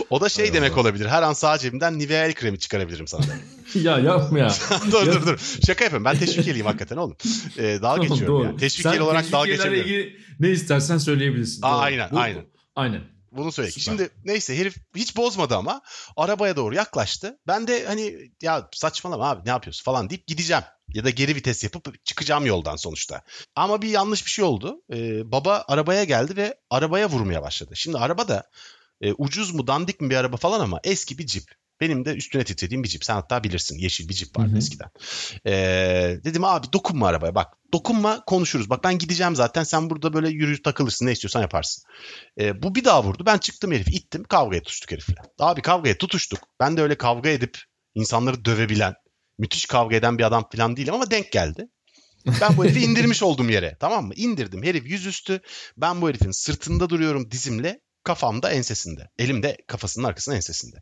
O 0.09 0.21
da 0.21 0.29
şey 0.29 0.45
Hay 0.45 0.53
demek 0.53 0.71
Allah. 0.71 0.81
olabilir. 0.81 1.05
Her 1.05 1.21
an 1.23 1.33
sağ 1.33 1.57
cebimden 1.57 1.99
Nivea 1.99 2.25
el 2.25 2.33
kremi 2.33 2.59
çıkarabilirim 2.59 3.07
sana. 3.07 3.25
ya 3.75 3.99
yapma 3.99 4.39
ya. 4.39 4.53
dur 4.91 5.05
dur 5.05 5.25
dur. 5.25 5.39
Şaka 5.67 5.83
yapıyorum. 5.83 6.05
Ben 6.05 6.17
teşvikeliyim 6.17 6.65
hakikaten 6.65 6.97
oğlum. 6.97 7.17
Ee, 7.57 7.63
dalga 7.63 7.79
Tamam, 7.81 8.01
geçiyorum 8.01 8.35
doğru. 8.35 8.43
yani. 8.45 8.57
Teşvikeli 8.57 8.93
Sen 8.95 9.01
olarak 9.01 9.31
dalga 9.31 9.51
geçemiyorum. 9.51 9.89
ilgili 9.89 10.17
ne 10.39 10.49
istersen 10.49 10.97
söyleyebilirsin. 10.97 11.61
Aa, 11.61 11.71
Doğru. 11.73 11.79
aynen, 11.81 12.09
aynen. 12.13 12.45
Aynen. 12.75 13.01
Bunu 13.31 13.51
söyle. 13.51 13.71
Şimdi 13.71 14.09
neyse 14.25 14.57
herif 14.57 14.75
hiç 14.95 15.15
bozmadı 15.17 15.55
ama 15.55 15.81
arabaya 16.17 16.55
doğru 16.55 16.75
yaklaştı. 16.75 17.37
Ben 17.47 17.67
de 17.67 17.85
hani 17.85 18.15
ya 18.41 18.69
saçmalama 18.73 19.29
abi 19.29 19.45
ne 19.45 19.49
yapıyorsun 19.49 19.83
falan 19.83 20.09
deyip 20.09 20.27
gideceğim. 20.27 20.63
Ya 20.97 21.03
da 21.03 21.09
geri 21.09 21.35
vites 21.35 21.63
yapıp 21.63 22.05
çıkacağım 22.05 22.45
yoldan 22.45 22.75
sonuçta. 22.75 23.21
Ama 23.55 23.81
bir 23.81 23.89
yanlış 23.89 24.25
bir 24.25 24.31
şey 24.31 24.45
oldu. 24.45 24.81
Ee, 24.93 25.31
baba 25.31 25.65
arabaya 25.67 26.03
geldi 26.03 26.35
ve 26.37 26.55
arabaya 26.69 27.09
vurmaya 27.09 27.41
başladı. 27.41 27.71
Şimdi 27.75 27.97
araba 27.97 28.27
da 28.27 28.49
e, 29.01 29.13
ucuz 29.13 29.53
mu 29.53 29.67
dandik 29.67 30.01
mi 30.01 30.09
bir 30.09 30.15
araba 30.15 30.37
falan 30.37 30.59
ama 30.59 30.79
eski 30.83 31.17
bir 31.17 31.27
Jeep. 31.27 31.43
Benim 31.81 32.05
de 32.05 32.13
üstüne 32.13 32.43
titrediğim 32.43 32.83
bir 32.83 32.89
Jeep. 32.89 33.05
Sen 33.05 33.13
hatta 33.13 33.43
bilirsin. 33.43 33.77
Yeşil 33.77 34.09
bir 34.09 34.13
Jeep 34.13 34.37
vardı 34.37 34.49
Hı 34.49 34.53
hı. 34.53 34.57
eskiden. 34.57 34.89
Ee, 35.45 36.19
dedim 36.23 36.43
abi 36.43 36.67
dokunma 36.73 37.07
arabaya 37.07 37.35
bak. 37.35 37.53
Dokunma 37.73 38.25
konuşuruz. 38.25 38.69
Bak 38.69 38.83
ben 38.83 38.97
gideceğim 38.97 39.35
zaten. 39.35 39.63
Sen 39.63 39.89
burada 39.89 40.13
böyle 40.13 40.29
yürü 40.29 40.61
takılırsın. 40.61 41.05
Ne 41.05 41.11
istiyorsan 41.11 41.41
yaparsın. 41.41 41.83
Ee, 42.39 42.63
bu 42.63 42.75
bir 42.75 42.85
daha 42.85 43.03
vurdu. 43.03 43.23
Ben 43.25 43.37
çıktım 43.37 43.71
herif 43.71 43.87
ittim. 43.87 44.23
Kavgaya 44.23 44.61
tutuştuk 44.61 44.91
herifle. 44.91 45.15
Abi 45.39 45.61
kavgaya 45.61 45.97
tutuştuk. 45.97 46.39
Ben 46.59 46.77
de 46.77 46.81
öyle 46.81 46.95
kavga 46.97 47.29
edip 47.29 47.57
insanları 47.95 48.45
dövebilen, 48.45 48.93
müthiş 49.37 49.65
kavga 49.65 49.95
eden 49.95 50.17
bir 50.17 50.23
adam 50.23 50.49
falan 50.55 50.77
değilim 50.77 50.93
ama 50.93 51.11
denk 51.11 51.31
geldi. 51.31 51.67
Ben 52.41 52.57
bu 52.57 52.65
herifi 52.65 52.79
indirmiş 52.79 53.23
oldum 53.23 53.49
yere. 53.49 53.77
Tamam 53.79 54.05
mı? 54.05 54.13
İndirdim. 54.15 54.63
Herif 54.63 54.85
yüzüstü. 54.89 55.41
Ben 55.77 56.01
bu 56.01 56.09
herifin 56.09 56.31
sırtında 56.31 56.89
duruyorum 56.89 57.31
dizimle. 57.31 57.81
Kafamda 58.03 58.51
ensesinde. 58.51 59.09
Elimde 59.19 59.57
kafasının 59.67 60.05
arkasında 60.05 60.35
ensesinde. 60.35 60.77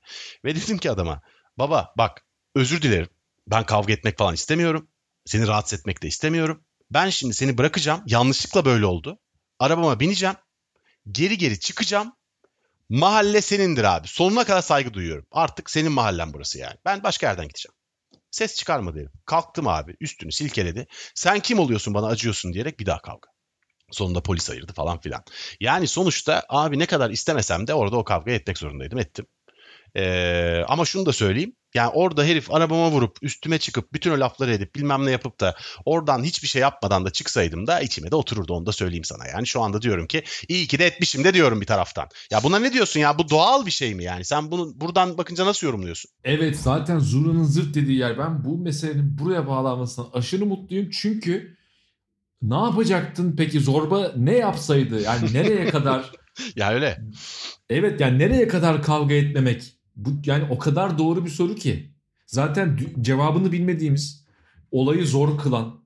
Ve 0.45 0.55
dedim 0.55 0.77
ki 0.77 0.91
adama 0.91 1.21
baba 1.57 1.93
bak 1.97 2.25
özür 2.55 2.81
dilerim. 2.81 3.09
Ben 3.47 3.65
kavga 3.65 3.93
etmek 3.93 4.17
falan 4.17 4.33
istemiyorum. 4.33 4.89
Seni 5.25 5.47
rahatsız 5.47 5.79
etmek 5.79 6.03
de 6.03 6.07
istemiyorum. 6.07 6.63
Ben 6.91 7.09
şimdi 7.09 7.33
seni 7.33 7.57
bırakacağım. 7.57 8.03
Yanlışlıkla 8.07 8.65
böyle 8.65 8.85
oldu. 8.85 9.19
Arabama 9.59 9.99
bineceğim. 9.99 10.35
Geri 11.11 11.37
geri 11.37 11.59
çıkacağım. 11.59 12.13
Mahalle 12.89 13.41
senindir 13.41 13.83
abi. 13.83 14.07
Sonuna 14.07 14.43
kadar 14.43 14.61
saygı 14.61 14.93
duyuyorum. 14.93 15.25
Artık 15.31 15.69
senin 15.69 15.91
mahallen 15.91 16.33
burası 16.33 16.59
yani. 16.59 16.75
Ben 16.85 17.03
başka 17.03 17.27
yerden 17.27 17.47
gideceğim. 17.47 17.74
Ses 18.35 18.55
çıkarma 18.55 18.95
derim. 18.95 19.11
Kalktım 19.25 19.67
abi. 19.67 19.95
Üstünü 19.99 20.31
silkeledi. 20.31 20.87
Sen 21.15 21.39
kim 21.39 21.59
oluyorsun 21.59 21.93
bana 21.93 22.07
acıyorsun 22.07 22.53
diyerek 22.53 22.79
bir 22.79 22.85
daha 22.85 23.01
kavga. 23.01 23.29
Sonunda 23.91 24.23
polis 24.23 24.49
ayırdı 24.49 24.73
falan 24.73 24.99
filan. 24.99 25.23
Yani 25.59 25.87
sonuçta 25.87 26.43
abi 26.49 26.79
ne 26.79 26.85
kadar 26.85 27.09
istemesem 27.09 27.67
de 27.67 27.73
orada 27.73 27.97
o 27.97 28.03
kavgayı 28.03 28.37
etmek 28.37 28.57
zorundaydım. 28.57 28.99
Ettim. 28.99 29.27
Ee, 29.95 30.63
ama 30.67 30.85
şunu 30.85 31.05
da 31.05 31.13
söyleyeyim. 31.13 31.55
Yani 31.75 31.91
orada 31.93 32.23
herif 32.23 32.51
arabama 32.51 32.91
vurup 32.91 33.17
üstüme 33.21 33.59
çıkıp 33.59 33.93
bütün 33.93 34.11
o 34.11 34.19
lafları 34.19 34.53
edip 34.53 34.75
bilmem 34.75 35.05
ne 35.05 35.11
yapıp 35.11 35.39
da 35.39 35.55
oradan 35.85 36.23
hiçbir 36.23 36.47
şey 36.47 36.61
yapmadan 36.61 37.05
da 37.05 37.09
çıksaydım 37.09 37.67
da 37.67 37.81
içime 37.81 38.11
de 38.11 38.15
otururdu 38.15 38.53
onu 38.53 38.65
da 38.65 38.71
söyleyeyim 38.71 39.03
sana. 39.03 39.27
Yani 39.27 39.47
şu 39.47 39.61
anda 39.61 39.81
diyorum 39.81 40.07
ki 40.07 40.23
iyi 40.47 40.67
ki 40.67 40.79
de 40.79 40.85
etmişim 40.85 41.23
de 41.23 41.33
diyorum 41.33 41.61
bir 41.61 41.65
taraftan. 41.65 42.07
Ya 42.31 42.43
buna 42.43 42.59
ne 42.59 42.73
diyorsun 42.73 42.99
ya 42.99 43.17
bu 43.17 43.29
doğal 43.29 43.65
bir 43.65 43.71
şey 43.71 43.95
mi 43.95 44.03
yani? 44.03 44.25
Sen 44.25 44.51
bunu 44.51 44.71
buradan 44.75 45.17
bakınca 45.17 45.45
nasıl 45.45 45.67
yorumluyorsun? 45.67 46.11
Evet 46.23 46.57
zaten 46.57 46.99
Zurna'nın 46.99 47.43
zırt 47.43 47.75
dediği 47.75 47.97
yer. 47.97 48.17
Ben 48.17 48.43
bu 48.43 48.57
meselenin 48.57 49.17
buraya 49.17 49.47
bağlanmasına 49.47 50.05
aşırı 50.13 50.45
mutluyum. 50.45 50.89
Çünkü 50.89 51.57
ne 52.41 52.55
yapacaktın 52.55 53.35
peki 53.37 53.59
zorba 53.59 54.11
ne 54.15 54.33
yapsaydı? 54.33 55.01
Yani 55.01 55.33
nereye 55.33 55.65
kadar? 55.65 56.11
ya 56.55 56.73
öyle. 56.73 57.01
Evet 57.69 58.01
yani 58.01 58.19
nereye 58.19 58.47
kadar 58.47 58.83
kavga 58.83 59.13
etmemek? 59.13 59.74
Bu 59.95 60.09
yani 60.25 60.47
o 60.49 60.57
kadar 60.57 60.97
doğru 60.97 61.25
bir 61.25 61.29
soru 61.29 61.55
ki. 61.55 61.95
Zaten 62.25 62.79
cevabını 63.01 63.51
bilmediğimiz 63.51 64.25
olayı 64.71 65.07
zor 65.07 65.37
kılan 65.37 65.83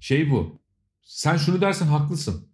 şey 0.00 0.30
bu. 0.30 0.60
Sen 1.02 1.36
şunu 1.36 1.60
dersen 1.60 1.86
haklısın. 1.86 2.48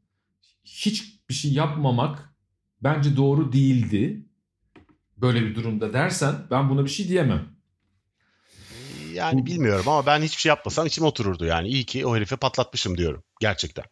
Hiçbir 0.64 1.34
şey 1.34 1.52
yapmamak 1.52 2.34
bence 2.82 3.16
doğru 3.16 3.52
değildi. 3.52 4.26
Böyle 5.16 5.42
bir 5.42 5.54
durumda 5.54 5.92
dersen 5.92 6.34
ben 6.50 6.70
buna 6.70 6.84
bir 6.84 6.90
şey 6.90 7.09
diyemem. 7.09 7.48
Yani 9.12 9.42
bu... 9.42 9.46
bilmiyorum 9.46 9.88
ama 9.88 10.07
ben 10.07 10.22
hiçbir 10.22 10.40
şey 10.40 10.50
yapmasam 10.50 10.86
içime 10.86 11.07
otururdu 11.07 11.44
yani. 11.44 11.68
İyi 11.68 11.84
ki 11.84 12.07
o 12.07 12.16
herife 12.16 12.36
patlatmışım 12.36 12.98
diyorum 12.98 13.22
gerçekten. 13.40 13.84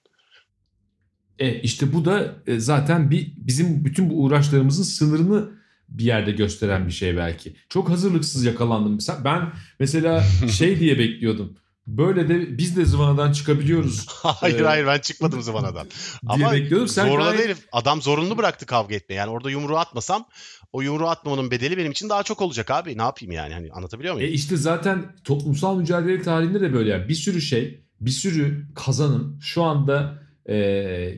E 1.39 1.61
işte 1.61 1.93
bu 1.93 2.05
da 2.05 2.37
e, 2.47 2.61
zaten 2.61 3.11
bir 3.11 3.33
bizim 3.37 3.85
bütün 3.85 4.11
bu 4.11 4.23
uğraşlarımızın 4.23 4.83
sınırını 4.83 5.64
bir 5.89 6.05
yerde 6.05 6.33
gösteren 6.33 6.87
bir 6.87 6.93
şey 6.93 7.17
belki. 7.17 7.57
Çok 7.69 7.89
hazırlıksız 7.89 8.45
yakalandım. 8.45 8.99
Ben 9.25 9.53
mesela 9.81 10.25
şey 10.51 10.81
diye 10.81 10.99
bekliyordum. 10.99 11.57
Böyle 11.87 12.29
de 12.29 12.59
biz 12.59 12.77
de 12.77 12.85
zıvanadan 12.85 13.33
çıkabiliyoruz. 13.33 14.07
hayır 14.09 14.61
ee, 14.61 14.65
hayır 14.65 14.87
ben 14.87 14.99
çıkmadım 14.99 15.43
zıvanadan. 15.43 15.87
Ama 16.27 16.53
bekliyordum. 16.53 16.89
Sen 16.89 17.09
zorladı 17.09 17.31
gayet... 17.31 17.45
herif. 17.45 17.59
Adam 17.73 18.03
zorunlu 18.03 18.39
bıraktı 18.39 18.67
kavga 18.67 18.95
etmeyi. 18.95 19.17
Yani 19.19 19.31
orada 19.31 19.51
yumruğu 19.51 19.79
atmasam 19.79 20.27
o 20.73 20.83
yumruğu 20.83 21.09
atmamanın 21.09 21.51
bedeli 21.51 21.77
benim 21.77 21.93
için 21.93 22.09
daha 22.09 22.23
çok 22.23 22.43
olacak 22.43 22.71
abi. 22.71 22.99
Ne 22.99 23.03
yapayım 23.03 23.33
yani? 23.33 23.55
Hani 23.55 23.73
anlatabiliyor 23.73 24.15
muyum? 24.15 24.29
E 24.29 24.33
işte 24.33 24.57
zaten 24.57 25.17
toplumsal 25.25 25.77
mücadele 25.77 26.23
tarihinde 26.23 26.61
de 26.61 26.73
böyle 26.73 26.91
yani. 26.91 27.09
Bir 27.09 27.15
sürü 27.15 27.41
şey, 27.41 27.85
bir 28.01 28.11
sürü 28.11 28.67
kazanım 28.75 29.39
şu 29.43 29.63
anda 29.63 30.23
e, 30.47 30.55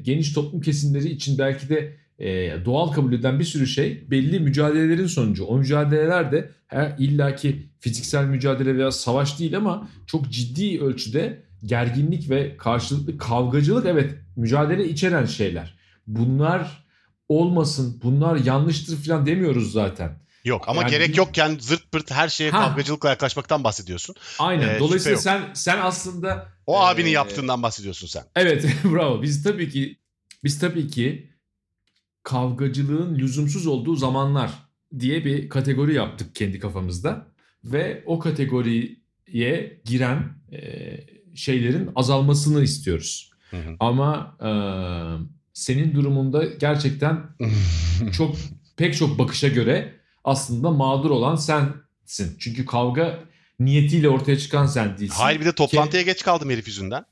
geniş 0.02 0.32
toplum 0.32 0.60
kesimleri 0.60 1.08
için 1.08 1.38
belki 1.38 1.68
de 1.68 1.96
e, 2.18 2.52
doğal 2.64 2.92
kabul 2.92 3.12
edilen 3.12 3.38
bir 3.38 3.44
sürü 3.44 3.66
şey 3.66 4.10
belli 4.10 4.40
mücadelelerin 4.40 5.06
sonucu. 5.06 5.44
O 5.44 5.58
mücadeleler 5.58 6.32
de 6.32 6.50
her 6.66 6.94
illaki 6.98 7.70
fiziksel 7.80 8.24
mücadele 8.24 8.76
veya 8.76 8.92
savaş 8.92 9.38
değil 9.38 9.56
ama 9.56 9.88
çok 10.06 10.30
ciddi 10.30 10.80
ölçüde 10.80 11.42
gerginlik 11.64 12.30
ve 12.30 12.56
karşılıklı 12.56 13.18
kavgacılık 13.18 13.86
evet 13.86 14.14
mücadele 14.36 14.88
içeren 14.88 15.24
şeyler. 15.24 15.76
Bunlar 16.06 16.86
olmasın, 17.28 18.00
bunlar 18.02 18.36
yanlıştır 18.36 18.96
falan 18.96 19.26
demiyoruz 19.26 19.72
zaten. 19.72 20.26
Yok 20.44 20.68
ama 20.68 20.82
yani, 20.82 20.90
gerek 20.90 21.16
yokken 21.16 21.56
zırt 21.60 21.92
pırt 21.92 22.10
her 22.10 22.28
şeye 22.28 22.50
ha, 22.50 22.60
kavgacılıkla 22.60 23.08
yaklaşmaktan 23.08 23.64
bahsediyorsun. 23.64 24.16
Aynen. 24.38 24.74
Ee, 24.74 24.78
Dolayısıyla 24.78 25.18
sen 25.18 25.42
sen 25.54 25.78
aslında 25.82 26.48
o 26.66 26.74
e, 26.74 26.78
abinin 26.78 27.10
yaptığından 27.10 27.62
bahsediyorsun 27.62 28.06
sen. 28.06 28.24
Evet, 28.36 28.66
bravo. 28.84 29.22
Biz 29.22 29.42
tabii 29.42 29.70
ki 29.70 29.98
biz 30.44 30.58
tabii 30.58 30.88
ki 30.88 31.30
kavgacılığın 32.26 33.18
lüzumsuz 33.18 33.66
olduğu 33.66 33.96
zamanlar 33.96 34.50
diye 34.98 35.24
bir 35.24 35.48
kategori 35.48 35.94
yaptık 35.94 36.34
kendi 36.34 36.58
kafamızda 36.58 37.26
ve 37.64 38.02
o 38.06 38.18
kategoriye 38.18 39.80
giren 39.84 40.32
e, 40.52 40.60
şeylerin 41.34 41.90
azalmasını 41.94 42.62
istiyoruz. 42.62 43.30
Hı 43.50 43.56
hı. 43.56 43.76
Ama 43.80 44.36
e, 44.40 44.50
senin 45.52 45.94
durumunda 45.94 46.44
gerçekten 46.44 47.24
çok 48.12 48.36
pek 48.76 48.96
çok 48.96 49.18
bakışa 49.18 49.48
göre 49.48 49.92
aslında 50.24 50.70
mağdur 50.70 51.10
olan 51.10 51.36
sensin. 51.36 52.36
Çünkü 52.38 52.66
kavga 52.66 53.18
niyetiyle 53.60 54.08
ortaya 54.08 54.38
çıkan 54.38 54.66
sen 54.66 54.98
değilsin. 54.98 55.16
Hayır 55.18 55.40
bir 55.40 55.44
de 55.44 55.52
toplantıya 55.52 56.02
Ki, 56.02 56.06
geç 56.06 56.22
kaldım 56.22 56.50
herif 56.50 56.68
yüzünden. 56.68 57.04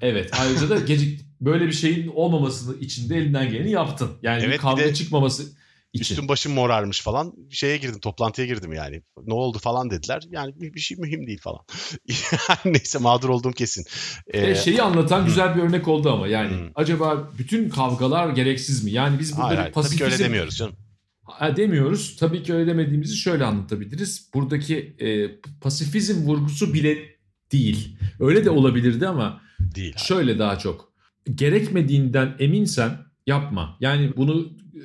Evet 0.00 0.30
ayrıca 0.40 0.70
da 0.70 0.80
gecik 0.80 1.20
böyle 1.40 1.66
bir 1.66 1.72
şeyin 1.72 2.08
olmamasını 2.08 2.80
için 2.80 3.10
de 3.10 3.16
elinden 3.16 3.50
geleni 3.50 3.70
yaptın. 3.70 4.10
Yani 4.22 4.42
evet, 4.44 4.54
bir 4.54 4.58
kavga 4.58 4.82
de, 4.82 4.94
çıkmaması 4.94 5.42
için. 5.92 6.14
Üstüm 6.14 6.28
başım 6.28 6.52
morarmış 6.52 7.00
falan. 7.00 7.32
Şeye 7.50 7.76
girdim 7.76 8.00
toplantıya 8.00 8.46
girdim 8.46 8.72
yani. 8.72 9.02
Ne 9.26 9.34
oldu 9.34 9.58
falan 9.58 9.90
dediler. 9.90 10.22
Yani 10.30 10.52
bir, 10.60 10.74
bir 10.74 10.80
şey 10.80 10.96
mühim 10.96 11.26
değil 11.26 11.40
falan. 11.40 11.60
Neyse 12.64 12.98
mağdur 12.98 13.28
olduğum 13.28 13.52
kesin. 13.52 13.84
Ee, 14.26 14.54
şeyi 14.54 14.82
anlatan 14.82 15.18
hmm. 15.18 15.26
güzel 15.26 15.56
bir 15.56 15.62
örnek 15.62 15.88
oldu 15.88 16.10
ama 16.10 16.28
yani 16.28 16.50
hmm. 16.50 16.70
acaba 16.74 17.30
bütün 17.38 17.68
kavgalar 17.68 18.28
gereksiz 18.28 18.84
mi? 18.84 18.90
Yani 18.90 19.18
biz 19.18 19.36
burada 19.36 19.48
hayır, 19.48 19.68
bir 19.68 19.72
pasifizm... 19.72 19.98
Tabii 19.98 20.10
ki 20.10 20.14
öyle 20.14 20.24
demiyoruz 20.24 20.56
canım. 20.56 20.76
Ha, 21.24 21.56
demiyoruz. 21.56 22.16
Tabii 22.16 22.42
ki 22.42 22.54
öyle 22.54 22.66
demediğimizi 22.66 23.16
şöyle 23.16 23.44
anlatabiliriz. 23.44 24.30
Buradaki 24.34 24.76
e, 24.76 25.40
pasifizm 25.60 26.26
vurgusu 26.26 26.74
bile 26.74 26.98
değil. 27.52 27.96
Öyle 28.20 28.44
de 28.44 28.50
olabilirdi 28.50 29.08
ama 29.08 29.43
değil. 29.60 29.94
Şöyle 29.96 30.38
daha 30.38 30.58
çok. 30.58 30.92
Gerekmediğinden 31.34 32.36
eminsen 32.38 32.98
yapma. 33.26 33.76
Yani 33.80 34.12
bunu 34.16 34.52
e, 34.74 34.82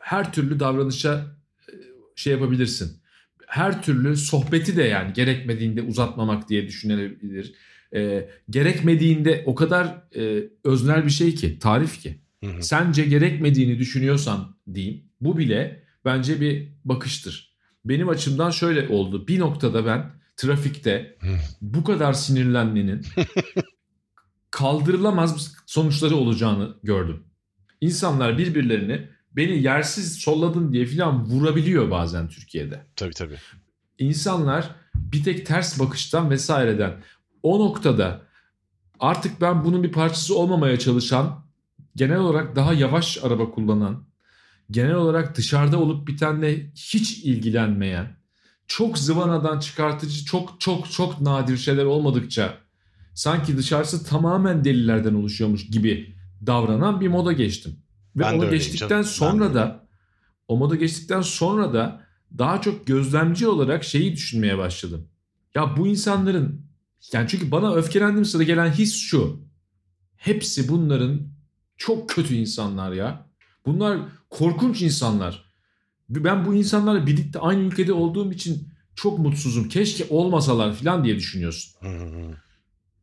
her 0.00 0.32
türlü 0.32 0.60
davranışa 0.60 1.36
e, 1.68 1.72
şey 2.16 2.32
yapabilirsin. 2.32 3.00
Her 3.46 3.82
türlü 3.82 4.16
sohbeti 4.16 4.76
de 4.76 4.82
yani 4.82 5.12
gerekmediğinde 5.12 5.82
uzatmamak 5.82 6.48
diye 6.48 6.66
düşünülebilir. 6.66 7.54
E, 7.94 8.28
gerekmediğinde 8.50 9.42
o 9.46 9.54
kadar 9.54 9.86
e, 10.16 10.48
öznel 10.64 11.04
bir 11.04 11.10
şey 11.10 11.34
ki, 11.34 11.58
tarif 11.58 12.00
ki. 12.00 12.18
Hı 12.44 12.50
hı. 12.50 12.62
Sence 12.62 13.04
gerekmediğini 13.04 13.78
düşünüyorsan 13.78 14.56
diyeyim. 14.74 15.04
Bu 15.20 15.38
bile 15.38 15.82
bence 16.04 16.40
bir 16.40 16.68
bakıştır. 16.84 17.50
Benim 17.84 18.08
açımdan 18.08 18.50
şöyle 18.50 18.88
oldu. 18.88 19.28
Bir 19.28 19.38
noktada 19.38 19.86
ben 19.86 20.10
trafikte 20.36 21.16
bu 21.60 21.84
kadar 21.84 22.12
sinirlenmenin 22.12 23.00
kaldırılamaz 24.50 25.54
sonuçları 25.66 26.16
olacağını 26.16 26.76
gördüm. 26.82 27.24
İnsanlar 27.80 28.38
birbirlerini 28.38 29.08
beni 29.32 29.62
yersiz 29.62 30.14
solladın 30.16 30.72
diye 30.72 30.86
filan 30.86 31.24
vurabiliyor 31.24 31.90
bazen 31.90 32.28
Türkiye'de. 32.28 32.86
Tabii 32.96 33.14
tabii. 33.14 33.36
İnsanlar 33.98 34.70
bir 34.94 35.24
tek 35.24 35.46
ters 35.46 35.80
bakıştan 35.80 36.30
vesaireden 36.30 37.02
o 37.42 37.60
noktada 37.60 38.22
artık 39.00 39.40
ben 39.40 39.64
bunun 39.64 39.82
bir 39.82 39.92
parçası 39.92 40.38
olmamaya 40.38 40.78
çalışan 40.78 41.44
genel 41.96 42.18
olarak 42.18 42.56
daha 42.56 42.72
yavaş 42.72 43.18
araba 43.24 43.50
kullanan 43.50 44.04
genel 44.70 44.94
olarak 44.94 45.36
dışarıda 45.36 45.78
olup 45.78 46.08
bitenle 46.08 46.70
hiç 46.74 47.18
ilgilenmeyen 47.18 48.16
çok 48.66 48.98
zıvanadan 48.98 49.58
çıkartıcı 49.58 50.24
çok 50.24 50.60
çok 50.60 50.92
çok 50.92 51.20
nadir 51.20 51.56
şeyler 51.56 51.84
olmadıkça 51.84 52.58
sanki 53.14 53.56
dışarısı 53.56 54.04
tamamen 54.04 54.64
delilerden 54.64 55.14
oluşuyormuş 55.14 55.66
gibi 55.66 56.14
davranan 56.46 57.00
bir 57.00 57.08
moda 57.08 57.32
geçtim. 57.32 57.76
Ve 58.16 58.20
ben 58.20 58.38
onu 58.38 58.50
geçtikten 58.50 58.88
canım. 58.88 59.04
sonra 59.04 59.48
ben 59.48 59.54
da 59.54 59.86
o 60.48 60.56
moda 60.56 60.76
geçtikten 60.76 61.20
sonra 61.20 61.72
da 61.72 62.06
daha 62.38 62.60
çok 62.60 62.86
gözlemci 62.86 63.48
olarak 63.48 63.84
şeyi 63.84 64.12
düşünmeye 64.12 64.58
başladım. 64.58 65.08
Ya 65.54 65.76
bu 65.76 65.86
insanların 65.86 66.66
yani 67.12 67.28
çünkü 67.28 67.50
bana 67.50 67.74
öfkelendiğim 67.74 68.24
sırada 68.24 68.44
gelen 68.44 68.70
his 68.70 68.94
şu. 68.94 69.40
Hepsi 70.16 70.68
bunların 70.68 71.20
çok 71.76 72.08
kötü 72.08 72.34
insanlar 72.34 72.92
ya. 72.92 73.26
Bunlar 73.66 73.98
korkunç 74.30 74.82
insanlar. 74.82 75.50
Ben 76.08 76.46
bu 76.46 76.54
insanlarla 76.54 77.06
birlikte 77.06 77.38
aynı 77.38 77.60
ülkede 77.60 77.92
olduğum 77.92 78.32
için 78.32 78.68
çok 78.94 79.18
mutsuzum. 79.18 79.68
Keşke 79.68 80.06
olmasalar 80.10 80.74
falan 80.74 81.04
diye 81.04 81.16
düşünüyorsun. 81.16 81.72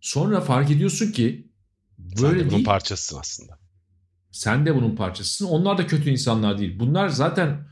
Sonra 0.01 0.41
fark 0.41 0.71
ediyorsun 0.71 1.11
ki 1.11 1.51
böyle 1.99 2.15
Sen 2.17 2.39
de 2.39 2.39
bunun 2.39 2.49
değil. 2.49 2.65
parçasısın 2.65 3.19
aslında. 3.19 3.59
Sen 4.31 4.65
de 4.65 4.75
bunun 4.75 4.95
parçasısın. 4.95 5.45
Onlar 5.45 5.77
da 5.77 5.87
kötü 5.87 6.09
insanlar 6.09 6.57
değil. 6.57 6.79
Bunlar 6.79 7.09
zaten 7.09 7.67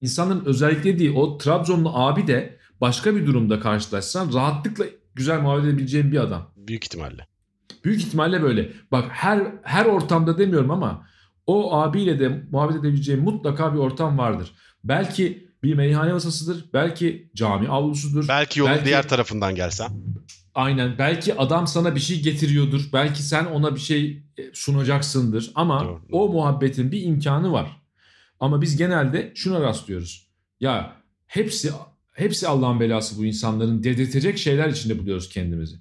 insanların 0.00 0.44
özellikle 0.44 0.98
değil. 0.98 1.12
O 1.14 1.38
Trabzonlu 1.38 1.90
abi 1.96 2.26
de 2.26 2.58
başka 2.80 3.16
bir 3.16 3.26
durumda 3.26 3.60
karşılaşsan 3.60 4.32
rahatlıkla 4.32 4.84
güzel 5.14 5.40
muhabbet 5.40 5.64
edebileceğin 5.64 6.12
bir 6.12 6.18
adam. 6.20 6.52
Büyük 6.56 6.84
ihtimalle. 6.84 7.26
Büyük 7.84 8.00
ihtimalle 8.02 8.42
böyle. 8.42 8.72
Bak 8.92 9.04
her 9.10 9.52
her 9.62 9.86
ortamda 9.86 10.38
demiyorum 10.38 10.70
ama 10.70 11.06
O 11.46 11.74
abiyle 11.74 12.18
de 12.20 12.28
muhabbet 12.50 12.76
edebileceği 12.76 13.18
mutlaka 13.18 13.74
bir 13.74 13.78
ortam 13.78 14.18
vardır. 14.18 14.52
Belki 14.84 15.48
bir 15.62 15.74
meyhane 15.74 16.12
masasıdır. 16.12 16.64
Belki 16.72 17.30
cami 17.34 17.68
avlusudur. 17.68 18.28
Belki 18.28 18.60
yolun 18.60 18.72
belki, 18.72 18.84
diğer 18.86 19.08
tarafından 19.08 19.54
gelsen. 19.54 19.90
Aynen. 20.54 20.98
Belki 20.98 21.34
adam 21.34 21.66
sana 21.66 21.94
bir 21.94 22.00
şey 22.00 22.22
getiriyordur. 22.22 22.88
Belki 22.92 23.22
sen 23.22 23.44
ona 23.44 23.74
bir 23.74 23.80
şey 23.80 24.22
e, 24.38 24.42
sunacaksındır. 24.52 25.52
Ama 25.54 25.84
doğru, 25.84 25.88
doğru. 25.88 26.22
o 26.22 26.32
muhabbetin 26.32 26.92
bir 26.92 27.02
imkanı 27.02 27.52
var. 27.52 27.82
Ama 28.40 28.62
biz 28.62 28.76
genelde 28.76 29.32
şuna 29.34 29.60
rastlıyoruz. 29.60 30.26
Ya 30.60 30.96
hepsi 31.26 31.70
hepsi 32.12 32.48
Allah'ın 32.48 32.80
belası 32.80 33.18
bu 33.18 33.24
insanların 33.24 33.82
dedirtecek 33.82 34.38
şeyler 34.38 34.68
içinde 34.68 34.98
buluyoruz 34.98 35.28
kendimizi. 35.28 35.76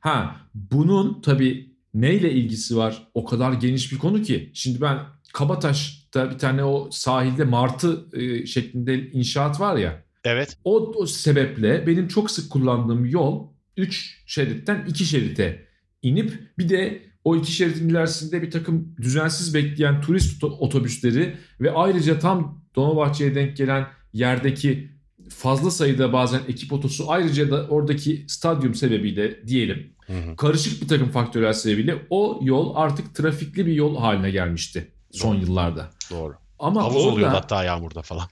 Ha 0.00 0.36
bunun 0.54 1.20
tabii 1.20 1.74
neyle 1.94 2.32
ilgisi 2.32 2.76
var? 2.76 3.08
O 3.14 3.24
kadar 3.24 3.52
geniş 3.52 3.92
bir 3.92 3.98
konu 3.98 4.22
ki. 4.22 4.50
Şimdi 4.54 4.80
ben 4.80 4.98
Kabataş'ta 5.32 6.30
bir 6.30 6.38
tane 6.38 6.64
o 6.64 6.88
sahilde 6.90 7.44
martı 7.44 8.06
e, 8.12 8.46
şeklinde 8.46 9.10
inşaat 9.10 9.60
var 9.60 9.76
ya. 9.76 10.04
Evet. 10.24 10.58
O, 10.64 10.92
o 10.96 11.06
sebeple 11.06 11.86
benim 11.86 12.08
çok 12.08 12.30
sık 12.30 12.50
kullandığım 12.50 13.06
yol 13.06 13.53
3 13.76 14.22
şeritten 14.26 14.84
2 14.88 15.04
şerite 15.04 15.66
inip 16.02 16.58
bir 16.58 16.68
de 16.68 17.02
o 17.24 17.36
iki 17.36 17.52
şeridin 17.52 17.88
ilerisinde 17.88 18.42
bir 18.42 18.50
takım 18.50 18.96
düzensiz 19.02 19.54
bekleyen 19.54 20.00
turist 20.00 20.44
otobüsleri 20.44 21.36
ve 21.60 21.70
ayrıca 21.70 22.18
tam 22.18 22.64
Dolmabahçe'ye 22.76 23.34
denk 23.34 23.56
gelen 23.56 23.86
yerdeki 24.12 24.90
fazla 25.30 25.70
sayıda 25.70 26.12
bazen 26.12 26.40
ekip 26.48 26.72
otosu 26.72 27.10
ayrıca 27.10 27.50
da 27.50 27.66
oradaki 27.68 28.24
stadyum 28.28 28.74
sebebiyle 28.74 29.46
diyelim 29.46 29.94
hı 30.06 30.12
hı. 30.12 30.36
karışık 30.36 30.82
bir 30.82 30.88
takım 30.88 31.08
faktörler 31.08 31.52
sebebiyle 31.52 32.06
o 32.10 32.40
yol 32.42 32.76
artık 32.76 33.14
trafikli 33.14 33.66
bir 33.66 33.72
yol 33.72 33.96
haline 33.96 34.30
gelmişti 34.30 34.92
son 35.12 35.36
Doğru. 35.36 35.44
yıllarda. 35.44 35.90
Doğru. 36.10 36.34
Ama 36.58 36.82
Havuz 36.82 36.96
orada, 36.96 37.08
oluyor 37.08 37.28
hatta 37.28 37.64
yağmurda 37.64 38.02
falan. 38.02 38.28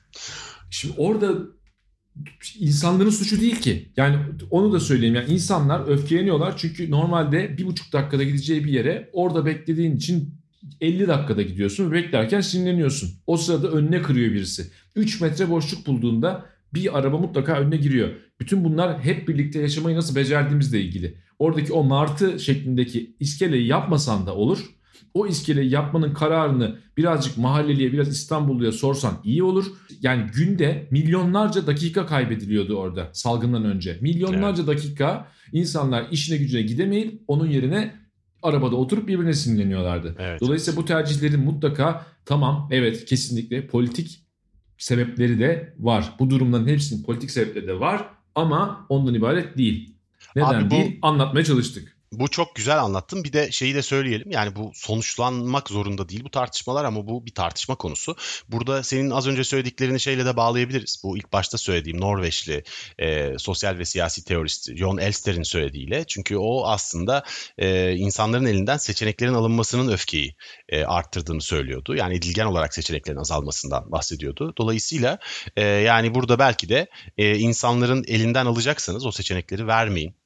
Şimdi 0.70 0.94
orada 0.98 1.34
insanların 2.58 3.10
suçu 3.10 3.40
değil 3.40 3.60
ki. 3.60 3.88
Yani 3.96 4.16
onu 4.50 4.72
da 4.72 4.80
söyleyeyim. 4.80 5.14
Yani 5.14 5.32
insanlar 5.32 5.88
öfkeleniyorlar 5.88 6.56
çünkü 6.56 6.90
normalde 6.90 7.58
bir 7.58 7.66
buçuk 7.66 7.92
dakikada 7.92 8.22
gideceği 8.22 8.64
bir 8.64 8.72
yere 8.72 9.10
orada 9.12 9.46
beklediğin 9.46 9.96
için 9.96 10.34
50 10.80 11.08
dakikada 11.08 11.42
gidiyorsun 11.42 11.90
ve 11.90 11.94
beklerken 11.94 12.40
sinirleniyorsun. 12.40 13.10
O 13.26 13.36
sırada 13.36 13.70
önüne 13.70 14.02
kırıyor 14.02 14.32
birisi. 14.32 14.70
3 14.96 15.20
metre 15.20 15.50
boşluk 15.50 15.86
bulduğunda 15.86 16.46
bir 16.74 16.98
araba 16.98 17.18
mutlaka 17.18 17.52
önüne 17.52 17.76
giriyor. 17.76 18.10
Bütün 18.40 18.64
bunlar 18.64 19.00
hep 19.00 19.28
birlikte 19.28 19.60
yaşamayı 19.60 19.96
nasıl 19.96 20.16
becerdiğimizle 20.16 20.80
ilgili. 20.80 21.18
Oradaki 21.38 21.72
o 21.72 21.84
martı 21.84 22.40
şeklindeki 22.40 23.16
iskeleyi 23.20 23.66
yapmasan 23.66 24.26
da 24.26 24.34
olur 24.34 24.58
o 25.14 25.26
iskeleyi 25.26 25.70
yapmanın 25.70 26.14
kararını 26.14 26.78
birazcık 26.96 27.38
mahalleliye, 27.38 27.92
biraz 27.92 28.08
İstanbulluya 28.08 28.72
sorsan 28.72 29.20
iyi 29.24 29.42
olur. 29.42 29.66
Yani 30.00 30.26
günde 30.34 30.88
milyonlarca 30.90 31.66
dakika 31.66 32.06
kaybediliyordu 32.06 32.74
orada 32.74 33.10
salgından 33.12 33.64
önce. 33.64 33.98
Milyonlarca 34.00 34.62
evet. 34.62 34.76
dakika 34.76 35.28
insanlar 35.52 36.06
işine 36.10 36.36
gücüne 36.36 36.62
gidemeyip 36.62 37.20
onun 37.28 37.46
yerine 37.46 37.94
arabada 38.42 38.76
oturup 38.76 39.08
birbirine 39.08 39.34
sinirleniyorlardı. 39.34 40.16
Evet. 40.18 40.40
Dolayısıyla 40.40 40.80
bu 40.80 40.84
tercihlerin 40.84 41.40
mutlaka 41.40 42.06
tamam 42.24 42.68
evet 42.70 43.04
kesinlikle 43.04 43.66
politik 43.66 44.20
sebepleri 44.78 45.40
de 45.40 45.74
var. 45.78 46.12
Bu 46.18 46.30
durumların 46.30 46.66
hepsinin 46.66 47.02
politik 47.02 47.30
sebepleri 47.30 47.66
de 47.66 47.80
var 47.80 48.08
ama 48.34 48.86
ondan 48.88 49.14
ibaret 49.14 49.58
değil. 49.58 49.94
Neden 50.36 50.54
Abi 50.54 50.66
bu, 50.66 50.70
değil? 50.70 50.98
Anlatmaya 51.02 51.44
çalıştık. 51.44 51.96
Bu 52.12 52.28
çok 52.28 52.54
güzel 52.54 52.78
anlattın. 52.78 53.24
Bir 53.24 53.32
de 53.32 53.52
şeyi 53.52 53.74
de 53.74 53.82
söyleyelim. 53.82 54.30
Yani 54.30 54.56
bu 54.56 54.72
sonuçlanmak 54.74 55.68
zorunda 55.68 56.08
değil 56.08 56.24
bu 56.24 56.30
tartışmalar 56.30 56.84
ama 56.84 57.06
bu 57.06 57.26
bir 57.26 57.34
tartışma 57.34 57.74
konusu. 57.74 58.16
Burada 58.48 58.82
senin 58.82 59.10
az 59.10 59.26
önce 59.26 59.44
söylediklerini 59.44 60.00
şeyle 60.00 60.26
de 60.26 60.36
bağlayabiliriz. 60.36 61.00
Bu 61.04 61.18
ilk 61.18 61.32
başta 61.32 61.58
söylediğim 61.58 62.00
Norveçli 62.00 62.64
e, 62.98 63.38
sosyal 63.38 63.78
ve 63.78 63.84
siyasi 63.84 64.24
teorist 64.24 64.76
Jon 64.76 64.98
Elster'in 64.98 65.42
söylediğiyle. 65.42 66.04
Çünkü 66.08 66.36
o 66.36 66.66
aslında 66.66 67.24
e, 67.58 67.92
insanların 67.92 68.46
elinden 68.46 68.76
seçeneklerin 68.76 69.34
alınmasının 69.34 69.92
öfkeyi 69.92 70.34
e, 70.68 70.84
arttırdığını 70.84 71.42
söylüyordu. 71.42 71.96
Yani 71.96 72.14
edilgen 72.14 72.46
olarak 72.46 72.74
seçeneklerin 72.74 73.18
azalmasından 73.18 73.92
bahsediyordu. 73.92 74.54
Dolayısıyla 74.58 75.18
e, 75.56 75.62
yani 75.62 76.14
burada 76.14 76.38
belki 76.38 76.68
de 76.68 76.86
e, 77.18 77.38
insanların 77.38 78.04
elinden 78.08 78.46
alacaksanız 78.46 79.06
o 79.06 79.12
seçenekleri 79.12 79.66
vermeyin 79.66 80.21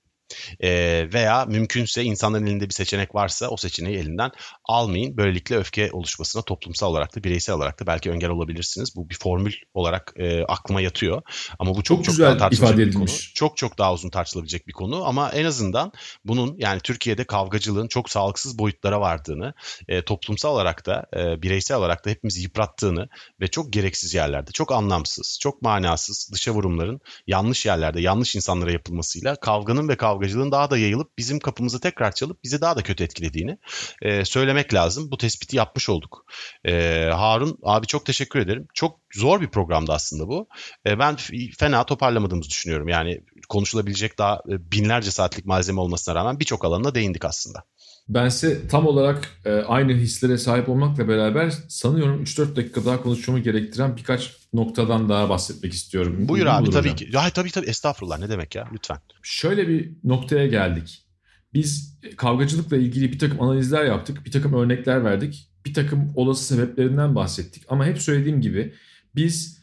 e, 0.60 0.70
veya 1.12 1.44
mümkünse 1.44 2.04
insanların 2.04 2.46
elinde 2.46 2.68
bir 2.68 2.74
seçenek 2.74 3.14
varsa 3.14 3.48
o 3.48 3.56
seçeneği 3.56 3.98
elinden 3.98 4.30
almayın. 4.64 5.16
Böylelikle 5.16 5.56
öfke 5.56 5.92
oluşmasına 5.92 6.42
toplumsal 6.42 6.90
olarak 6.90 7.16
da 7.16 7.24
bireysel 7.24 7.54
olarak 7.56 7.80
da 7.80 7.86
belki 7.86 8.10
engel 8.10 8.30
olabilirsiniz. 8.30 8.96
Bu 8.96 9.10
bir 9.10 9.18
formül 9.18 9.54
olarak 9.74 10.12
e, 10.16 10.44
aklıma 10.44 10.80
yatıyor. 10.80 11.22
Ama 11.58 11.74
bu 11.74 11.82
çok 11.82 11.96
çok, 11.96 12.04
çok 12.04 12.12
güzel 12.12 12.26
daha 12.26 12.38
tartışılacak 12.38 12.78
bir 12.78 12.92
konu. 12.92 13.06
Çok 13.34 13.56
çok 13.56 13.78
daha 13.78 13.92
uzun 13.92 14.10
tartışılabilecek 14.10 14.68
bir 14.68 14.72
konu 14.72 15.04
ama 15.04 15.30
en 15.30 15.44
azından 15.44 15.92
bunun 16.24 16.56
yani 16.58 16.80
Türkiye'de 16.80 17.24
kavgacılığın 17.24 17.88
çok 17.88 18.10
sağlıksız 18.10 18.58
boyutlara 18.58 19.00
vardığını, 19.00 19.54
e, 19.88 20.02
toplumsal 20.02 20.54
olarak 20.54 20.86
da 20.86 21.06
e, 21.16 21.42
bireysel 21.42 21.76
olarak 21.76 22.06
da 22.06 22.10
hepimizi 22.10 22.42
yıprattığını 22.42 23.08
ve 23.40 23.48
çok 23.48 23.72
gereksiz 23.72 24.14
yerlerde, 24.14 24.50
çok 24.50 24.72
anlamsız, 24.72 25.38
çok 25.40 25.62
manasız 25.62 26.30
dışa 26.32 26.52
vurumların 26.52 27.00
yanlış 27.26 27.66
yerlerde, 27.66 28.00
yanlış 28.00 28.36
insanlara 28.36 28.72
yapılmasıyla 28.72 29.36
kavganın 29.36 29.88
ve 29.88 29.96
kavga 29.96 30.15
kavgacılığın 30.16 30.52
daha 30.52 30.70
da 30.70 30.78
yayılıp 30.78 31.18
bizim 31.18 31.38
kapımızı 31.38 31.80
tekrar 31.80 32.12
çalıp 32.12 32.44
bizi 32.44 32.60
daha 32.60 32.76
da 32.76 32.82
kötü 32.82 33.04
etkilediğini 33.04 33.58
e, 34.02 34.24
söylemek 34.24 34.74
lazım. 34.74 35.10
Bu 35.10 35.16
tespiti 35.16 35.56
yapmış 35.56 35.88
olduk. 35.88 36.24
E, 36.64 37.04
Harun 37.14 37.58
abi 37.62 37.86
çok 37.86 38.06
teşekkür 38.06 38.40
ederim. 38.40 38.66
Çok 38.74 39.00
zor 39.14 39.40
bir 39.40 39.48
programdı 39.48 39.92
aslında 39.92 40.28
bu. 40.28 40.48
E, 40.86 40.98
ben 40.98 41.16
fena 41.58 41.86
toparlamadığımızı 41.86 42.50
düşünüyorum. 42.50 42.88
Yani 42.88 43.20
konuşulabilecek 43.48 44.18
daha 44.18 44.34
e, 44.34 44.72
binlerce 44.72 45.10
saatlik 45.10 45.46
malzeme 45.46 45.80
olmasına 45.80 46.14
rağmen 46.14 46.40
birçok 46.40 46.64
alanına 46.64 46.94
değindik 46.94 47.24
aslında. 47.24 47.64
Ben 48.08 48.26
ise 48.26 48.68
tam 48.68 48.86
olarak 48.86 49.40
e, 49.44 49.50
aynı 49.50 49.92
hislere 49.92 50.38
sahip 50.38 50.68
olmakla 50.68 51.08
beraber 51.08 51.50
sanıyorum 51.68 52.22
3-4 52.22 52.56
dakika 52.56 52.84
daha 52.84 53.02
konuşmamı 53.02 53.40
gerektiren 53.40 53.96
birkaç 53.96 54.36
noktadan 54.52 55.08
daha 55.08 55.28
bahsetmek 55.28 55.72
istiyorum. 55.72 56.28
Buyur 56.28 56.46
abi 56.46 56.70
tabii 56.70 56.90
hocam. 56.90 56.96
ki. 56.96 57.08
Ya, 57.12 57.30
tabii 57.30 57.50
tabii 57.50 57.66
estağfurullah 57.66 58.18
ne 58.18 58.28
demek 58.28 58.54
ya 58.54 58.68
lütfen. 58.72 58.98
Şöyle 59.22 59.68
bir 59.68 59.92
noktaya 60.04 60.46
geldik. 60.46 61.06
Biz 61.54 61.98
kavgacılıkla 62.16 62.76
ilgili 62.76 63.12
bir 63.12 63.18
takım 63.18 63.42
analizler 63.42 63.84
yaptık, 63.84 64.26
bir 64.26 64.30
takım 64.30 64.54
örnekler 64.54 65.04
verdik, 65.04 65.50
bir 65.66 65.74
takım 65.74 66.12
olası 66.14 66.44
sebeplerinden 66.44 67.14
bahsettik. 67.14 67.62
Ama 67.68 67.86
hep 67.86 68.02
söylediğim 68.02 68.40
gibi 68.40 68.74
biz 69.14 69.58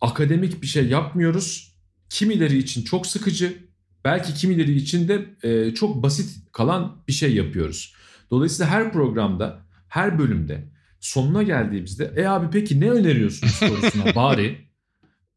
akademik 0.00 0.62
bir 0.62 0.66
şey 0.66 0.86
yapmıyoruz. 0.88 1.74
Kimileri 2.08 2.58
için 2.58 2.82
çok 2.82 3.06
sıkıcı, 3.06 3.63
belki 4.04 4.34
kimileri 4.34 4.76
için 4.76 5.08
de 5.08 5.26
e, 5.42 5.74
çok 5.74 6.02
basit 6.02 6.52
kalan 6.52 7.02
bir 7.08 7.12
şey 7.12 7.34
yapıyoruz. 7.34 7.94
Dolayısıyla 8.30 8.72
her 8.72 8.92
programda, 8.92 9.66
her 9.88 10.18
bölümde 10.18 10.68
sonuna 11.00 11.42
geldiğimizde 11.42 12.12
e 12.16 12.24
abi 12.24 12.50
peki 12.52 12.80
ne 12.80 12.90
öneriyorsunuz 12.90 13.52
sorusuna 13.54 14.14
bari 14.14 14.68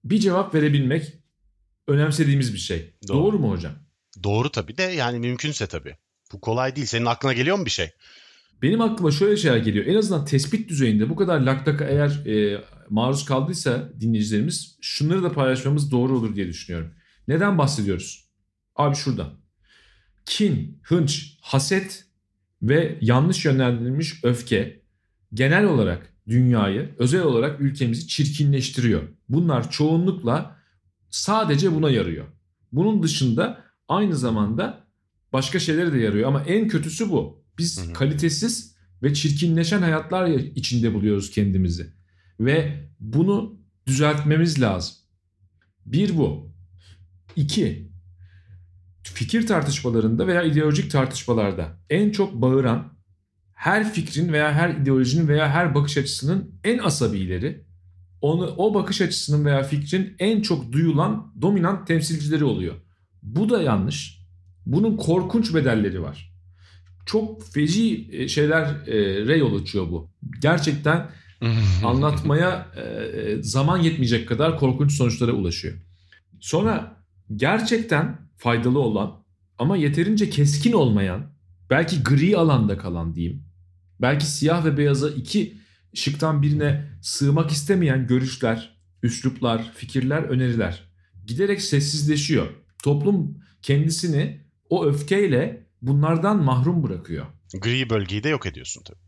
bir 0.03 0.19
cevap 0.19 0.55
verebilmek 0.55 1.13
önemsediğimiz 1.87 2.53
bir 2.53 2.59
şey. 2.59 2.93
Doğru, 3.07 3.17
Doğru 3.17 3.39
mu 3.39 3.51
hocam? 3.51 3.73
Doğru 4.23 4.51
tabii 4.51 4.77
de 4.77 4.83
yani 4.83 5.19
mümkünse 5.19 5.67
tabii. 5.67 5.95
Bu 6.33 6.41
kolay 6.41 6.75
değil. 6.75 6.87
Senin 6.87 7.05
aklına 7.05 7.33
geliyor 7.33 7.57
mu 7.57 7.65
bir 7.65 7.71
şey? 7.71 7.89
Benim 8.61 8.81
aklıma 8.81 9.11
şöyle 9.11 9.37
şeyler 9.37 9.57
geliyor. 9.57 9.85
En 9.85 9.95
azından 9.95 10.25
tespit 10.25 10.69
düzeyinde 10.69 11.09
bu 11.09 11.15
kadar 11.15 11.39
laktaka 11.39 11.85
eğer 11.85 12.25
e, 12.25 12.63
maruz 12.89 13.25
kaldıysa 13.25 13.89
dinleyicilerimiz 13.99 14.77
şunları 14.81 15.23
da 15.23 15.31
paylaşmamız 15.31 15.91
doğru 15.91 16.17
olur 16.17 16.35
diye 16.35 16.47
düşünüyorum. 16.47 16.93
Neden 17.27 17.57
bahsediyoruz? 17.57 18.26
Abi 18.77 18.95
şurada. 18.95 19.33
Kin, 20.25 20.79
hınç, 20.83 21.37
haset 21.41 22.05
ve 22.61 22.97
yanlış 23.01 23.45
yönlendirilmiş 23.45 24.23
öfke 24.23 24.81
genel 25.33 25.65
olarak 25.65 26.13
dünyayı, 26.27 26.95
özel 26.99 27.21
olarak 27.21 27.61
ülkemizi 27.61 28.07
çirkinleştiriyor. 28.07 29.03
Bunlar 29.29 29.71
çoğunlukla 29.71 30.57
sadece 31.09 31.75
buna 31.75 31.89
yarıyor. 31.89 32.25
Bunun 32.71 33.03
dışında 33.03 33.63
aynı 33.87 34.15
zamanda 34.15 34.87
başka 35.33 35.59
şeylere 35.59 35.93
de 35.93 35.99
yarıyor 35.99 36.27
ama 36.27 36.43
en 36.43 36.67
kötüsü 36.67 37.09
bu. 37.09 37.43
Biz 37.57 37.81
hı 37.81 37.89
hı. 37.89 37.93
kalitesiz 37.93 38.75
ve 39.03 39.13
çirkinleşen 39.13 39.81
hayatlar 39.81 40.27
içinde 40.29 40.93
buluyoruz 40.93 41.31
kendimizi. 41.31 41.93
Ve 42.39 42.87
bunu 42.99 43.59
düzeltmemiz 43.87 44.61
lazım. 44.61 44.95
Bir 45.85 46.17
bu. 46.17 46.51
İki, 47.35 47.91
fikir 49.13 49.47
tartışmalarında 49.47 50.27
veya 50.27 50.43
ideolojik 50.43 50.91
tartışmalarda 50.91 51.79
en 51.89 52.11
çok 52.11 52.33
bağıran 52.33 52.97
her 53.53 53.93
fikrin 53.93 54.33
veya 54.33 54.53
her 54.53 54.69
ideolojinin 54.69 55.27
veya 55.27 55.49
her 55.49 55.75
bakış 55.75 55.97
açısının 55.97 56.59
en 56.63 56.77
asabileri 56.77 57.67
onu 58.21 58.53
o 58.57 58.73
bakış 58.73 59.01
açısının 59.01 59.45
veya 59.45 59.63
fikrin 59.63 60.15
en 60.19 60.41
çok 60.41 60.71
duyulan 60.71 61.33
dominant 61.41 61.87
temsilcileri 61.87 62.43
oluyor. 62.43 62.75
Bu 63.23 63.49
da 63.49 63.61
yanlış. 63.61 64.17
Bunun 64.65 64.97
korkunç 64.97 65.55
bedelleri 65.55 66.01
var. 66.01 66.33
Çok 67.05 67.47
feci 67.47 68.09
e, 68.11 68.27
şeyler 68.27 68.87
e, 68.87 69.55
açıyor 69.61 69.91
bu. 69.91 70.09
gerçekten 70.41 71.11
anlatmaya 71.83 72.67
e, 72.75 73.35
zaman 73.43 73.77
yetmeyecek 73.77 74.27
kadar 74.27 74.59
korkunç 74.59 74.91
sonuçlara 74.91 75.31
ulaşıyor. 75.31 75.77
Sonra 76.39 77.03
gerçekten 77.35 78.26
faydalı 78.37 78.79
olan 78.79 79.23
ama 79.57 79.77
yeterince 79.77 80.29
keskin 80.29 80.73
olmayan, 80.73 81.31
belki 81.69 82.03
gri 82.03 82.37
alanda 82.37 82.77
kalan 82.77 83.15
diyeyim. 83.15 83.43
Belki 84.01 84.25
siyah 84.25 84.65
ve 84.65 84.77
beyaza 84.77 85.09
iki 85.09 85.57
şıktan 85.93 86.41
birine 86.41 86.89
sığmak 87.01 87.51
istemeyen 87.51 88.07
görüşler, 88.07 88.77
üsluplar, 89.03 89.71
fikirler, 89.75 90.23
öneriler 90.23 90.87
giderek 91.27 91.61
sessizleşiyor. 91.61 92.47
Toplum 92.83 93.37
kendisini 93.61 94.41
o 94.69 94.85
öfkeyle 94.85 95.67
bunlardan 95.81 96.43
mahrum 96.43 96.83
bırakıyor. 96.83 97.25
Gri 97.61 97.89
bölgeyi 97.89 98.23
de 98.23 98.29
yok 98.29 98.45
ediyorsun 98.45 98.83
tabii. 98.83 99.06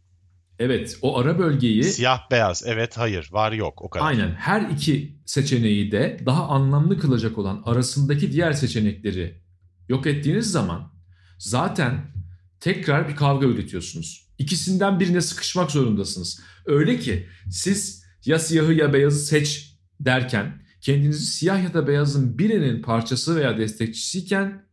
Evet 0.60 0.97
o 1.01 1.18
ara 1.18 1.39
bölgeyi... 1.39 1.84
Siyah 1.84 2.32
beyaz 2.32 2.64
evet 2.66 2.97
hayır 2.97 3.30
var 3.32 3.51
yok 3.51 3.82
o 3.82 3.89
kadar. 3.89 4.05
Aynen 4.05 4.32
her 4.32 4.70
iki 4.70 5.22
seçeneği 5.26 5.91
de 5.91 6.20
daha 6.26 6.47
anlamlı 6.47 6.99
kılacak 6.99 7.38
olan 7.38 7.62
arasındaki 7.66 8.32
diğer 8.32 8.53
seçenekleri 8.53 9.41
yok 9.89 10.07
ettiğiniz 10.07 10.51
zaman 10.51 10.93
zaten 11.38 12.14
tekrar 12.60 13.10
bir 13.10 13.16
kavga 13.16 13.47
üretiyorsunuz. 13.47 14.30
İkisinden 14.38 14.99
birine 14.99 15.22
sıkışmak 15.22 15.72
zorundasınız. 15.72 16.41
Öyle 16.66 16.99
ki 16.99 17.28
siz 17.49 18.05
ya 18.26 18.39
siyahı 18.39 18.74
ya 18.74 18.93
beyazı 18.93 19.26
seç 19.26 19.78
derken 19.99 20.62
kendinizi 20.82 21.26
siyah 21.26 21.64
ya 21.64 21.74
da 21.74 21.88
beyazın 21.88 22.38
birinin 22.38 22.82
parçası 22.82 23.36
veya 23.36 23.57
destekçisiyken 23.57 24.66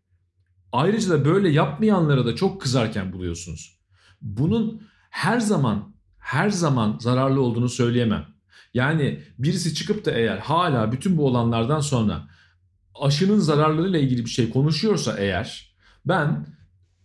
ayrıca 0.72 1.10
da 1.10 1.24
böyle 1.24 1.48
yapmayanlara 1.48 2.26
da 2.26 2.36
çok 2.36 2.60
kızarken 2.60 3.12
buluyorsunuz. 3.12 3.80
Bunun 4.20 4.82
her 5.16 5.40
zaman 5.40 5.94
her 6.18 6.50
zaman 6.50 6.98
zararlı 7.00 7.40
olduğunu 7.40 7.68
söyleyemem. 7.68 8.26
Yani 8.74 9.22
birisi 9.38 9.74
çıkıp 9.74 10.04
da 10.04 10.10
eğer 10.10 10.38
hala 10.38 10.92
bütün 10.92 11.16
bu 11.16 11.26
olanlardan 11.26 11.80
sonra 11.80 12.28
aşının 12.94 13.38
zararlarıyla 13.38 13.98
ilgili 13.98 14.24
bir 14.24 14.30
şey 14.30 14.50
konuşuyorsa 14.50 15.18
eğer 15.18 15.76
ben 16.06 16.46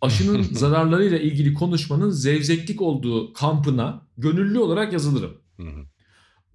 aşının 0.01 0.41
zararlarıyla 0.51 1.19
ilgili 1.19 1.53
konuşmanın 1.53 2.09
zevzeklik 2.09 2.81
olduğu 2.81 3.33
kampına 3.33 4.07
gönüllü 4.17 4.59
olarak 4.59 4.93
yazılırım. 4.93 5.37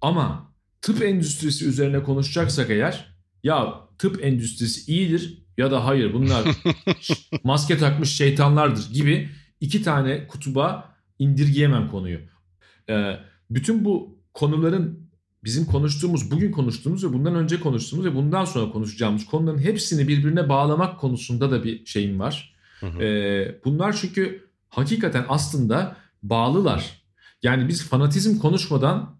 Ama 0.01 0.53
tıp 0.81 1.03
endüstrisi 1.03 1.67
üzerine 1.67 2.03
konuşacaksak 2.03 2.69
eğer 2.69 3.15
ya 3.43 3.73
tıp 3.97 4.25
endüstrisi 4.25 4.91
iyidir 4.91 5.43
ya 5.57 5.71
da 5.71 5.85
hayır 5.85 6.13
bunlar 6.13 6.43
maske 7.43 7.77
takmış 7.77 8.09
şeytanlardır 8.15 8.93
gibi 8.93 9.29
iki 9.61 9.83
tane 9.83 10.27
kutuba 10.27 10.96
indirgeyemem 11.19 11.89
konuyu. 11.89 12.19
Ee, 12.89 13.19
bütün 13.49 13.85
bu 13.85 14.17
konuların 14.33 15.09
bizim 15.43 15.65
konuştuğumuz, 15.65 16.31
bugün 16.31 16.51
konuştuğumuz 16.51 17.03
ve 17.03 17.13
bundan 17.13 17.35
önce 17.35 17.59
konuştuğumuz 17.59 18.05
ve 18.05 18.15
bundan 18.15 18.45
sonra 18.45 18.71
konuşacağımız 18.71 19.25
konuların 19.25 19.59
hepsini 19.59 20.07
birbirine 20.07 20.49
bağlamak 20.49 20.99
konusunda 20.99 21.51
da 21.51 21.63
bir 21.63 21.85
şeyim 21.85 22.19
var. 22.19 22.55
Ee, 23.01 23.61
bunlar 23.65 23.93
çünkü 24.01 24.47
hakikaten 24.69 25.25
aslında 25.29 25.97
bağlılar. 26.23 27.01
Yani 27.43 27.67
biz 27.67 27.83
fanatizm 27.83 28.39
konuşmadan 28.39 29.17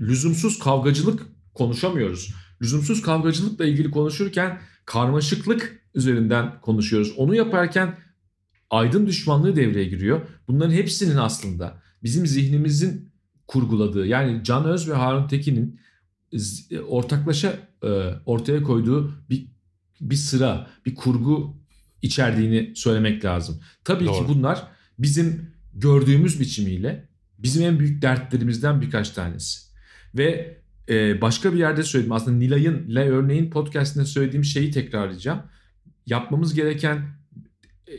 lüzumsuz 0.00 0.58
kavgacılık 0.58 1.26
konuşamıyoruz. 1.54 2.34
Lüzumsuz 2.62 3.02
kavgacılıkla 3.02 3.64
ilgili 3.64 3.90
konuşurken 3.90 4.60
karmaşıklık 4.84 5.82
üzerinden 5.94 6.60
konuşuyoruz. 6.60 7.12
Onu 7.16 7.34
yaparken 7.34 7.98
aydın 8.70 9.06
düşmanlığı 9.06 9.56
devreye 9.56 9.84
giriyor. 9.84 10.20
Bunların 10.48 10.72
hepsinin 10.72 11.16
aslında 11.16 11.82
bizim 12.02 12.26
zihnimizin 12.26 13.12
kurguladığı 13.46 14.06
yani 14.06 14.44
Can 14.44 14.64
Öz 14.64 14.90
ve 14.90 14.94
Harun 14.94 15.28
Tekin'in 15.28 15.80
ortaklaşa 16.88 17.58
e, 17.82 17.88
ortaya 18.26 18.62
koyduğu 18.62 19.12
bir 19.30 19.46
bir 20.00 20.16
sıra, 20.16 20.66
bir 20.86 20.94
kurgu 20.94 21.56
içerdiğini 22.02 22.76
söylemek 22.76 23.24
lazım. 23.24 23.60
Tabii 23.84 24.06
Doğru. 24.06 24.14
ki 24.14 24.24
bunlar 24.28 24.66
bizim 24.98 25.50
gördüğümüz 25.74 26.40
biçimiyle 26.40 27.08
bizim 27.38 27.62
en 27.62 27.78
büyük 27.78 28.02
dertlerimizden 28.02 28.80
birkaç 28.80 29.10
tanesi. 29.10 29.60
Ve 30.14 30.58
e, 30.88 31.20
başka 31.20 31.52
bir 31.52 31.58
yerde 31.58 31.82
söyledim. 31.82 32.12
Aslında 32.12 32.36
Nilay'ın, 32.36 32.88
Nilay 32.88 33.08
örneğin 33.08 33.50
podcastinde 33.50 34.04
söylediğim 34.04 34.44
şeyi 34.44 34.70
tekrarlayacağım. 34.70 35.42
Yapmamız 36.06 36.54
gereken 36.54 36.96
e, 36.96 37.15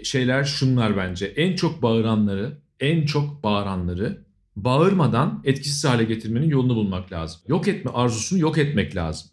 şeyler 0.04 0.44
şunlar 0.44 0.98
bence. 0.98 1.26
En 1.26 1.56
çok 1.56 1.82
bağıranları, 1.82 2.58
en 2.80 3.06
çok 3.06 3.44
bağıranları 3.44 4.28
bağırmadan 4.56 5.42
etkisiz 5.44 5.86
hale 5.86 6.04
getirmenin 6.04 6.50
yolunu 6.50 6.76
bulmak 6.76 7.12
lazım. 7.12 7.42
Yok 7.48 7.68
etme 7.68 7.92
arzusunu 7.92 8.40
yok 8.40 8.58
etmek 8.58 8.96
lazım. 8.96 9.30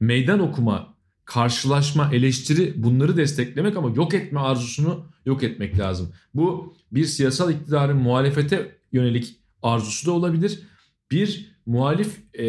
Meydan 0.00 0.40
okuma, 0.40 0.94
karşılaşma, 1.24 2.10
eleştiri 2.12 2.82
bunları 2.82 3.16
desteklemek 3.16 3.76
ama 3.76 3.90
yok 3.90 4.14
etme 4.14 4.40
arzusunu 4.40 5.06
yok 5.26 5.42
etmek 5.42 5.78
lazım. 5.78 6.12
Bu 6.34 6.74
bir 6.92 7.04
siyasal 7.04 7.52
iktidarın 7.52 7.96
muhalefete 7.96 8.76
yönelik 8.92 9.36
arzusu 9.62 10.06
da 10.06 10.12
olabilir. 10.12 10.62
Bir 11.10 11.56
muhalif 11.66 12.16
e, 12.38 12.46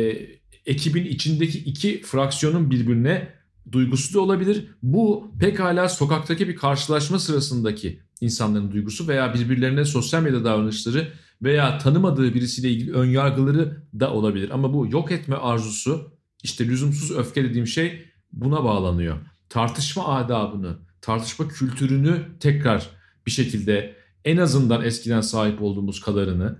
ekibin 0.66 1.06
içindeki 1.06 1.60
iki 1.60 2.02
fraksiyonun 2.02 2.72
birbirine 2.72 3.28
duygusu 3.72 4.14
da 4.14 4.20
olabilir. 4.22 4.68
Bu 4.84 5.32
pekala 5.40 5.90
sokaktaki 5.90 6.48
bir 6.48 6.56
karşılaşma 6.56 7.20
sırasındaki 7.20 8.00
insanların 8.22 8.72
duygusu 8.72 9.08
veya 9.08 9.34
birbirlerine 9.34 9.86
sosyal 9.86 10.24
medya 10.24 10.44
davranışları 10.44 11.14
veya 11.42 11.78
tanımadığı 11.78 12.34
birisiyle 12.34 12.70
ilgili 12.70 12.94
önyargıları 12.94 13.84
da 14.00 14.14
olabilir. 14.14 14.50
Ama 14.50 14.74
bu 14.74 14.88
yok 14.92 15.12
etme 15.12 15.36
arzusu 15.36 16.12
işte 16.44 16.68
lüzumsuz 16.68 17.12
öfke 17.12 17.44
dediğim 17.44 17.68
şey 17.68 18.06
buna 18.34 18.64
bağlanıyor. 18.64 19.18
Tartışma 19.50 20.08
adabını, 20.08 20.78
tartışma 21.02 21.48
kültürünü 21.48 22.22
tekrar 22.40 22.90
bir 23.26 23.32
şekilde 23.32 23.96
en 24.26 24.38
azından 24.38 24.84
eskiden 24.84 25.22
sahip 25.22 25.62
olduğumuz 25.62 26.02
kadarını 26.02 26.60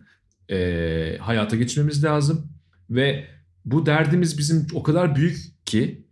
e, 0.52 1.18
hayata 1.20 1.56
geçirmemiz 1.56 2.04
lazım. 2.04 2.48
Ve 2.90 3.28
bu 3.66 3.86
derdimiz 3.86 4.38
bizim 4.38 4.68
o 4.74 4.84
kadar 4.84 5.16
büyük 5.16 5.66
ki 5.66 6.08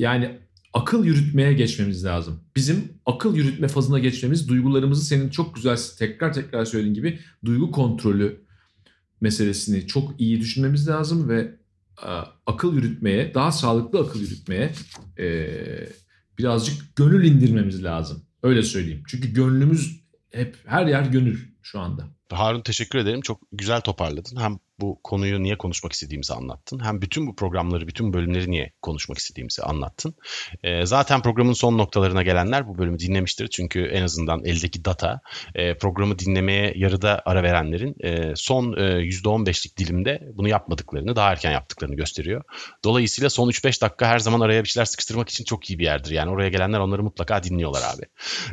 yani 0.00 0.38
akıl 0.72 1.04
yürütmeye 1.04 1.52
geçmemiz 1.52 2.04
lazım. 2.04 2.40
Bizim 2.56 2.92
akıl 3.06 3.36
yürütme 3.36 3.68
fazına 3.68 3.98
geçmemiz 3.98 4.48
duygularımızı 4.48 5.04
senin 5.04 5.30
çok 5.30 5.54
güzel 5.54 5.78
tekrar 5.98 6.32
tekrar 6.32 6.64
söylediğin 6.64 6.94
gibi 6.94 7.18
duygu 7.44 7.70
kontrolü 7.70 8.44
meselesini 9.20 9.86
çok 9.86 10.20
iyi 10.20 10.40
düşünmemiz 10.40 10.88
lazım 10.88 11.28
ve 11.28 11.54
e, 12.02 12.10
akıl 12.46 12.74
yürütmeye, 12.74 13.34
daha 13.34 13.52
sağlıklı 13.52 14.00
akıl 14.00 14.20
yürütmeye 14.20 14.72
e, 15.18 15.48
birazcık 16.38 16.96
gönül 16.96 17.24
indirmemiz 17.24 17.84
lazım. 17.84 18.22
Öyle 18.42 18.62
söyleyeyim. 18.62 19.02
Çünkü 19.06 19.32
gönlümüz 19.32 20.00
hep 20.30 20.56
her 20.64 20.86
yer 20.86 21.06
gönül 21.06 21.38
şu 21.62 21.80
anda. 21.80 22.08
Harun 22.32 22.60
teşekkür 22.60 22.98
ederim. 22.98 23.20
Çok 23.20 23.40
güzel 23.52 23.80
toparladın. 23.80 24.36
Hem 24.40 24.58
bu 24.80 25.00
konuyu 25.04 25.42
niye 25.42 25.58
konuşmak 25.58 25.92
istediğimizi 25.92 26.34
anlattın. 26.34 26.84
Hem 26.84 27.02
bütün 27.02 27.26
bu 27.26 27.36
programları, 27.36 27.88
bütün 27.88 28.12
bölümleri 28.12 28.50
niye 28.50 28.72
konuşmak 28.82 29.18
istediğimizi 29.18 29.62
anlattın. 29.62 30.14
E, 30.62 30.86
zaten 30.86 31.22
programın 31.22 31.52
son 31.52 31.78
noktalarına 31.78 32.22
gelenler 32.22 32.68
bu 32.68 32.78
bölümü 32.78 32.98
dinlemiştir. 32.98 33.48
Çünkü 33.48 33.82
en 33.84 34.02
azından 34.02 34.44
eldeki 34.44 34.84
data 34.84 35.20
e, 35.54 35.78
programı 35.78 36.18
dinlemeye 36.18 36.72
yarıda 36.76 37.22
ara 37.24 37.42
verenlerin 37.42 37.94
e, 38.00 38.32
son 38.36 38.72
e, 38.72 38.80
%15'lik 38.80 39.76
dilimde 39.76 40.28
bunu 40.34 40.48
yapmadıklarını, 40.48 41.16
daha 41.16 41.32
erken 41.32 41.52
yaptıklarını 41.52 41.96
gösteriyor. 41.96 42.42
Dolayısıyla 42.84 43.30
son 43.30 43.48
3-5 43.50 43.82
dakika 43.82 44.06
her 44.06 44.18
zaman 44.18 44.40
araya 44.40 44.64
bir 44.64 44.68
şeyler 44.68 44.84
sıkıştırmak 44.84 45.28
için 45.28 45.44
çok 45.44 45.70
iyi 45.70 45.78
bir 45.78 45.84
yerdir. 45.84 46.10
Yani 46.10 46.30
oraya 46.30 46.48
gelenler 46.48 46.78
onları 46.78 47.02
mutlaka 47.02 47.42
dinliyorlar 47.42 47.82
abi. 47.94 48.02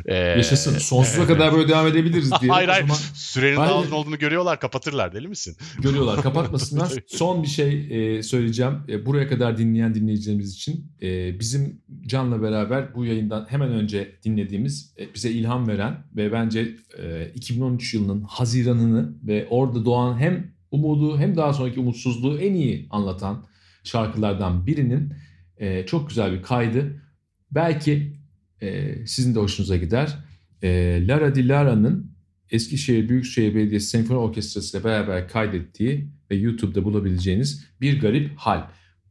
E, 0.06 0.14
Yaşasın. 0.14 0.78
Sonsuza 0.78 1.18
evet. 1.18 1.28
kadar 1.28 1.52
böyle 1.52 1.68
devam 1.68 1.86
edebiliriz 1.86 2.32
diye. 2.40 2.52
hayır 2.52 2.68
hayır. 2.68 2.86
Sürenin 3.14 3.56
daha 3.56 3.80
uzun 3.80 3.92
olduğunu 3.92 4.18
görüyorlar, 4.18 4.60
kapatırlar 4.60 5.14
deli 5.14 5.28
misin? 5.28 5.56
Görüyorlar 5.82 6.22
kapatmasınlar. 6.22 6.92
Son 7.06 7.42
bir 7.42 7.48
şey 7.48 7.88
e, 7.90 8.22
söyleyeceğim. 8.22 8.74
E, 8.88 9.06
buraya 9.06 9.28
kadar 9.28 9.58
dinleyen 9.58 9.94
dinleyicilerimiz 9.94 10.54
için 10.54 10.92
e, 11.02 11.40
bizim 11.40 11.82
Can'la 12.06 12.42
beraber 12.42 12.94
bu 12.94 13.04
yayından 13.04 13.46
hemen 13.48 13.68
önce 13.68 14.18
dinlediğimiz 14.24 14.94
e, 14.98 15.14
bize 15.14 15.30
ilham 15.30 15.68
veren 15.68 16.04
ve 16.16 16.32
bence 16.32 16.76
e, 16.98 17.30
2013 17.34 17.94
yılının 17.94 18.22
Haziran'ını 18.22 19.12
ve 19.22 19.46
orada 19.50 19.84
doğan 19.84 20.18
hem 20.18 20.54
umudu 20.70 21.18
hem 21.18 21.36
daha 21.36 21.52
sonraki 21.52 21.80
umutsuzluğu 21.80 22.38
en 22.38 22.54
iyi 22.54 22.86
anlatan 22.90 23.46
şarkılardan 23.84 24.66
birinin 24.66 25.12
e, 25.56 25.86
çok 25.86 26.08
güzel 26.08 26.32
bir 26.32 26.42
kaydı. 26.42 27.02
Belki 27.50 28.18
e, 28.62 28.94
sizin 29.06 29.34
de 29.34 29.38
hoşunuza 29.38 29.76
gider. 29.76 30.18
E, 30.62 31.02
Lara 31.06 31.34
Di 31.34 31.48
Lara'nın 31.48 32.07
Eskişehir 32.50 33.08
Büyükşehir 33.08 33.54
Belediyesi 33.54 33.86
Senfoni 33.86 34.18
Orkestrası 34.18 34.76
ile 34.76 34.84
beraber 34.84 35.28
kaydettiği 35.28 36.08
ve 36.30 36.36
YouTube'da 36.36 36.84
bulabileceğiniz 36.84 37.64
bir 37.80 38.00
garip 38.00 38.38
hal. 38.38 38.62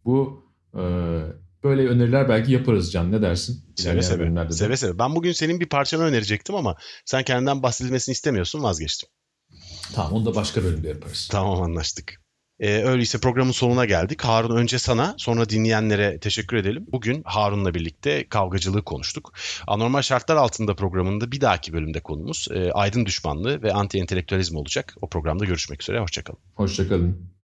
Bu 0.06 0.44
e, 0.74 0.82
böyle 1.64 1.88
öneriler 1.88 2.30
belki 2.30 2.52
yaparız 2.52 2.92
Can 2.92 3.12
ne 3.12 3.22
dersin? 3.22 3.66
Seve 3.76 4.02
seve. 4.02 4.52
Seve 4.52 4.78
seve. 4.78 5.00
Ben 5.00 5.16
bugün 5.16 5.32
senin 5.32 5.60
bir 5.60 5.70
parçanı 5.70 6.04
önerecektim 6.04 6.56
ama 6.56 6.76
sen 7.06 7.24
kendinden 7.24 7.64
bahsedilmesini 7.64 8.14
istemiyorsun 8.14 8.64
vazgeçtim. 8.64 9.10
Tamam 9.94 10.14
onu 10.14 10.26
da 10.26 10.36
başka 10.36 10.64
bölümde 10.64 10.88
yaparız. 10.88 11.28
Tamam 11.32 11.62
anlaştık. 11.62 12.27
Ee, 12.60 12.84
öyleyse 12.84 13.20
programın 13.20 13.52
sonuna 13.52 13.86
geldik. 13.86 14.22
Harun 14.22 14.56
önce 14.58 14.80
sana 14.80 15.16
sonra 15.18 15.50
dinleyenlere 15.50 16.20
teşekkür 16.20 16.58
edelim. 16.58 16.86
Bugün 16.92 17.24
Harun'la 17.26 17.74
birlikte 17.74 18.30
kavgacılığı 18.30 18.84
konuştuk. 18.84 19.34
Anormal 19.68 20.02
şartlar 20.02 20.36
altında 20.36 20.76
programında 20.76 21.32
bir 21.32 21.42
dahaki 21.42 21.74
bölümde 21.74 22.00
konumuz 22.00 22.48
e, 22.54 22.72
aydın 22.72 23.06
düşmanlığı 23.06 23.64
ve 23.64 23.74
anti 23.74 23.98
entelektüelizm 23.98 24.56
olacak. 24.56 24.96
O 25.02 25.10
programda 25.10 25.46
görüşmek 25.46 25.82
üzere. 25.82 26.00
Hoşçakalın. 26.00 26.40
Hoşçakalın. 26.56 27.37